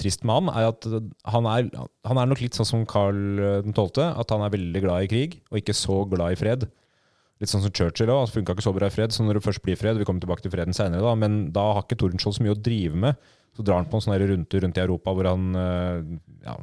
trist 0.00 0.24
med 0.26 0.34
han, 0.34 0.50
er 0.50 0.70
at 0.72 0.88
han 1.30 1.46
er, 1.50 1.68
han 2.08 2.20
er 2.20 2.30
nok 2.30 2.42
litt 2.42 2.56
sånn 2.58 2.68
som 2.68 2.86
Karl 2.88 3.62
12., 3.70 4.00
at 4.16 4.34
han 4.34 4.42
er 4.46 4.54
veldig 4.56 4.82
glad 4.82 5.06
i 5.06 5.10
krig, 5.12 5.38
og 5.52 5.60
ikke 5.60 5.76
så 5.76 6.02
glad 6.10 6.34
i 6.34 6.40
fred. 6.40 6.66
Litt 7.42 7.50
sånn 7.50 7.64
som 7.64 7.72
Churchill 7.74 8.12
òg. 8.14 8.28
Funka 8.30 8.54
ikke 8.54 8.66
så 8.66 8.74
bra 8.76 8.90
i 8.90 8.94
fred. 8.94 9.14
Så 9.14 9.26
når 9.26 9.38
det 9.38 9.46
først 9.46 9.64
blir 9.64 9.78
fred, 9.78 9.98
vi 9.98 10.06
kommer 10.06 10.22
tilbake 10.22 10.44
til 10.44 10.52
freden 10.54 10.76
senere, 10.76 11.02
da, 11.02 11.14
men 11.18 11.48
da 11.54 11.66
har 11.72 11.82
ikke 11.82 11.98
Tordenskjold 12.00 12.38
så 12.38 12.46
mye 12.46 12.54
å 12.54 12.60
drive 12.60 13.00
med. 13.06 13.32
Så 13.54 13.66
drar 13.66 13.80
han 13.80 13.90
på 13.90 13.98
en 13.98 14.04
sånn 14.04 14.16
runde 14.18 14.62
rundt 14.64 14.78
i 14.78 14.82
Europa 14.82 15.14
hvor 15.14 15.28
han 15.30 15.58
eh, 15.58 15.98
ja, 16.46 16.54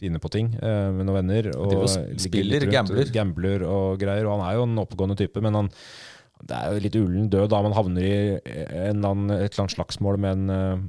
finner 0.00 0.22
på 0.22 0.30
ting 0.32 0.52
eh, 0.56 0.90
med 0.96 1.04
noen 1.04 1.20
venner. 1.20 1.48
Og 1.60 1.88
spiller, 2.20 2.68
gambler. 2.72 3.10
gambler 3.12 3.64
og 3.68 4.00
greier. 4.00 4.28
Og 4.28 4.36
han 4.36 4.46
er 4.48 4.58
jo 4.58 4.68
en 4.68 4.84
oppegående 4.84 5.18
type, 5.20 5.42
men 5.44 5.60
han 5.60 5.72
det 6.44 6.52
er 6.52 6.74
jo 6.74 6.80
litt 6.84 6.96
ullen 7.00 7.28
død 7.32 7.48
da 7.48 7.62
man 7.64 7.72
havner 7.72 8.04
i 8.04 8.16
en 8.36 9.00
et 9.00 9.00
eller 9.00 9.62
annet 9.64 9.72
slagsmål 9.72 10.18
med 10.20 10.34
en 10.36 10.52
eh, 10.52 10.82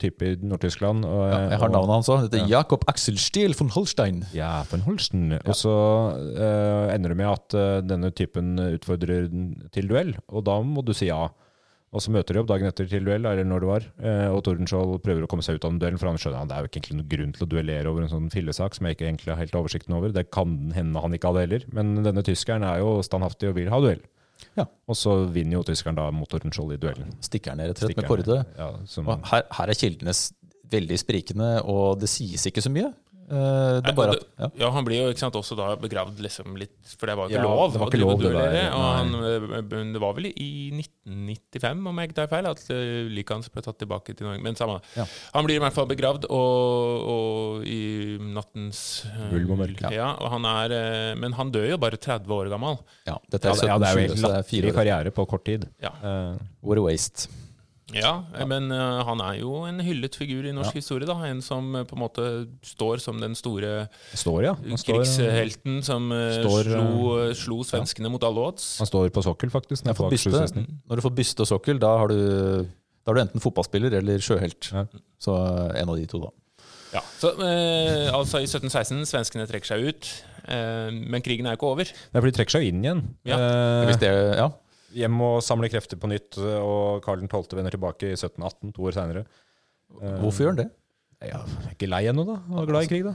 type 0.00 0.26
i 0.26 0.36
Nord-Tyskland. 0.40 1.06
Ja, 1.06 1.40
jeg 1.52 1.60
har 1.62 1.72
navnet 1.72 1.94
hans 1.98 2.10
òg. 2.12 2.26
Det 2.26 2.40
heter 2.42 2.52
Jakob 2.52 2.84
Axel 2.90 3.18
Stiel 3.22 3.56
von 3.58 3.72
Holstein. 3.74 4.24
ja, 4.36 4.60
von 4.70 4.84
Holsten. 4.86 5.32
Og 5.38 5.56
så 5.56 5.72
uh, 6.12 6.92
ender 6.94 7.12
det 7.12 7.18
med 7.22 7.32
at 7.32 7.56
uh, 7.56 7.80
denne 7.84 8.12
typen 8.16 8.54
utfordrer 8.68 9.30
den 9.32 9.50
til 9.74 9.90
duell, 9.90 10.14
og 10.28 10.46
da 10.48 10.60
må 10.64 10.84
du 10.86 10.94
si 10.96 11.10
ja. 11.10 11.26
Og 11.94 12.02
så 12.02 12.12
møter 12.12 12.34
de 12.34 12.40
opp 12.42 12.48
dagen 12.50 12.68
etter 12.68 12.88
til 12.90 13.06
duell, 13.06 13.24
eller 13.24 13.46
når 13.46 13.62
det 13.62 13.68
var, 13.70 13.84
eh, 14.04 14.26
og 14.28 14.42
Tordenskjold 14.44 14.98
prøver 15.04 15.24
å 15.24 15.28
komme 15.30 15.44
seg 15.46 15.56
ut 15.56 15.64
av 15.64 15.70
den 15.70 15.78
duellen, 15.80 16.00
for 16.00 16.10
han 16.10 16.18
skjønner 16.20 16.42
at 16.42 16.50
det 16.50 16.56
er 16.56 16.64
jo 16.64 16.68
ikke 16.68 16.80
egentlig 16.80 16.96
noen 16.98 17.12
grunn 17.12 17.32
til 17.36 17.46
å 17.46 17.48
duellere 17.52 17.92
over 17.92 18.04
en 18.04 18.12
sånn 18.12 18.26
fillesak 18.34 18.76
som 18.76 18.88
jeg 18.88 18.98
ikke 18.98 19.06
egentlig 19.06 19.32
har 19.32 19.40
helt 19.40 19.56
oversikten 19.56 19.96
over. 19.96 20.12
Det 20.12 20.26
kan 20.34 20.58
hende 20.76 21.00
han 21.00 21.16
ikke 21.16 21.30
hadde 21.30 21.44
heller, 21.46 21.64
men 21.78 21.94
denne 22.04 22.26
tyskeren 22.26 22.66
er 22.66 22.82
jo 22.82 22.98
standhaftig 23.06 23.48
og 23.48 23.56
vil 23.60 23.70
ha 23.72 23.80
duell. 23.80 24.02
Ja. 24.56 24.66
Og 24.88 24.96
så 24.98 25.14
vinner 25.32 25.58
jo 25.58 25.66
tyskeren 25.68 25.98
da 25.98 26.06
mot 26.14 26.28
Tordenskjold 26.30 26.76
i 26.76 26.80
duellen. 26.80 27.12
Stikker 27.24 27.56
ned 27.58 27.70
rett 27.70 27.80
og 27.82 27.88
slett 27.88 28.00
med 28.00 28.08
kårde. 28.10 28.38
Ja, 28.58 28.68
som, 28.90 29.08
her, 29.30 29.46
her 29.58 29.72
er 29.72 29.78
kildene 29.78 30.14
veldig 30.72 30.98
sprikende, 30.98 31.50
og 31.68 32.00
det 32.02 32.08
sies 32.10 32.46
ikke 32.48 32.64
så 32.64 32.72
mye. 32.72 32.90
Eh, 33.26 33.80
Det 33.82 33.90
er 33.90 33.96
bare 33.98 34.12
at, 34.14 34.24
ja. 34.38 34.48
Ja, 34.60 34.68
han 34.70 34.84
blir 34.86 35.00
jo 35.02 35.08
ikke 35.10 35.18
sant, 35.24 35.34
også 35.34 35.56
da 35.58 35.72
begravd 35.82 36.20
liksom 36.22 36.54
litt 36.60 36.76
For 36.96 37.10
det 37.10 37.16
var 37.18 37.26
ikke 37.26 37.40
Ja, 37.40 37.42
lov. 37.42 37.72
det 37.72 37.80
var 37.82 37.88
ikke 37.90 37.98
lov, 38.00 38.20
det 38.22 38.32
der, 38.36 38.68
Og 38.70 38.84
han, 38.96 39.14
øh, 39.14 39.92
det 39.94 40.00
var 40.02 40.12
vel 40.14 40.28
i 40.30 40.70
1995, 40.70 41.86
om 41.90 41.98
jeg 41.98 42.08
ikke 42.10 42.18
tar 42.20 42.28
feil, 42.30 42.46
at 42.46 42.62
øh, 42.70 43.08
liket 43.10 43.34
hans 43.34 43.48
ble 43.50 43.64
tatt 43.66 43.78
tilbake 43.82 44.14
til 44.14 44.26
Norge. 44.28 44.42
Men 44.46 44.54
samme. 44.58 44.78
Ja. 44.96 45.06
Han 45.34 45.44
blir 45.48 45.58
i 45.58 45.62
hvert 45.64 45.74
fall 45.74 45.88
begravd 45.90 46.28
og, 46.30 47.08
og 47.16 47.66
i 47.66 48.16
nattens 48.20 49.06
øh, 49.10 49.34
Ulv 49.40 49.50
og 49.56 49.58
mørke. 49.64 49.90
Ja, 49.94 50.12
og 50.22 50.30
han 50.36 50.46
er, 50.52 50.76
men 51.18 51.34
han 51.34 51.50
dør 51.50 51.66
jo 51.72 51.78
bare 51.82 51.96
30 51.98 52.30
år 52.38 52.52
gammel. 52.54 52.78
ja, 53.08 53.16
dette 53.32 53.48
ja, 53.48 53.54
er 53.54 53.60
det, 53.60 53.68
ja, 53.72 53.78
det 53.82 53.90
er 53.90 53.98
jo 53.98 54.06
1720, 54.06 54.06
helt 54.06 54.20
så 54.20 54.28
det 54.30 54.46
fire 54.46 54.62
latterlig 54.62 54.76
karriere 54.78 55.10
på 55.18 55.26
kort 55.34 55.44
tid. 55.50 55.66
Ja, 55.82 55.90
Uh, 56.06 56.36
What 56.62 56.78
a 56.78 56.82
waste. 56.84 57.26
Ja 57.94 58.12
men 58.50 58.70
uh, 58.74 59.04
han 59.06 59.20
er 59.22 59.36
jo 59.38 59.60
en 59.68 59.78
hyllet 59.84 60.16
figur 60.18 60.46
i 60.48 60.54
norsk 60.54 60.74
historie. 60.74 61.06
da 61.06 61.14
En 61.28 61.42
som 61.44 61.68
uh, 61.76 61.84
på 61.86 61.94
en 61.94 62.02
måte 62.02 62.24
står 62.66 63.02
som 63.04 63.20
den 63.22 63.36
store 63.38 63.86
står, 64.10 64.40
ja. 64.48 64.54
Står, 64.74 65.04
krigshelten 65.04 65.78
som 65.86 66.10
uh, 66.10 66.24
står, 66.40 66.72
slo, 66.72 67.12
slo 67.38 67.60
svenskene 67.68 68.10
mot 68.10 68.26
alle 68.26 68.48
odds. 68.50 68.72
han 68.82 68.90
står 68.90 69.12
på 69.14 69.22
sokkel, 69.26 69.52
faktisk. 69.54 69.86
Når, 69.86 70.02
byste, 70.10 70.64
når 70.88 70.98
du 70.98 71.06
får 71.06 71.14
byste 71.20 71.46
og 71.46 71.52
sokkel, 71.52 71.78
da 71.82 71.92
har 72.02 72.10
du, 72.10 72.18
da 73.06 73.14
er 73.14 73.20
du 73.20 73.22
enten 73.26 73.44
fotballspiller 73.44 74.00
eller 74.00 74.24
sjøhelt. 74.24 74.72
Ja. 74.72 74.88
Så 75.22 75.36
en 75.78 75.94
av 75.94 75.96
de 75.96 76.10
to, 76.10 76.24
da. 76.26 76.34
Ja, 76.94 77.02
så 77.18 77.32
eh, 77.42 78.06
altså 78.14 78.40
I 78.40 78.46
1716 78.48 79.08
svenskene 79.10 79.46
trekker 79.48 79.74
seg 79.74 79.88
ut, 79.90 80.10
eh, 80.46 80.92
men 80.94 81.24
krigen 81.24 81.48
er 81.48 81.56
jo 81.56 81.60
ikke 81.60 81.72
over. 81.72 81.90
Nei, 82.12 82.20
for 82.20 82.28
de 82.28 82.36
trekker 82.38 82.56
seg 82.56 82.64
jo 82.64 82.72
inn 82.72 82.84
igjen. 82.84 83.02
Ja. 83.28 83.38
Eh, 83.40 83.82
Hvis 83.90 84.00
det, 84.02 84.12
ja. 84.38 84.48
Hjem 84.94 85.20
og 85.26 85.38
samle 85.44 85.70
krefter 85.72 85.98
på 86.00 86.10
nytt, 86.10 86.38
og 86.38 87.02
Karl 87.04 87.22
12. 87.26 87.56
vender 87.58 87.74
tilbake 87.74 88.10
i 88.12 88.16
1718, 88.16 88.74
to 88.76 88.86
år 88.86 88.96
seinere. 88.96 89.24
Hvorfor 90.22 90.44
gjør 90.44 90.52
han 90.54 90.60
det? 90.64 90.68
Ja, 91.26 91.40
er 91.64 91.72
ikke 91.72 91.88
lei 91.88 92.02
ennå, 92.10 92.26
da? 92.28 92.36
Han 92.50 92.60
er 92.62 92.68
glad 92.68 92.86
i 92.86 92.90
krig, 92.90 93.06
da. 93.06 93.14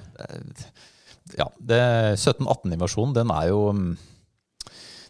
Ja, 1.37 1.45
1718-invasjonen, 1.61 3.13
den 3.15 3.31
er 3.33 3.51
jo 3.51 3.59
mm, 3.77 3.91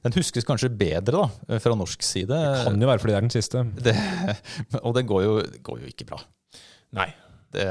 Den 0.03 0.15
huskes 0.17 0.45
kanskje 0.47 0.69
bedre 0.73 1.23
da, 1.23 1.57
fra 1.63 1.75
norsk 1.77 2.03
side. 2.05 2.33
Det 2.35 2.65
Kan 2.67 2.81
jo 2.81 2.89
være 2.89 3.01
fordi 3.03 3.13
det 3.13 3.19
er 3.19 3.25
den 3.27 3.33
siste. 3.33 3.63
Det, 3.85 3.95
og 4.81 4.95
den 4.97 5.09
går 5.09 5.25
jo, 5.27 5.35
går 5.65 5.83
jo 5.85 5.91
ikke 5.91 6.07
bra. 6.09 6.19
Nei, 6.97 7.07
Det, 7.53 7.65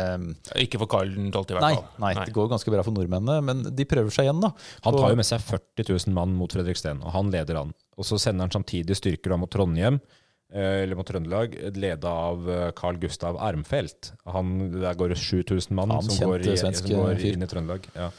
ikke 0.63 0.79
for 0.83 0.91
Karl 0.93 1.11
12. 1.11 1.27
i 1.27 1.57
hvert 1.57 1.65
nei, 1.65 1.75
fall. 1.75 1.87
nei, 2.05 2.13
det 2.21 2.35
går 2.37 2.49
ganske 2.53 2.73
bra 2.73 2.83
for 2.87 2.95
nordmennene, 2.97 3.39
men 3.45 3.63
de 3.77 3.87
prøver 3.89 4.13
seg 4.15 4.29
igjen, 4.29 4.41
da. 4.45 4.53
Han 4.87 4.97
tar 4.97 5.13
jo 5.13 5.19
med 5.21 5.27
seg 5.29 5.43
40 5.45 5.89
000 5.91 6.17
mann 6.17 6.35
mot 6.39 6.53
Fredriksten, 6.53 7.01
og 7.05 7.15
han 7.17 7.33
leder 7.35 7.61
an. 7.63 7.75
Og 8.01 8.09
så 8.09 8.19
sender 8.21 8.49
han 8.49 8.55
samtidig 8.55 8.97
styrker 8.97 9.37
mot 9.39 9.51
Trondheim, 9.53 10.01
eh, 10.55 10.83
eller 10.85 10.99
mot 10.99 11.09
Trøndelag, 11.09 11.55
leda 11.77 12.15
av 12.33 12.49
eh, 12.49 12.67
Carl 12.79 12.99
Gustav 13.03 13.39
Armfelt. 13.45 14.15
Han, 14.33 14.57
der 14.81 14.97
går 14.99 15.13
det 15.13 15.21
7000 15.21 15.77
mann 15.77 15.93
Han 15.93 16.09
som, 16.09 16.33
går, 16.33 16.47
i, 16.49 16.57
som 16.57 16.73
går 16.89 17.25
inn 17.29 17.45
i 17.45 17.51
Trøndelag. 17.51 17.89
Ja. 17.95 18.11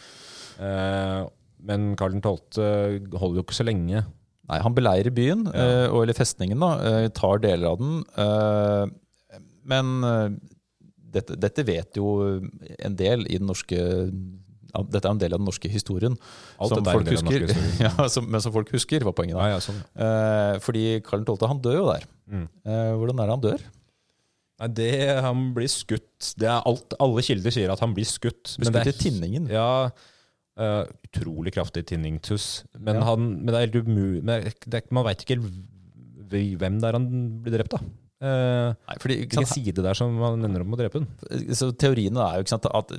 Eh, 0.61 1.19
men 1.65 1.93
Karl 1.97 2.17
12. 2.17 3.17
holder 3.17 3.41
jo 3.41 3.45
ikke 3.45 3.57
så 3.57 3.65
lenge. 3.65 4.05
Nei, 4.51 4.57
han 4.59 4.75
beleirer 4.75 5.13
byen, 5.13 5.45
ja. 5.53 5.85
eller 5.95 6.17
festningen, 6.17 6.59
da, 6.59 7.05
tar 7.15 7.39
deler 7.39 7.69
av 7.69 7.77
den. 7.79 8.01
men 9.69 10.01
dette, 11.13 11.37
dette 11.39 11.63
vet 11.63 11.99
jo 12.01 12.15
en 12.81 12.97
del 12.99 13.23
i 13.29 13.37
den 13.37 13.47
norske 13.47 13.77
ja, 13.77 14.17
Dette 14.71 15.03
er 15.03 15.11
en 15.11 15.21
del 15.21 15.35
av 15.35 15.41
den 15.41 15.47
norske 15.49 15.71
historien. 15.71 16.15
Alt 16.61 16.75
som 16.75 16.87
folk 16.87 17.11
husker. 17.11 17.45
ja, 17.85 17.91
som, 18.11 18.29
men 18.31 18.43
som 18.43 18.53
folk 18.55 18.71
husker, 18.75 19.03
var 19.07 19.15
poenget. 19.17 19.37
da. 19.37 19.49
Ja, 19.49 19.57
ja, 19.57 19.61
sånn. 19.63 19.81
Eh, 20.05 20.55
fordi 20.63 20.85
Karl 21.05 21.25
12. 21.27 21.45
han 21.51 21.61
dør 21.63 21.77
jo 21.81 21.85
der. 21.89 22.07
Mm. 22.31 22.47
Eh, 22.47 22.91
hvordan 23.01 23.21
er 23.21 23.29
det 23.29 23.37
han 23.37 23.45
dør? 23.45 23.67
Nei, 24.61 24.69
det, 24.77 24.93
han 25.25 25.43
blir 25.55 25.69
skutt. 25.71 26.31
Det 26.39 26.47
er 26.47 26.65
alt, 26.69 26.95
alle 27.01 27.25
kilder 27.25 27.53
sier 27.53 27.73
at 27.73 27.81
han 27.81 27.95
blir 27.97 28.07
skutt. 28.07 28.55
Men 28.61 28.69
skutt 28.69 28.91
i 28.91 28.97
tinningen. 29.07 29.49
Ja, 29.51 29.89
uh, 30.61 30.83
utrolig 31.07 31.55
kraftig 31.55 31.87
tinningstuss. 31.89 32.63
Men, 32.77 33.01
han, 33.07 33.31
men 33.41 33.49
det 33.49 33.57
er 33.57 33.65
helt 33.65 33.87
umulig 33.87 34.21
Man 34.93 35.07
veit 35.07 35.25
ikke 35.25 35.39
hvem 36.61 36.77
det 36.79 36.87
er 36.87 36.95
han 36.95 37.09
blir 37.43 37.57
drept 37.57 37.75
av. 37.79 37.87
Uh, 38.21 38.75
Nei, 38.87 38.97
fordi, 39.01 39.15
Hvilken 39.23 39.47
sant, 39.47 39.55
side 39.57 39.81
det 39.81 39.89
er 39.89 39.97
som 39.97 40.13
han 40.21 40.45
ender 40.45 40.61
opp 40.61 40.67
med 40.69 40.77
å 40.77 40.81
drepe 40.83 40.99
den. 41.01 41.55
så 41.57 41.71
Teoriene 41.73 42.21
er 42.21 42.37
jo 42.37 42.43
ikke 42.45 42.53
sant, 42.53 42.67
at 42.69 42.91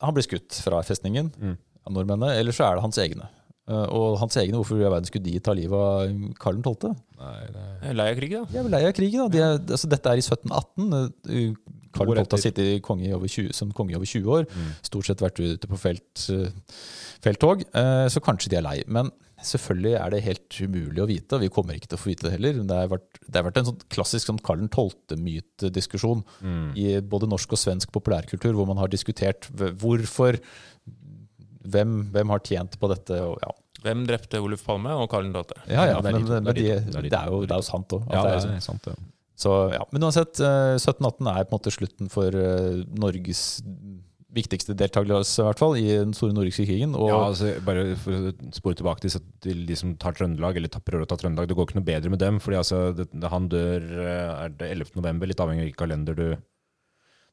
han 0.00 0.14
blir 0.16 0.24
skutt 0.24 0.58
fra 0.64 0.80
festningen 0.86 1.28
Mm. 1.36 1.56
av 1.86 1.92
nordmennene, 1.92 2.38
eller 2.40 2.52
så 2.56 2.64
er 2.70 2.78
det 2.78 2.84
hans 2.86 2.98
egne. 3.02 3.28
Uh, 3.68 3.84
og 3.94 4.16
hans 4.18 4.34
egne, 4.40 4.56
hvorfor 4.58 4.80
i 4.80 4.88
verden 4.88 5.06
skulle 5.06 5.28
de 5.28 5.38
ta 5.44 5.52
livet 5.54 5.76
av 5.76 6.32
Karl 6.40 6.58
12.? 6.64 6.96
Nei, 7.20 7.36
det 7.52 7.92
Lei 7.94 8.08
av 8.10 8.16
krig, 8.18 8.32
da. 8.34 8.42
De 8.50 8.58
er 8.58 8.72
lei 8.72 8.82
av 8.88 8.96
krigen. 8.96 9.20
Da. 9.22 9.28
De 9.28 9.38
er, 9.44 9.60
altså, 9.76 9.88
dette 9.92 10.10
er 10.10 10.18
i 10.18 10.24
1718. 10.24 11.12
eh, 11.28 11.54
Karl 11.92 12.08
12 12.08 12.24
har 12.32 12.40
sittet 12.40 12.64
i 12.72 12.80
konge 12.80 13.04
i 13.06 13.12
over 13.14 13.28
20, 13.28 13.52
som 13.54 13.70
konge 13.76 13.92
i 13.92 13.98
over 14.00 14.08
20 14.08 14.32
år. 14.32 14.48
Mm. 14.50 14.72
Stort 14.88 15.04
sett 15.06 15.20
vært 15.22 15.38
ute 15.44 15.68
på 15.68 15.78
felt, 15.78 16.24
eh, 16.32 16.48
felttog. 17.22 17.62
Uh, 17.76 18.08
Så 18.08 18.24
kanskje 18.24 18.48
de 18.50 18.56
er 18.58 18.64
lei. 18.66 18.78
Men 18.88 19.12
selvfølgelig 19.46 19.94
er 19.98 20.10
det 20.14 20.20
helt 20.26 20.58
umulig 20.62 21.02
å 21.02 21.08
vite, 21.10 21.36
og 21.36 21.42
vi 21.44 21.50
kommer 21.52 21.76
ikke 21.78 21.90
til 21.92 21.98
å 21.98 22.02
få 22.02 22.10
vite 22.12 22.26
det 22.26 22.32
heller. 22.36 22.60
Det 22.68 22.76
har 22.78 22.90
vært, 22.92 23.20
det 23.26 23.38
har 23.40 23.46
vært 23.48 23.60
en 23.62 23.68
sånn 23.70 23.80
klassisk 23.92 24.30
sånn 24.30 24.40
Karl 24.44 24.62
12.-mytediskusjon 24.68 26.22
Mm. 26.42 26.68
i 26.78 26.86
både 27.00 27.28
norsk 27.30 27.52
og 27.56 27.60
svensk 27.60 27.92
populærkultur, 27.94 28.54
hvor 28.56 28.66
man 28.70 28.80
har 28.80 28.88
diskutert 28.92 29.48
hvorfor 29.52 30.38
hvem, 31.62 32.10
hvem 32.12 32.32
har 32.34 32.42
tjent 32.46 32.78
på 32.80 32.90
dette? 32.90 33.18
Og, 33.22 33.38
ja. 33.42 33.52
Hvem 33.82 34.04
drepte 34.06 34.40
Oluf 34.42 34.62
Palme 34.66 34.94
og 34.94 35.08
Karl 35.10 35.30
12.? 35.30 35.64
Ja, 35.68 35.86
ja, 35.86 35.86
Ja, 35.96 36.00
det 36.02 36.12
er 36.12 36.18
men, 36.18 36.28
men 36.28 36.50
er 36.52 36.58
de, 36.58 36.62
det, 36.68 37.02
det 37.10 37.12
er 37.12 37.18
er 37.26 37.30
jo, 37.32 37.42
det 37.46 37.54
er 37.54 37.62
jo 37.62 37.66
sant 37.66 37.94
òg. 37.96 38.06
Ja, 38.10 38.22
det 38.26 38.54
er 38.56 38.60
sant, 38.62 38.84
det. 38.86 38.94
Så, 39.42 39.50
ja. 39.74 39.82
Men 39.90 40.04
uansett, 40.06 40.38
eh, 40.38 40.76
1718 40.78 41.26
er 41.32 41.46
på 41.48 41.50
en 41.50 41.58
måte 41.58 41.72
slutten 41.74 42.10
for 42.12 42.30
eh, 42.30 42.82
Norges 42.94 43.62
viktigste 44.32 44.76
deltakelse, 44.78 45.42
i 45.42 45.46
hvert 45.46 45.60
fall, 45.60 45.76
i 45.76 45.86
den 45.90 46.14
store 46.16 46.34
nordiske 46.36 46.64
krigen. 46.68 46.94
Ja, 46.96 47.18
altså, 47.28 47.52
bare 47.64 47.96
for 48.00 48.30
å 48.30 48.32
spore 48.56 48.78
tilbake 48.78 49.04
til, 49.04 49.64
de 49.68 49.76
som 49.78 49.94
tar 50.00 50.16
Trøndelag, 50.16 50.56
eller 50.56 50.72
prøver 50.72 51.04
å 51.04 51.10
ta 51.10 51.18
Trøndelag. 51.20 51.50
Det 51.50 51.56
går 51.58 51.68
ikke 51.68 51.80
noe 51.80 51.88
bedre 51.88 52.12
med 52.12 52.22
dem. 52.22 52.40
fordi 52.40 52.60
altså, 52.60 52.80
det, 52.96 53.08
Han 53.32 53.50
dør 53.52 53.84
eh, 54.06 54.32
er 54.46 54.56
det 54.56 54.70
11. 54.78 54.94
november, 55.00 55.28
litt 55.28 55.42
avhengig 55.44 55.62
av 55.62 55.68
hvilken 55.68 55.82
kalender 55.84 56.18
du, 56.18 56.26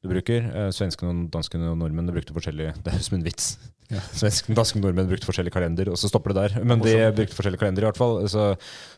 du 0.03 0.11
bruker. 0.11 0.45
Eh, 0.53 0.69
svenskene, 0.75 1.27
danskene 1.33 1.73
og 1.73 1.77
nordmennene 1.81 2.15
brukte 2.15 2.35
forskjellige 2.35 2.77
Det 2.85 2.95
er 2.95 3.03
som 3.03 3.19
en 3.19 3.25
vits. 3.25 3.53
Svenskene, 3.89 4.53
danskene 4.53 4.83
og 4.83 4.85
nordmenn 4.85 5.07
brukte 5.09 5.25
forskjellige 5.25 5.55
kalender, 5.55 5.89
og 5.89 5.97
så 5.97 6.11
stopper 6.11 6.35
det 6.35 6.43
der. 6.43 6.59
Men 6.61 6.81
de 6.83 6.93
brukte 7.17 7.33
forskjellige 7.33 7.61
kalender, 7.63 7.83
i 7.83 7.87
hvert 7.87 7.97
fall. 7.97 8.19
Så, 8.29 8.43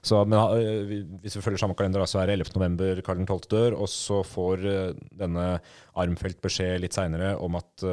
så, 0.03 0.23
men 0.27 0.35
eh, 0.59 0.97
hvis 1.23 1.37
vi 1.37 1.43
følger 1.45 1.63
samme 1.63 1.77
kalender, 1.79 2.03
så 2.09 2.19
er 2.19 2.27
det 2.27 2.41
11. 2.41 2.51
november 2.57 2.99
Karl 3.07 3.23
12. 3.23 3.47
dør, 3.53 3.77
og 3.79 3.87
så 3.91 4.19
får 4.27 4.67
eh, 4.67 4.89
denne 5.21 5.47
Armfelt 6.01 6.41
beskjed 6.43 6.83
litt 6.83 6.97
seinere 6.97 7.37
om 7.39 7.55
at 7.59 7.87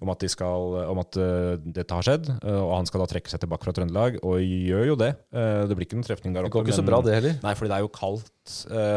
om 0.00 0.10
at, 0.12 0.22
de 0.22 0.28
skal, 0.32 0.76
om 0.88 1.00
at 1.02 1.16
eh, 1.20 1.60
dette 1.76 1.96
har 1.96 2.06
skjedd, 2.06 2.28
eh, 2.40 2.56
og 2.56 2.72
han 2.78 2.88
skal 2.88 3.02
da 3.02 3.08
trekke 3.10 3.32
seg 3.32 3.42
tilbake 3.42 3.66
fra 3.66 3.74
Trøndelag, 3.76 4.16
og 4.24 4.40
gjør 4.40 4.86
jo 4.88 4.96
det. 5.00 5.10
Eh, 5.36 5.64
det 5.68 5.76
blir 5.76 5.86
ikke 5.86 5.98
noen 5.98 6.06
trefning 6.06 6.36
der 6.36 6.46
oppe. 6.46 6.50
det 6.50 6.56
går 6.56 6.68
ikke 6.68 6.78
så 6.78 6.86
bra, 6.86 7.00
det 7.04 7.16
heller. 7.18 7.34
Nei, 7.44 7.52
fordi 7.58 7.72
det 7.72 7.76
er 7.76 7.84
jo 7.84 7.90
kaldt. 7.92 8.30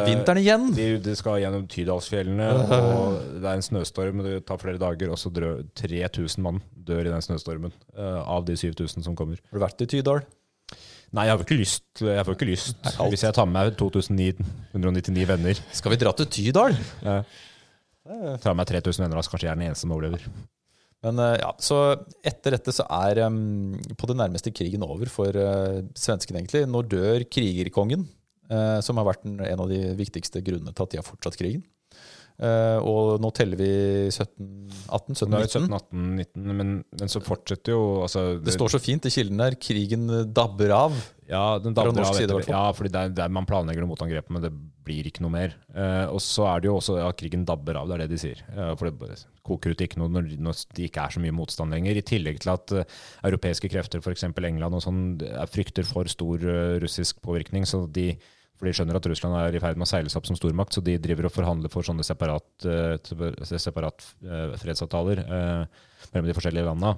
Vinteren 0.08 0.39
igjen! 0.39 0.70
De, 0.78 0.88
de 1.04 1.16
skal 1.20 1.41
gjennom 1.43 1.66
Tydalsfjellene, 1.72 2.47
og 2.78 3.18
det 3.36 3.43
er 3.43 3.58
en 3.58 3.68
snøstorm. 3.68 4.24
Det 4.24 4.38
tar 4.47 4.64
flere 4.64 4.82
dager, 4.82 5.12
og 5.12 5.20
så 5.20 5.34
dør 5.34 5.66
3000 5.84 6.45
mann 6.45 6.64
dør 6.72 7.04
i 7.04 7.12
den 7.12 7.24
snøstormen. 7.24 7.76
av 7.99 8.47
de 8.47 8.56
7000 8.60 9.04
som 9.04 9.16
kommer. 9.20 9.43
Har 9.51 9.60
du 9.60 9.64
vært 9.64 9.84
i 9.84 9.89
Tydal? 9.91 10.24
Nei, 11.14 11.28
jeg 11.30 11.38
får 11.38 11.45
ikke 11.45 11.60
lyst. 11.60 11.84
Jeg 12.01 12.26
får 12.26 12.38
ikke 12.39 12.49
lyst. 12.49 12.88
Hvis 13.12 13.28
jeg 13.28 13.36
tar 13.36 13.45
med 13.45 13.60
meg 13.60 13.76
2999 13.78 15.28
venner. 15.30 15.60
Skal 15.76 15.93
vi 15.93 15.99
dra 16.01 16.16
til 16.18 16.32
Tydal? 16.32 16.80
Ja. 17.04 17.20
Tar 18.04 18.56
med 18.56 18.64
meg 18.64 18.72
3000 18.72 19.06
venner, 19.06 19.20
altså 19.20 19.30
så 19.30 19.36
kanskje 19.36 19.47
jeg 19.47 19.54
er 19.54 19.60
den 19.60 19.68
eneste 19.70 19.86
som 19.86 19.93
overlever. 19.95 20.26
Men 21.04 21.20
eh, 21.20 21.38
ja, 21.41 21.51
så 21.60 21.80
etter 22.24 22.56
dette 22.56 22.74
så 22.76 22.86
er 23.04 23.24
um, 23.28 23.76
på 23.99 24.10
det 24.10 24.18
nærmeste 24.20 24.54
krigen 24.56 24.86
over 24.88 25.12
for 25.12 25.36
uh, 25.36 25.82
svenskene, 25.99 26.39
egentlig. 26.39 26.64
Når 26.72 26.89
dør 26.93 27.26
krigerkongen, 27.28 28.08
uh, 28.51 28.80
som 28.86 28.99
har 29.01 29.10
vært 29.12 29.28
en, 29.28 29.41
en 29.43 29.64
av 29.66 29.72
de 29.72 29.82
viktigste 29.99 30.43
grunnene 30.45 30.72
til 30.72 30.88
at 30.88 30.93
de 30.93 31.01
har 31.01 31.08
fortsatt 31.08 31.39
krigen. 31.39 31.66
Eh, 32.41 32.77
og 32.81 33.21
nå 33.21 33.29
teller 33.36 33.59
vi 33.59 33.69
1718, 34.09 35.17
Så 35.19 35.27
det 35.29 35.38
er 35.38 35.45
1719. 35.45 35.67
17, 35.69 35.75
18, 35.77 36.07
19, 36.23 36.55
men, 36.59 36.71
men 37.01 37.11
så 37.11 37.21
fortsetter 37.23 37.75
jo 37.75 37.84
altså, 38.07 38.23
Det 38.41 38.55
står 38.55 38.73
så 38.73 38.81
fint 38.81 39.05
i 39.05 39.13
kilden 39.13 39.43
der. 39.43 39.57
Krigen 39.61 40.07
dabber 40.34 40.73
av. 40.75 40.97
Ja, 41.29 41.59
den 41.61 41.77
dabber 41.77 42.01
av 42.03 42.17
side, 42.17 42.31
etter, 42.34 42.49
ja, 42.51 42.65
fordi 42.75 42.91
det 42.93 43.03
er, 43.03 43.13
det 43.15 43.25
er, 43.25 43.34
man 43.34 43.47
planlegger 43.49 43.86
noe 43.86 43.93
motangrep, 43.93 44.27
men 44.34 44.43
det 44.43 44.51
blir 44.84 45.07
ikke 45.07 45.23
noe 45.23 45.34
mer. 45.34 45.53
Uh, 45.71 46.09
og 46.11 46.19
så 46.21 46.49
er 46.51 46.63
det 46.63 46.69
jo 46.69 46.79
også 46.81 46.97
ja, 46.99 47.13
krigen 47.15 47.45
dabber 47.47 47.79
av, 47.79 47.88
det 47.88 47.95
er 47.95 48.03
det 48.03 48.11
de 48.11 48.19
sier. 48.25 48.43
Uh, 48.51 48.73
for 48.75 48.91
det 48.91 49.23
koker 49.43 49.73
ut 49.73 49.84
ikke 49.84 49.99
noe 50.01 50.11
når, 50.11 50.34
når 50.41 50.61
det 50.75 50.88
ikke 50.88 51.03
er 51.03 51.15
så 51.15 51.21
mye 51.23 51.36
motstand 51.36 51.75
lenger. 51.75 51.99
I 51.99 52.05
tillegg 52.07 52.39
til 52.43 52.53
at 52.53 52.73
eh, 52.79 52.99
europeiske 53.27 53.69
krefter, 53.71 54.03
f.eks. 54.03 54.25
England 54.31 54.79
og 54.79 54.84
sånn, 54.86 55.01
er 55.27 55.51
frykter 55.51 55.88
for 55.88 56.09
stor 56.11 56.43
eh, 56.47 56.77
russisk 56.84 57.19
påvirkning. 57.25 57.67
så 57.67 57.84
de 57.91 58.13
for 58.64 58.72
de 58.72 58.76
skjønner 58.80 58.95
at 58.95 59.07
Russland 59.11 59.36
er 59.36 59.57
i 59.57 59.59
ferd 59.59 59.76
med 59.76 59.84
å 59.84 59.91
seile 59.91 60.07
seg 60.11 60.22
opp 60.22 60.30
som 60.32 60.38
stormakt, 60.39 60.72
så 60.78 60.84
de 60.86 60.95
driver 61.03 61.28
og 61.28 61.36
forhandler 61.36 61.72
for 61.74 61.84
sånne 61.84 62.05
separat, 62.07 62.47
eh, 62.64 62.95
separat 63.59 64.05
eh, 64.24 64.55
fredsavtaler 64.61 65.20
eh, 65.26 65.82
mellom 66.14 66.30
de 66.32 66.36
forskjellige 66.38 66.70
landene. 66.72 66.95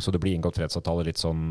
Så 0.00 0.08
det 0.14 0.22
blir 0.24 0.32
inngått 0.38 0.56
fredsavtaler 0.56 1.10
litt 1.10 1.20
sånn 1.20 1.50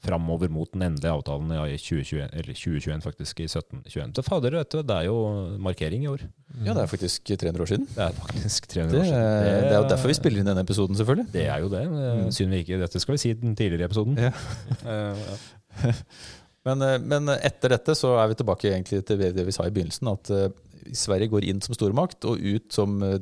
framover 0.00 0.48
mot 0.48 0.70
den 0.72 0.86
endelige 0.86 1.12
avtalen 1.12 1.50
i 1.52 1.74
2021, 1.76 2.30
eller 2.32 2.56
2021 2.56 3.02
faktisk, 3.04 3.42
i 3.44 3.48
1721. 3.50 4.14
Så 4.16 4.24
fader, 4.24 4.56
vet 4.56 4.72
du, 4.72 4.78
det 4.88 4.96
er 4.96 5.08
jo 5.10 5.18
markering 5.60 6.06
i 6.06 6.08
år. 6.08 6.24
Ja, 6.64 6.72
det 6.72 6.86
er 6.86 6.88
faktisk 6.88 7.28
300 7.28 7.66
år 7.66 7.68
siden. 7.68 7.84
Det 7.92 8.06
er 8.06 8.16
faktisk 8.16 8.70
300 8.72 8.94
Det, 8.94 9.02
år 9.02 9.08
siden. 9.10 9.68
det 9.68 9.74
er 9.74 9.76
jo 9.76 9.90
derfor 9.92 10.08
vi 10.14 10.16
spiller 10.16 10.40
inn 10.40 10.48
denne 10.48 10.64
episoden, 10.64 10.96
selvfølgelig. 10.96 11.28
Det 11.36 11.44
er 11.52 11.60
jo 11.60 11.68
det. 11.76 11.84
Eh, 11.84 12.22
Synd 12.32 12.56
vi 12.56 12.62
ikke 12.64 12.80
Dette 12.80 13.02
skal 13.04 13.18
vi 13.18 13.20
si 13.26 13.34
i 13.34 13.36
den 13.44 13.52
tidligere 13.60 13.90
episoden. 13.92 14.16
Ja. 14.16 14.32
Ja. 14.88 15.90
Men, 16.68 16.82
eh, 16.84 16.98
men 17.00 17.30
etter 17.36 17.72
dette 17.76 17.94
så 17.96 18.14
er 18.20 18.32
vi 18.32 18.40
tilbake 18.40 18.72
egentlig 18.72 19.02
til 19.08 19.20
det 19.20 19.46
vi 19.46 19.54
sa 19.54 19.66
i 19.66 19.72
begynnelsen, 19.74 20.10
at 20.12 20.32
eh, 20.34 20.50
Sverige 20.96 21.30
går 21.32 21.46
inn 21.48 21.62
som 21.64 21.76
stormakt 21.76 22.26
og 22.28 22.40
ut 22.40 22.68
som 22.74 22.98
eh, 23.06 23.18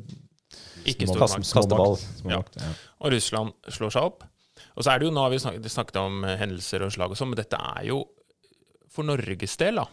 Ikke 0.91 1.07
stormakt. 1.11 1.47
kasteball. 1.53 1.99
Ja. 2.31 2.43
Og 3.05 3.15
Russland 3.15 3.55
slår 3.71 3.95
seg 3.95 4.11
opp. 4.11 4.27
Og 4.79 4.85
så 4.85 4.93
er 4.93 5.01
det 5.01 5.09
jo, 5.09 5.15
Nå 5.15 5.23
har 5.23 5.33
vi 5.33 5.41
snakket, 5.43 5.71
snakket 5.71 6.01
om 6.03 6.23
hendelser 6.27 6.83
og 6.87 6.95
slag 6.95 7.15
og 7.15 7.19
sånn, 7.19 7.33
men 7.33 7.41
dette 7.41 7.59
er 7.59 7.89
jo 7.91 8.03
for 8.91 9.07
Norges 9.07 9.55
del 9.61 9.79
da, 9.79 9.85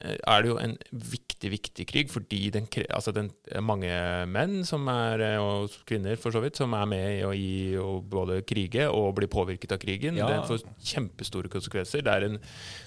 er 0.00 0.42
det 0.44 0.50
jo 0.52 0.56
en 0.62 0.76
viktig, 0.92 1.50
viktig 1.50 1.84
krig, 1.90 2.10
fordi 2.12 2.50
den, 2.54 2.68
altså 2.94 3.10
den, 3.14 3.30
er 3.50 3.64
mange 3.66 3.90
menn 4.30 4.60
som 4.68 4.86
er, 4.92 5.22
eh, 5.26 5.38
og 5.42 5.74
kvinner 5.88 6.14
for 6.20 6.30
så 6.34 6.42
vidt, 6.44 6.56
som 6.60 6.74
er 6.78 6.86
med 6.86 7.06
i 7.34 7.38
i 7.38 7.76
og 7.82 8.04
både 8.10 8.40
krige 8.46 8.86
og 8.90 9.16
bli 9.18 9.26
påvirket 9.26 9.72
av 9.74 9.80
krigen. 9.82 10.16
Ja. 10.20 10.28
Det 10.30 10.46
får 10.48 10.62
kjempestore 10.92 11.50
konsekvenser. 11.50 12.02
Det 12.06 12.14
er 12.14 12.28
en, 12.28 12.38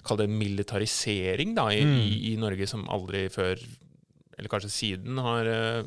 kall 0.07 0.21
det 0.23 0.29
militarisering 0.31 1.55
da, 1.55 1.67
i, 1.71 1.83
Mm. 1.83 1.97
i, 1.99 2.33
i 2.33 2.35
Norge 2.39 2.67
som 2.67 2.87
aldri 2.89 3.27
før, 3.29 3.59
eller 4.37 4.49
kanskje 4.49 4.71
siden, 4.71 5.17
har, 5.19 5.45
eh, 5.45 5.83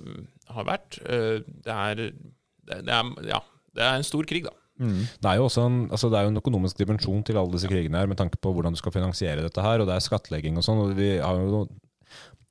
har 0.50 0.64
vært. 0.64 0.98
Eh, 1.06 1.40
Det 1.64 1.72
er, 1.72 1.94
det, 1.94 2.84
det 2.84 2.92
er, 2.92 3.14
ja, 3.28 3.40
det 3.74 3.82
er 3.82 3.96
en 3.96 4.04
stor 4.06 4.24
krig, 4.28 4.44
da. 4.44 4.52
Det 4.80 5.28
er 5.30 5.38
jo 5.38 5.46
også 5.46 5.64
en, 5.68 5.76
altså 5.90 6.10
det 6.10 6.18
er 6.18 6.26
jo 6.26 6.32
en 6.34 6.40
økonomisk 6.42 6.78
dimensjon 6.80 7.22
til 7.26 7.38
alle 7.38 7.52
disse 7.54 7.70
krigene 7.70 8.00
her, 8.00 8.10
med 8.10 8.18
tanke 8.18 8.40
på 8.42 8.52
hvordan 8.52 8.74
du 8.74 8.80
skal 8.80 8.92
finansiere 8.92 9.44
dette 9.44 9.62
her, 9.62 9.80
og 9.80 9.86
det 9.86 9.94
er 9.94 10.02
skattlegging 10.02 10.58
og 10.58 10.66
sånn. 10.66 10.82
og 10.82 10.94
vi 10.98 11.16
har 11.22 11.40
jo 11.40 11.66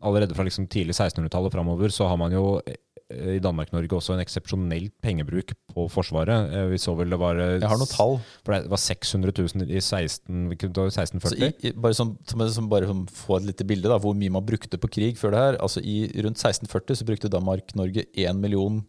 Allerede 0.03 0.35
fra 0.35 0.43
liksom 0.43 0.65
tidlig 0.67 0.91
1600-tallet 0.97 1.47
og 1.47 1.53
framover 1.53 1.87
så 1.95 2.09
har 2.11 2.17
man 2.19 2.33
jo 2.35 2.59
eh, 2.67 3.37
i 3.37 3.39
Danmark-Norge 3.39 3.95
også 3.95 4.17
en 4.17 4.19
eksepsjonell 4.19 4.89
pengebruk 4.99 5.53
på 5.71 5.85
Forsvaret. 5.87 6.51
Eh, 6.51 6.65
Vi 6.73 6.79
så 6.81 6.91
vel 6.99 7.13
det 7.13 7.19
var 7.21 7.39
eh, 7.39 7.53
Jeg 7.61 7.69
har 7.71 7.79
noen 7.79 7.87
tall. 7.87 8.17
For 8.43 8.51
det 8.57 8.67
var 8.73 8.81
600 8.83 9.31
000 9.63 9.71
i 9.71 9.79
16, 9.79 10.49
vi 10.51 10.57
kunne 10.59 10.75
ta 10.75 10.89
Så 10.91 11.05
1640. 11.05 11.69
i, 11.69 11.71
bare 11.85 11.95
som, 11.95 12.17
som, 12.27 12.43
som 12.51 12.67
bare 12.67 12.89
som 12.89 13.05
få 13.07 13.37
et 13.39 13.47
lite 13.53 13.63
bilde 13.69 13.87
da, 13.87 13.95
hvor 14.03 14.11
mye 14.11 14.33
man 14.35 14.43
brukte 14.43 14.75
på 14.75 14.91
krig 14.91 15.15
før 15.21 15.31
det 15.31 15.39
her. 15.45 15.59
Altså 15.63 15.79
I 15.79 16.11
rundt 16.19 16.43
1640 16.43 16.99
så 16.99 17.07
brukte 17.07 17.31
Danmark-Norge 17.31 18.03
1 18.11 18.35
million 18.43 18.83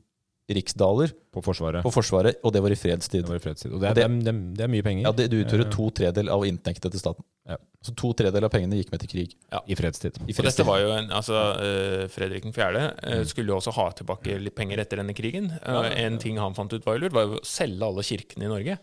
riksdaler 0.51 1.13
på 1.33 1.41
Forsvaret. 1.43 1.83
på 1.83 1.91
Forsvaret, 1.91 2.37
og 2.45 2.53
det 2.53 2.61
var 2.63 2.71
i 2.71 2.77
fredstid. 2.77 3.23
Det 3.25 3.31
var 3.33 3.37
i 3.37 3.43
fredstid. 3.43 3.73
Og 3.73 3.81
det 3.81 3.89
er, 3.89 3.91
Og 3.91 3.97
det, 3.97 4.03
det- 4.05 4.11
er, 4.11 4.19
det, 4.21 4.35
er, 4.35 4.55
det 4.59 4.65
er 4.67 4.69
mye 4.75 4.83
penger 4.85 5.03
Ja, 5.07 5.13
Det, 5.13 5.31
det 5.31 5.39
utgjorde 5.47 5.67
Eh, 5.67 5.71
to 5.73 5.91
tredel 5.91 6.29
av 6.29 6.45
inntektene 6.45 6.91
til 6.93 7.01
staten. 7.01 7.25
Ja. 7.49 7.57
Så 7.85 7.95
to 7.97 8.13
tredel 8.17 8.45
av 8.45 8.51
pengene 8.53 8.77
gikk 8.77 8.93
med 8.93 9.01
til 9.01 9.09
krig. 9.09 9.35
i 9.67 9.75
fredstid. 9.75 10.17
I 10.29 10.33
Og 10.39 10.45
dette 10.45 10.65
var 10.65 10.79
jo 10.81 10.91
en, 10.93 11.09
altså 11.11 11.35
uh, 11.59 12.09
Fredrik 12.09 12.45
4. 12.55 12.85
Uh, 13.05 13.25
skulle 13.25 13.49
jo 13.53 13.57
også 13.57 13.73
ha 13.77 13.91
tilbake 13.93 14.39
litt 14.41 14.55
penger 14.55 14.79
etter 14.81 14.97
denne 15.01 15.13
krigen. 15.17 15.51
Uh, 15.65 15.89
En 15.97 16.19
ting 16.19 16.39
han 16.39 16.55
fant 16.55 16.73
ut 16.73 16.85
var 16.85 16.97
jo 16.97 17.05
lurt, 17.05 17.13
var 17.13 17.25
jo 17.29 17.41
å 17.41 17.45
selge 17.45 17.85
alle 17.85 18.03
kirkene 18.03 18.45
i 18.45 18.53
Norge. 18.53 18.79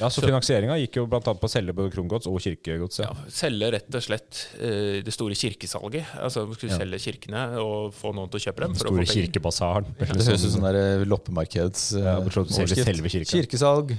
Ja, 0.00 0.08
så 0.12 0.22
finansieringa 0.24 0.76
gikk 0.80 0.98
jo 1.00 1.04
bl.a. 1.10 1.20
på 1.22 1.48
å 1.48 1.50
selge 1.50 1.74
både 1.76 1.92
krongods 1.94 2.28
og 2.30 2.40
kirkegods. 2.44 3.00
Ja. 3.02 3.10
Ja, 3.12 3.28
selge 3.32 3.70
rett 3.76 3.98
og 3.98 4.04
slett 4.04 4.40
uh, 4.58 4.98
det 5.06 5.14
store 5.14 5.36
kirkesalget. 5.38 6.14
Altså 6.20 6.44
vi 6.48 6.58
skulle 6.58 6.74
Ja. 6.74 6.80
selge 6.82 7.00
kirkene 7.04 7.44
og 7.62 7.94
få 7.96 8.12
noen 8.16 8.30
til 8.32 8.40
å 8.40 8.44
kjøpe 8.48 8.64
dem. 8.64 8.74
Den 8.74 8.80
For 8.82 8.90
å 8.90 8.94
store 8.94 9.08
kirkebasaren. 9.12 9.88
Det 10.00 10.10
høres 10.10 10.28
ut 10.32 10.44
som 10.44 10.54
sånn 10.58 11.08
loppemarkeds 11.10 11.86
eh, 12.00 12.10
Ja, 12.10 12.84
selve 12.84 13.12
kirka. 13.12 13.30
Kirkesalg. 13.36 13.96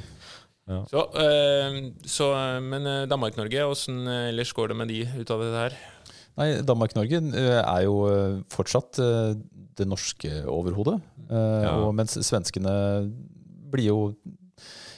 Så, 0.65 1.01
uh, 1.13 1.81
så, 2.09 2.29
men 2.65 2.87
Danmark-Norge, 3.11 3.67
åssen 3.69 4.01
ellers 4.07 4.53
går 4.57 4.73
det 4.73 4.79
med 4.81 4.89
de 4.89 5.03
ut 5.21 5.29
av 5.35 5.43
dette 5.45 5.65
her? 5.67 5.75
Nei, 6.35 6.47
Danmark-Norge 6.67 7.21
er 7.61 7.83
jo 7.85 7.99
fortsatt 8.51 8.97
det 9.77 9.87
norske 9.87 10.31
overhodet. 10.49 10.99
Eh, 11.29 11.63
Ja. 11.65 11.75
og 11.75 11.93
Mens 11.95 12.17
svenskene 12.17 13.11
blir 13.71 13.85
jo 13.89 14.15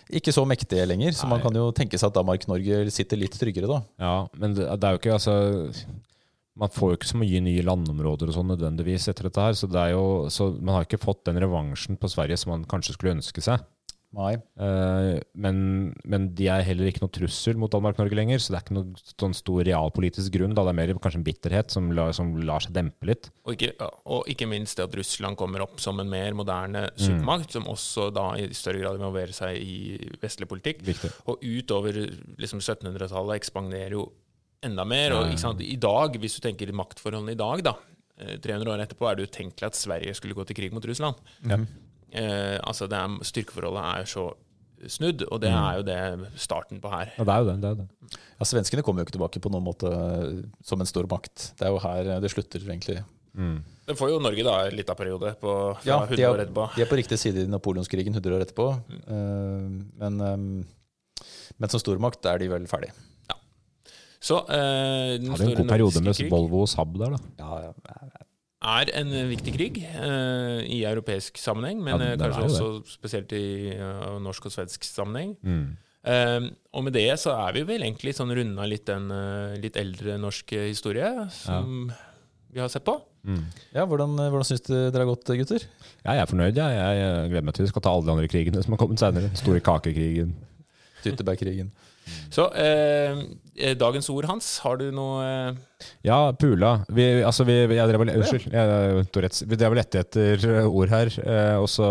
ikke 0.09 0.33
så 0.35 0.43
mektige 0.47 0.85
lenger, 0.87 1.15
så 1.17 1.27
man 1.29 1.41
kan 1.43 1.55
jo 1.55 1.69
tenke 1.75 1.99
seg 1.99 2.11
at 2.11 2.17
Danmark-Norge 2.19 2.91
sitter 2.93 3.19
litt 3.19 3.37
tryggere 3.39 3.69
da. 3.69 3.79
Ja, 4.01 4.15
men 4.39 4.55
det, 4.57 4.67
det 4.67 4.87
er 4.87 4.95
jo 4.95 5.01
ikke 5.01 5.15
altså 5.17 5.35
Man 6.57 6.71
får 6.73 6.89
jo 6.89 6.97
ikke 6.97 7.09
så 7.11 7.19
mye 7.21 7.41
nye 7.45 7.63
landområder 7.65 8.31
og 8.31 8.33
sånn 8.33 8.47
nødvendigvis 8.49 9.05
etter 9.11 9.27
dette 9.27 9.43
her, 9.43 9.57
så, 9.57 9.69
det 9.69 9.77
er 9.77 9.91
jo, 9.93 10.05
så 10.33 10.49
man 10.57 10.79
har 10.79 10.87
ikke 10.87 11.01
fått 11.03 11.27
den 11.29 11.37
revansjen 11.43 11.99
på 12.01 12.09
Sverige 12.09 12.39
som 12.41 12.55
man 12.55 12.63
kanskje 12.69 12.95
skulle 12.95 13.13
ønske 13.19 13.43
seg. 13.45 13.61
Nei. 14.15 14.33
Eh, 14.63 15.19
men, 15.35 15.57
men 16.07 16.29
de 16.33 16.45
er 16.49 16.63
heller 16.63 16.87
ikke 16.89 17.01
noe 17.03 17.11
trussel 17.13 17.57
mot 17.59 17.69
Danmark-Norge 17.73 18.15
lenger, 18.17 18.39
så 18.39 18.53
det 18.53 18.57
er 18.59 18.63
ikke 18.63 18.75
noen 18.77 18.93
sånn 19.03 19.35
stor 19.35 19.65
realpolitisk 19.67 20.31
grunn. 20.37 20.55
Da. 20.55 20.63
Det 20.63 20.71
er 20.71 20.77
mer 20.79 20.93
kanskje 21.03 21.19
en 21.19 21.25
bitterhet 21.27 21.73
som, 21.75 21.89
la, 21.93 22.05
som 22.15 22.31
lar 22.47 22.63
seg 22.63 22.73
dempe 22.77 23.09
litt. 23.09 23.27
Og 23.45 23.57
ikke, 23.57 23.89
og 24.07 24.29
ikke 24.31 24.47
minst 24.49 24.79
det 24.79 24.87
at 24.87 24.95
Russland 24.97 25.37
kommer 25.37 25.65
opp 25.65 25.81
som 25.83 25.99
en 26.01 26.09
mer 26.11 26.33
moderne 26.39 26.85
Mm. 26.87 27.01
supermakt, 27.03 27.51
som 27.53 27.67
også 27.69 28.07
da 28.15 28.29
i 28.39 28.47
større 28.55 28.79
grad 28.81 28.97
involverer 28.97 29.35
seg 29.35 29.57
i 29.59 29.97
vestlig 30.21 30.47
politikk. 30.49 30.81
Viktig. 30.87 31.11
Og 31.27 31.43
utover 31.43 31.99
liksom 32.39 32.63
1700-tallet 32.63 33.37
ekspanderer 33.41 33.97
jo 33.97 34.07
enda 34.65 34.85
mer. 34.87 35.13
Og 35.17 35.33
ikke 35.33 35.43
sant, 35.43 35.61
i 35.61 35.75
dag, 35.77 36.15
hvis 36.17 36.39
du 36.39 36.41
tenker 36.47 36.71
maktforholdene 36.73 37.35
i 37.35 37.39
dag, 37.39 37.61
da, 37.67 37.75
eh, 38.23 38.37
300 38.41 38.71
år 38.73 38.85
etterpå, 38.87 39.11
er 39.11 39.19
det 39.19 39.27
utenkelig 39.29 39.67
at 39.67 39.77
Sverige 39.77 40.15
skulle 40.17 40.33
gå 40.37 40.47
til 40.47 40.57
krig 40.57 40.73
mot 40.73 40.85
Russland. 40.89 41.19
Eh, 42.11 42.57
altså 42.63 42.87
det 42.89 42.99
er, 42.99 43.17
Styrkeforholdet 43.27 43.83
er 43.83 44.11
så 44.11 44.29
snudd, 44.87 45.23
og 45.33 45.41
det 45.41 45.49
er 45.49 45.79
jo 45.79 45.85
det 45.87 46.31
starten 46.39 46.81
på 46.81 46.89
her. 46.91 47.11
Ja, 47.17 47.25
det 47.25 47.33
er 47.33 47.41
jo 47.41 47.47
det. 47.49 47.55
det, 47.63 47.69
er 47.69 47.79
det. 47.81 48.19
Ja, 48.37 48.47
Svenskene 48.47 48.83
kommer 48.85 49.01
jo 49.01 49.07
ikke 49.07 49.17
tilbake 49.17 49.41
på 49.41 49.51
noen 49.53 49.65
måte 49.65 49.89
eh, 49.89 50.43
som 50.65 50.81
en 50.81 50.89
stor 50.89 51.09
makt. 51.09 51.51
Det 51.57 51.65
er 51.67 51.73
jo 51.73 51.81
her 51.81 52.11
eh, 52.13 52.21
det 52.23 52.31
slutter, 52.33 52.63
egentlig. 52.67 53.01
Det 53.87 53.93
får 53.97 54.09
jo 54.09 54.21
Norge 54.21 54.43
da 54.45 54.53
en 54.65 54.73
liten 54.75 54.97
periode 54.97 55.35
på 55.41 55.51
fra 55.77 55.85
Ja, 55.85 55.99
100 56.05 56.17
de 56.17 56.23
år 56.25 56.39
er, 56.39 56.45
etterpå. 56.47 56.63
de 56.73 56.85
er 56.85 56.89
på 56.89 56.97
riktig 56.97 57.19
side 57.21 57.43
i 57.45 57.49
napoleonskrigen 57.49 58.15
100 58.15 58.37
år 58.37 58.45
etterpå. 58.47 58.69
Eh, 58.97 59.67
men, 60.01 60.21
um, 60.21 61.27
men 61.57 61.73
som 61.73 61.81
stormakt 61.81 62.25
er 62.29 62.41
de 62.41 62.49
vel 62.53 62.65
ferdig. 62.69 62.93
Så 64.27 64.39
uh, 64.41 65.13
den 65.21 65.29
Hadde 65.29 65.45
en 65.45 65.59
god 65.59 65.69
periode 65.69 66.01
med 66.01 66.17
krig 66.17 66.31
Volvo 66.33 66.63
og 66.65 66.71
Saab 66.71 66.95
der, 66.97 67.13
da. 67.13 67.19
Ja, 67.37 67.67
ja. 67.67 68.25
Er 68.57 68.89
en 68.97 69.11
viktig 69.29 69.53
krig 69.53 69.81
uh, 69.85 70.61
i 70.65 70.81
europeisk 70.89 71.37
sammenheng, 71.37 71.81
men 71.83 72.01
Ja, 72.01 72.13
eh, 72.13 72.17
kanskje 72.17 72.47
også 72.47 72.69
spesielt 72.89 73.33
i 73.37 73.75
uh, 73.77 74.17
norsk 74.23 74.49
og 74.49 74.55
svensk 74.55 74.87
sammenheng. 74.87 75.35
Mm. 75.41 75.77
Eh, 76.07 76.47
og 76.73 76.85
med 76.85 76.95
det 76.95 77.19
så 77.19 77.35
er 77.35 77.53
vi 77.57 77.65
vel 77.67 77.83
egentlig 77.83 78.15
sånn 78.15 78.31
runda 78.31 78.65
litt 78.65 78.85
den 78.87 79.09
litt 79.59 79.75
eldre 79.75 80.15
norske 80.21 80.69
historie 80.69 81.09
som 81.35 81.91
vi 82.47 82.61
har 82.63 82.71
sett 82.71 82.85
på. 82.87 82.95
Mm. 83.27 83.41
ja 83.75 83.83
hvordan, 83.83 84.13
hvordan 84.15 84.47
syns 84.47 84.63
du 84.63 84.71
dere 84.71 85.03
har 85.03 85.09
gått, 85.09 85.27
gutter? 85.35 85.65
Ja, 86.05 86.15
jeg 86.15 86.21
er 86.21 86.29
fornøyd. 86.29 86.55
Jeg, 86.55 86.77
jeg, 86.77 87.01
jeg 87.01 87.31
gleder 87.33 87.47
meg 87.49 87.57
til 87.57 87.67
vi 87.67 87.71
skal 87.73 87.83
ta 87.83 87.91
alle 87.91 88.07
de 88.07 88.13
andre 88.13 88.29
krigene 88.31 88.63
som 88.63 88.73
har 88.73 88.79
kommet 88.79 89.03
senere. 89.03 89.27
Den 89.27 89.41
store 89.41 89.59
kakekrigen. 89.65 90.31
Tyttebærkrigen. 91.03 91.73
Så 92.33 92.47
eh, 92.57 93.19
eh, 93.57 93.73
dagens 93.77 94.09
ord, 94.13 94.27
Hans, 94.29 94.49
har 94.63 94.79
du 94.79 94.85
noe 94.95 95.23
eh, 95.25 95.59
Ja, 96.07 96.31
Pula. 96.37 96.71
Vi, 96.93 97.05
altså 97.25 97.45
vi, 97.47 97.55
jeg 97.77 97.89
drev 97.91 98.03
Unnskyld. 98.05 98.47
Jeg, 98.53 99.05
vi 99.49 99.59
drev 99.59 99.73
vel 99.73 99.81
lette 99.81 100.01
etter 100.03 100.47
ord 100.65 100.93
her. 100.93 101.11
Eh, 101.23 101.55
og 101.61 101.67
så 101.71 101.89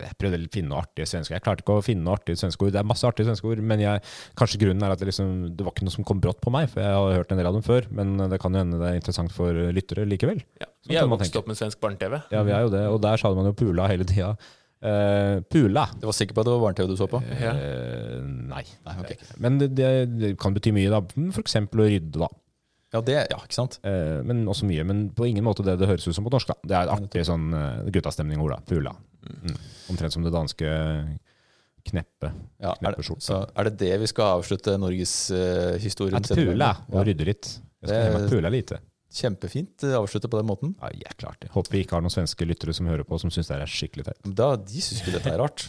Jeg 0.00 0.18
prøvde 0.20 0.40
å 0.42 0.52
finne 0.54 0.72
noe 0.72 0.82
artige 0.82 1.08
svenske 1.10 1.36
Jeg 1.36 1.44
klarte 1.44 1.64
ikke 1.64 1.78
å 1.78 1.84
finne 1.84 2.06
noe 2.06 2.18
artige 2.18 2.40
svenske 2.40 2.66
ord. 2.66 2.74
Det 2.74 2.82
er 2.82 2.90
masse 2.90 3.08
artige 3.08 3.30
svenske 3.30 3.50
ord, 3.52 3.62
men 3.64 3.84
jeg, 3.84 4.04
kanskje 4.40 4.62
grunnen 4.64 4.86
er 4.86 4.94
at 4.96 5.02
det, 5.02 5.10
liksom, 5.12 5.32
det 5.54 5.66
var 5.66 5.76
ikke 5.76 5.88
noe 5.88 5.96
som 5.98 6.08
kom 6.08 6.22
brått 6.24 6.42
på 6.44 6.52
meg, 6.54 6.68
for 6.72 6.84
jeg 6.84 6.98
har 7.00 7.18
hørt 7.20 7.32
en 7.34 7.40
del 7.42 7.50
av 7.50 7.58
dem 7.58 7.66
før. 7.66 7.88
Men 7.94 8.16
det 8.32 8.40
kan 8.42 8.54
jo 8.54 8.64
hende 8.64 8.80
det 8.82 8.90
er 8.92 9.00
interessant 9.00 9.34
for 9.34 9.64
lyttere 9.76 10.08
likevel. 10.08 10.42
ja. 10.60 10.70
Sånn 10.84 10.92
Vi 10.92 10.98
er 11.00 11.06
jo 11.06 11.14
vokst 11.14 11.36
opp 11.40 11.46
med 11.48 11.56
svensk 11.56 11.78
barne-TV. 11.80 12.18
Ja, 12.34 12.42
vi 12.44 12.52
er 12.52 12.66
jo 12.66 12.72
det. 12.74 12.82
Og 12.92 12.98
der 13.00 13.16
sa 13.20 13.30
man 13.32 13.48
jo 13.48 13.54
Pula 13.56 13.86
hele 13.88 14.04
tida. 14.04 14.34
Eh, 14.84 15.40
pula. 15.48 15.86
Du 15.96 16.06
var 16.06 16.12
sikker 16.16 16.36
på 16.36 16.42
at 16.42 16.48
det 16.48 16.52
var 16.52 16.64
barne-TV 16.66 16.90
du 16.90 16.96
så 16.98 17.06
på? 17.08 17.20
Ja. 17.40 17.54
Eh, 17.56 18.18
nei. 18.50 18.64
Nei, 18.84 18.96
okay. 19.00 19.16
Men 19.40 19.56
det, 19.62 19.70
det, 19.72 20.34
kan 20.40 20.56
bety 20.56 20.74
mye, 20.76 20.90
da. 20.92 21.00
For 21.32 21.40
eksempel 21.40 21.84
å 21.84 21.88
rydde, 21.88 22.20
da. 22.20 22.28
Ja, 22.94 23.00
det, 23.02 23.16
ja, 23.32 23.38
ikke 23.42 23.56
sant? 23.56 23.80
Uh, 23.82 24.20
men 24.22 24.44
også 24.46 24.68
mye. 24.68 24.84
Men 24.86 25.08
på 25.16 25.26
ingen 25.26 25.42
måte 25.42 25.64
det 25.66 25.80
det 25.80 25.88
høres 25.90 26.04
ut 26.06 26.14
som 26.14 26.26
på 26.28 26.30
norsk. 26.30 26.52
da. 26.52 26.56
Det 26.62 26.76
er 26.78 26.92
artig 26.92 27.24
sånn 27.26 27.48
uh, 27.50 27.80
guttastemning-ord. 27.90 28.54
da. 28.54 28.60
Pula. 28.68 28.92
Mm. 29.24 29.56
Omtrent 29.90 30.14
som 30.14 30.26
det 30.26 30.30
danske 30.34 30.76
kneppe. 31.88 32.30
Ja, 32.62 32.76
er, 32.76 32.94
det, 32.94 33.04
så 33.24 33.40
er 33.50 33.68
det 33.68 33.74
det 33.82 33.96
vi 34.04 34.08
skal 34.08 34.38
avslutte 34.38 34.76
norgeshistorien 34.80 36.16
At 36.20 36.30
pula 36.30 36.70
og 36.92 37.08
rydde 37.08 37.26
litt. 37.28 37.50
Jeg 37.82 37.88
skal 37.88 37.98
Det- 37.98 38.04
hjem 38.06 38.20
og 38.20 38.30
pule 38.36 38.52
lite. 38.54 38.78
Kjempefint 39.14 39.84
å 39.86 40.00
avslutte 40.00 40.26
på 40.30 40.40
den 40.40 40.48
måten. 40.48 40.72
Ja, 40.82 40.90
ja 41.04 41.14
klart 41.20 41.38
det. 41.44 41.52
Håper 41.54 41.76
vi 41.76 41.84
ikke 41.84 41.98
har 41.98 42.02
noen 42.02 42.12
svenske 42.12 42.46
lyttere 42.48 42.74
som 42.74 42.88
hører 42.90 43.06
på 43.06 43.18
som 43.22 43.30
syns 43.30 43.50
det 43.50 43.60
er 43.60 43.70
skikkelig 43.70 44.08
teit. 44.08 44.18
Da, 44.26 44.48
de 44.58 44.82
syns 44.82 45.04
ikke 45.04 45.14
dette 45.20 45.30
er 45.30 45.38
rart. 45.38 45.68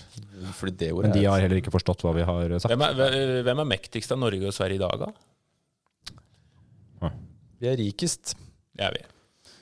Fordi 0.58 0.74
det 0.82 0.90
ordet 0.96 1.12
Men 1.12 1.20
de 1.20 1.28
har 1.30 1.46
heller 1.46 1.62
ikke 1.62 1.74
forstått 1.76 2.02
hva 2.06 2.16
vi 2.18 2.26
har 2.26 2.58
sagt. 2.58 2.74
Hvem 2.74 2.86
er, 2.90 3.42
hvem 3.46 3.62
er 3.62 3.72
mektigst 3.76 4.16
av 4.16 4.22
Norge 4.24 4.50
og 4.50 4.58
Sverige 4.58 4.82
i 4.82 4.84
dag, 4.84 5.06
da? 5.06 5.14
Vi 7.62 7.70
er 7.72 7.78
rikest. 7.80 8.36
Det 8.76 8.84
er 8.86 8.98
vi. 8.98 9.04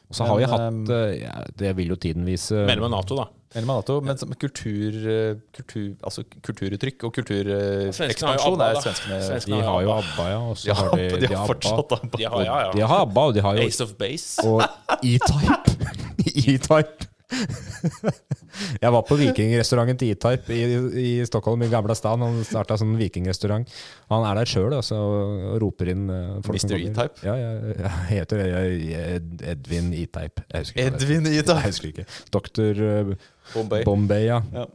Og 0.09 0.17
så 0.17 0.27
har 0.27 0.39
vi 0.39 0.47
hatt 0.49 0.91
eh, 0.93 1.37
Det 1.57 1.71
vil 1.77 1.93
jo 1.93 1.97
tiden 1.97 2.25
vise. 2.27 2.65
Medlem 2.67 2.89
av 2.89 2.95
Nato, 2.97 3.17
da. 3.17 3.27
Eller 3.53 3.67
med 3.69 3.89
men 4.03 4.17
som 4.17 4.33
kultur, 4.33 4.95
eh, 5.13 5.35
kultur, 5.53 5.93
altså 6.01 6.23
kulturuttrykk 6.41 7.03
og 7.05 7.13
kulturekspansjon 7.13 8.59
ja, 8.63 8.69
er 8.71 8.79
svenskene 8.81 9.19
Svenskene 9.21 9.59
De 9.59 9.67
har 9.67 9.85
jo 9.85 9.93
ABBA, 9.93 10.27
ja. 10.31 10.39
Og 10.49 10.57
så 10.57 10.77
har 10.79 10.89
de, 10.97 11.07
de 11.21 11.29
har 11.35 11.49
fortsatt 11.51 11.97
ABBA. 11.99 12.17
De 12.17 12.29
har, 12.33 12.45
ja, 12.47 12.59
ja. 12.65 12.71
De 12.73 12.85
har 12.89 13.05
ABBA, 13.05 13.25
og 13.29 13.37
de 13.37 13.45
har 13.45 13.59
jo 13.59 13.67
Ace 13.67 13.85
of 13.85 13.93
Base. 13.99 14.47
Og 14.47 14.63
E-Type. 15.03 15.77
E-Type. 16.33 17.12
Jeg 18.83 18.93
var 18.93 19.03
på 19.07 19.17
vikingrestauranten 19.17 19.97
til 19.99 20.13
E-Type 20.13 20.53
i, 20.53 20.61
i 21.01 21.25
Stockholm, 21.27 21.63
i 21.65 21.69
gamle 21.71 21.95
stan. 21.97 22.21
Han 22.21 22.43
starta 22.47 22.77
sånn 22.79 22.93
vikingrestaurant. 22.99 23.69
Han 24.13 24.25
er 24.29 24.39
der 24.39 24.49
sjøl 24.49 24.75
altså, 24.77 24.99
og 24.99 25.57
roper 25.63 25.93
inn 25.93 26.05
eh, 26.13 26.35
folk 26.45 26.59
Mr. 26.61 26.75
E-Type? 26.77 27.25
Ja, 27.25 27.35
jeg, 27.39 27.77
jeg 27.83 27.93
heter 28.11 28.43
jeg, 28.45 29.21
Edvin 29.55 29.93
E-Type. 29.97 30.45
Edvin 30.53 31.29
E-Type? 31.31 31.59
Jeg 31.59 31.73
husker 31.73 31.91
ikke. 31.93 32.07
Doktor 32.33 32.83
eh, 32.89 33.13
Bombay. 33.53 33.87
Bombay, 33.87 34.27
ja. 34.29 34.41
Ja. 34.53 34.67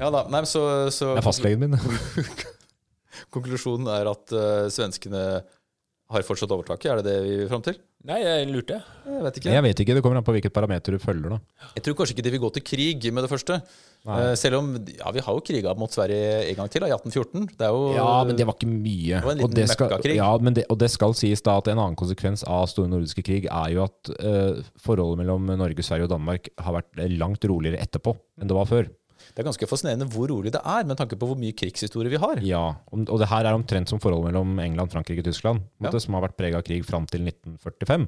ja 0.00 0.12
da, 0.14 0.26
nei, 0.32 0.44
så, 0.48 0.62
så 0.94 1.12
Det 1.14 1.24
er 1.24 1.26
fastlegen 1.26 1.66
min. 1.66 1.78
Konklusjonen 3.34 3.88
er 3.90 4.08
at 4.10 4.32
uh, 4.36 4.66
svenskene 4.72 5.22
har 6.12 6.22
fortsatt 6.26 6.52
overtaket. 6.54 6.86
Er 6.92 7.00
det 7.00 7.08
det 7.08 7.16
vi 7.24 7.36
vil 7.40 7.48
fram 7.50 7.62
til? 7.66 7.78
Nei, 8.06 8.20
jeg 8.22 8.46
lurte. 8.52 8.76
Jeg 9.02 9.22
vet 9.24 9.38
ikke. 9.40 9.50
Jeg 9.50 9.62
vet 9.64 9.80
ikke, 9.82 9.94
det 9.96 10.02
kommer 10.04 10.20
an 10.20 10.26
på 10.26 10.34
hvilket 10.36 10.54
parameter 10.54 10.94
du 10.94 11.00
følger. 11.02 11.32
da. 11.34 11.38
Jeg 11.74 11.82
tror 11.82 11.96
kanskje 11.98 12.14
ikke 12.14 12.24
de 12.26 12.32
vil 12.36 12.42
gå 12.44 12.50
til 12.54 12.64
krig 12.68 13.06
med 13.10 13.26
det 13.26 13.30
første. 13.32 13.56
Nei. 14.06 14.18
Eh, 14.22 14.34
selv 14.38 14.60
om 14.60 14.68
ja, 14.76 15.10
vi 15.16 15.24
har 15.26 15.34
jo 15.34 15.42
kriga 15.42 15.72
mot 15.74 15.90
Sverige 15.90 16.44
en 16.52 16.58
gang 16.60 16.70
til, 16.70 16.84
da, 16.84 16.90
i 16.92 16.94
1814. 16.94 17.48
Det 17.58 17.66
er 17.66 17.74
jo 17.74 17.88
Ja, 17.96 18.10
men 18.28 18.38
det 18.38 18.46
var 18.46 18.54
ikke 18.54 18.70
mye. 18.70 19.16
Det 19.16 19.26
var 19.26 19.34
en 19.34 19.40
liten 19.40 19.50
og, 19.50 19.56
det 19.58 19.66
skal, 19.72 20.06
ja, 20.14 20.28
men 20.38 20.58
det, 20.60 20.66
og 20.70 20.78
det 20.78 20.90
skal 20.94 21.16
sies 21.18 21.42
da 21.42 21.56
at 21.58 21.72
en 21.72 21.80
annen 21.82 21.98
konsekvens 21.98 22.46
av 22.46 22.68
store 22.70 22.92
nordiske 22.92 23.26
krig 23.26 23.50
er 23.50 23.74
jo 23.74 23.82
at 23.88 24.12
uh, 24.20 24.62
forholdet 24.78 25.24
mellom 25.24 25.50
Norge, 25.58 25.82
Sverige 25.82 26.06
og 26.06 26.14
Danmark 26.14 26.52
har 26.62 26.78
vært 26.78 27.02
langt 27.18 27.50
roligere 27.50 27.82
etterpå 27.82 28.14
enn 28.38 28.46
det 28.46 28.54
var 28.54 28.70
før. 28.70 28.86
Det 29.34 29.42
er 29.42 29.48
ganske 29.48 29.68
fascinerende 29.68 30.06
hvor 30.12 30.28
rolig 30.30 30.52
det 30.54 30.60
er, 30.62 30.84
med 30.88 30.96
tanke 31.00 31.16
på 31.18 31.26
hvor 31.30 31.38
mye 31.40 31.52
krigshistorie 31.56 32.12
vi 32.12 32.20
har. 32.22 32.40
Ja, 32.46 32.62
og 32.92 33.18
det 33.20 33.28
her 33.30 33.44
er 33.48 33.56
omtrent 33.58 33.88
som 33.90 34.00
forholdet 34.02 34.30
mellom 34.30 34.58
England, 34.62 34.92
Frankrike 34.94 35.24
og 35.24 35.28
Tyskland, 35.30 35.64
måte, 35.82 35.96
Ja. 35.98 36.02
som 36.04 36.14
har 36.14 36.22
vært 36.28 36.36
prega 36.38 36.58
av 36.60 36.64
krig 36.68 36.84
fram 36.86 37.06
til 37.10 37.24
1945. 37.26 38.06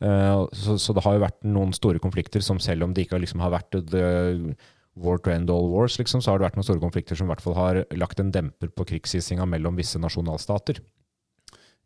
Eh, 0.00 0.46
så, 0.64 0.78
så 0.80 0.94
det 0.96 1.04
har 1.04 1.14
jo 1.18 1.24
vært 1.26 1.42
noen 1.44 1.72
store 1.76 1.98
konflikter 2.02 2.42
som 2.42 2.58
selv 2.62 2.84
om 2.88 2.94
det 2.94 3.06
ikke 3.06 3.20
liksom 3.22 3.40
har 3.44 3.50
vært 3.54 3.70
the 3.90 4.54
war 4.96 5.18
to 5.18 5.30
end 5.34 5.50
all 5.50 5.66
wars, 5.72 5.96
liksom, 5.98 6.22
så 6.22 6.30
har 6.30 6.38
det 6.38 6.46
vært 6.48 6.56
noen 6.60 6.66
store 6.68 6.82
konflikter 6.82 7.18
som 7.18 7.26
i 7.26 7.32
hvert 7.32 7.42
fall 7.42 7.56
har 7.58 7.80
lagt 7.98 8.20
en 8.22 8.30
demper 8.30 8.70
på 8.70 8.86
krigshissinga 8.92 9.42
mellom 9.50 9.74
visse 9.74 9.98
nasjonalstater. 9.98 10.78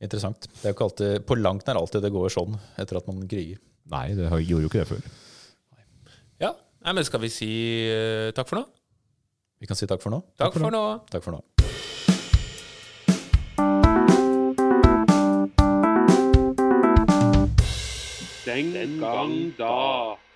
Interessant. 0.04 0.44
Det 0.60 0.68
er 0.68 0.70
jo 0.72 0.76
ikke 0.76 0.86
alltid, 0.90 1.24
På 1.26 1.34
langt 1.38 1.66
nær 1.66 1.80
alltid 1.80 2.04
det 2.04 2.12
går 2.14 2.28
sånn 2.30 2.58
etter 2.78 3.00
at 3.00 3.08
man 3.08 3.24
kriger. 3.26 3.58
Nei, 3.90 4.10
det 4.14 4.28
gjorde 4.28 4.66
jo 4.66 4.68
ikke 4.68 4.82
det 4.84 4.90
før. 4.92 5.08
Ja, 6.78 6.92
Nei, 6.92 6.94
men 6.94 7.04
Skal 7.04 7.20
vi 7.20 7.28
si 7.28 7.50
uh, 7.90 8.30
takk 8.34 8.48
for 8.48 8.60
nå? 8.60 8.66
Vi 9.58 9.66
kan 9.66 9.76
si 9.76 9.86
takk 9.90 10.02
for 10.02 10.14
nå. 10.14 10.22
Takk 10.38 10.54
for 10.54 10.70
nå. 10.70 10.82
Takk 11.10 11.24
for 11.24 11.34
nå. 11.34 11.42
Den 18.46 19.00
gang 19.00 19.34
da. 19.58 20.27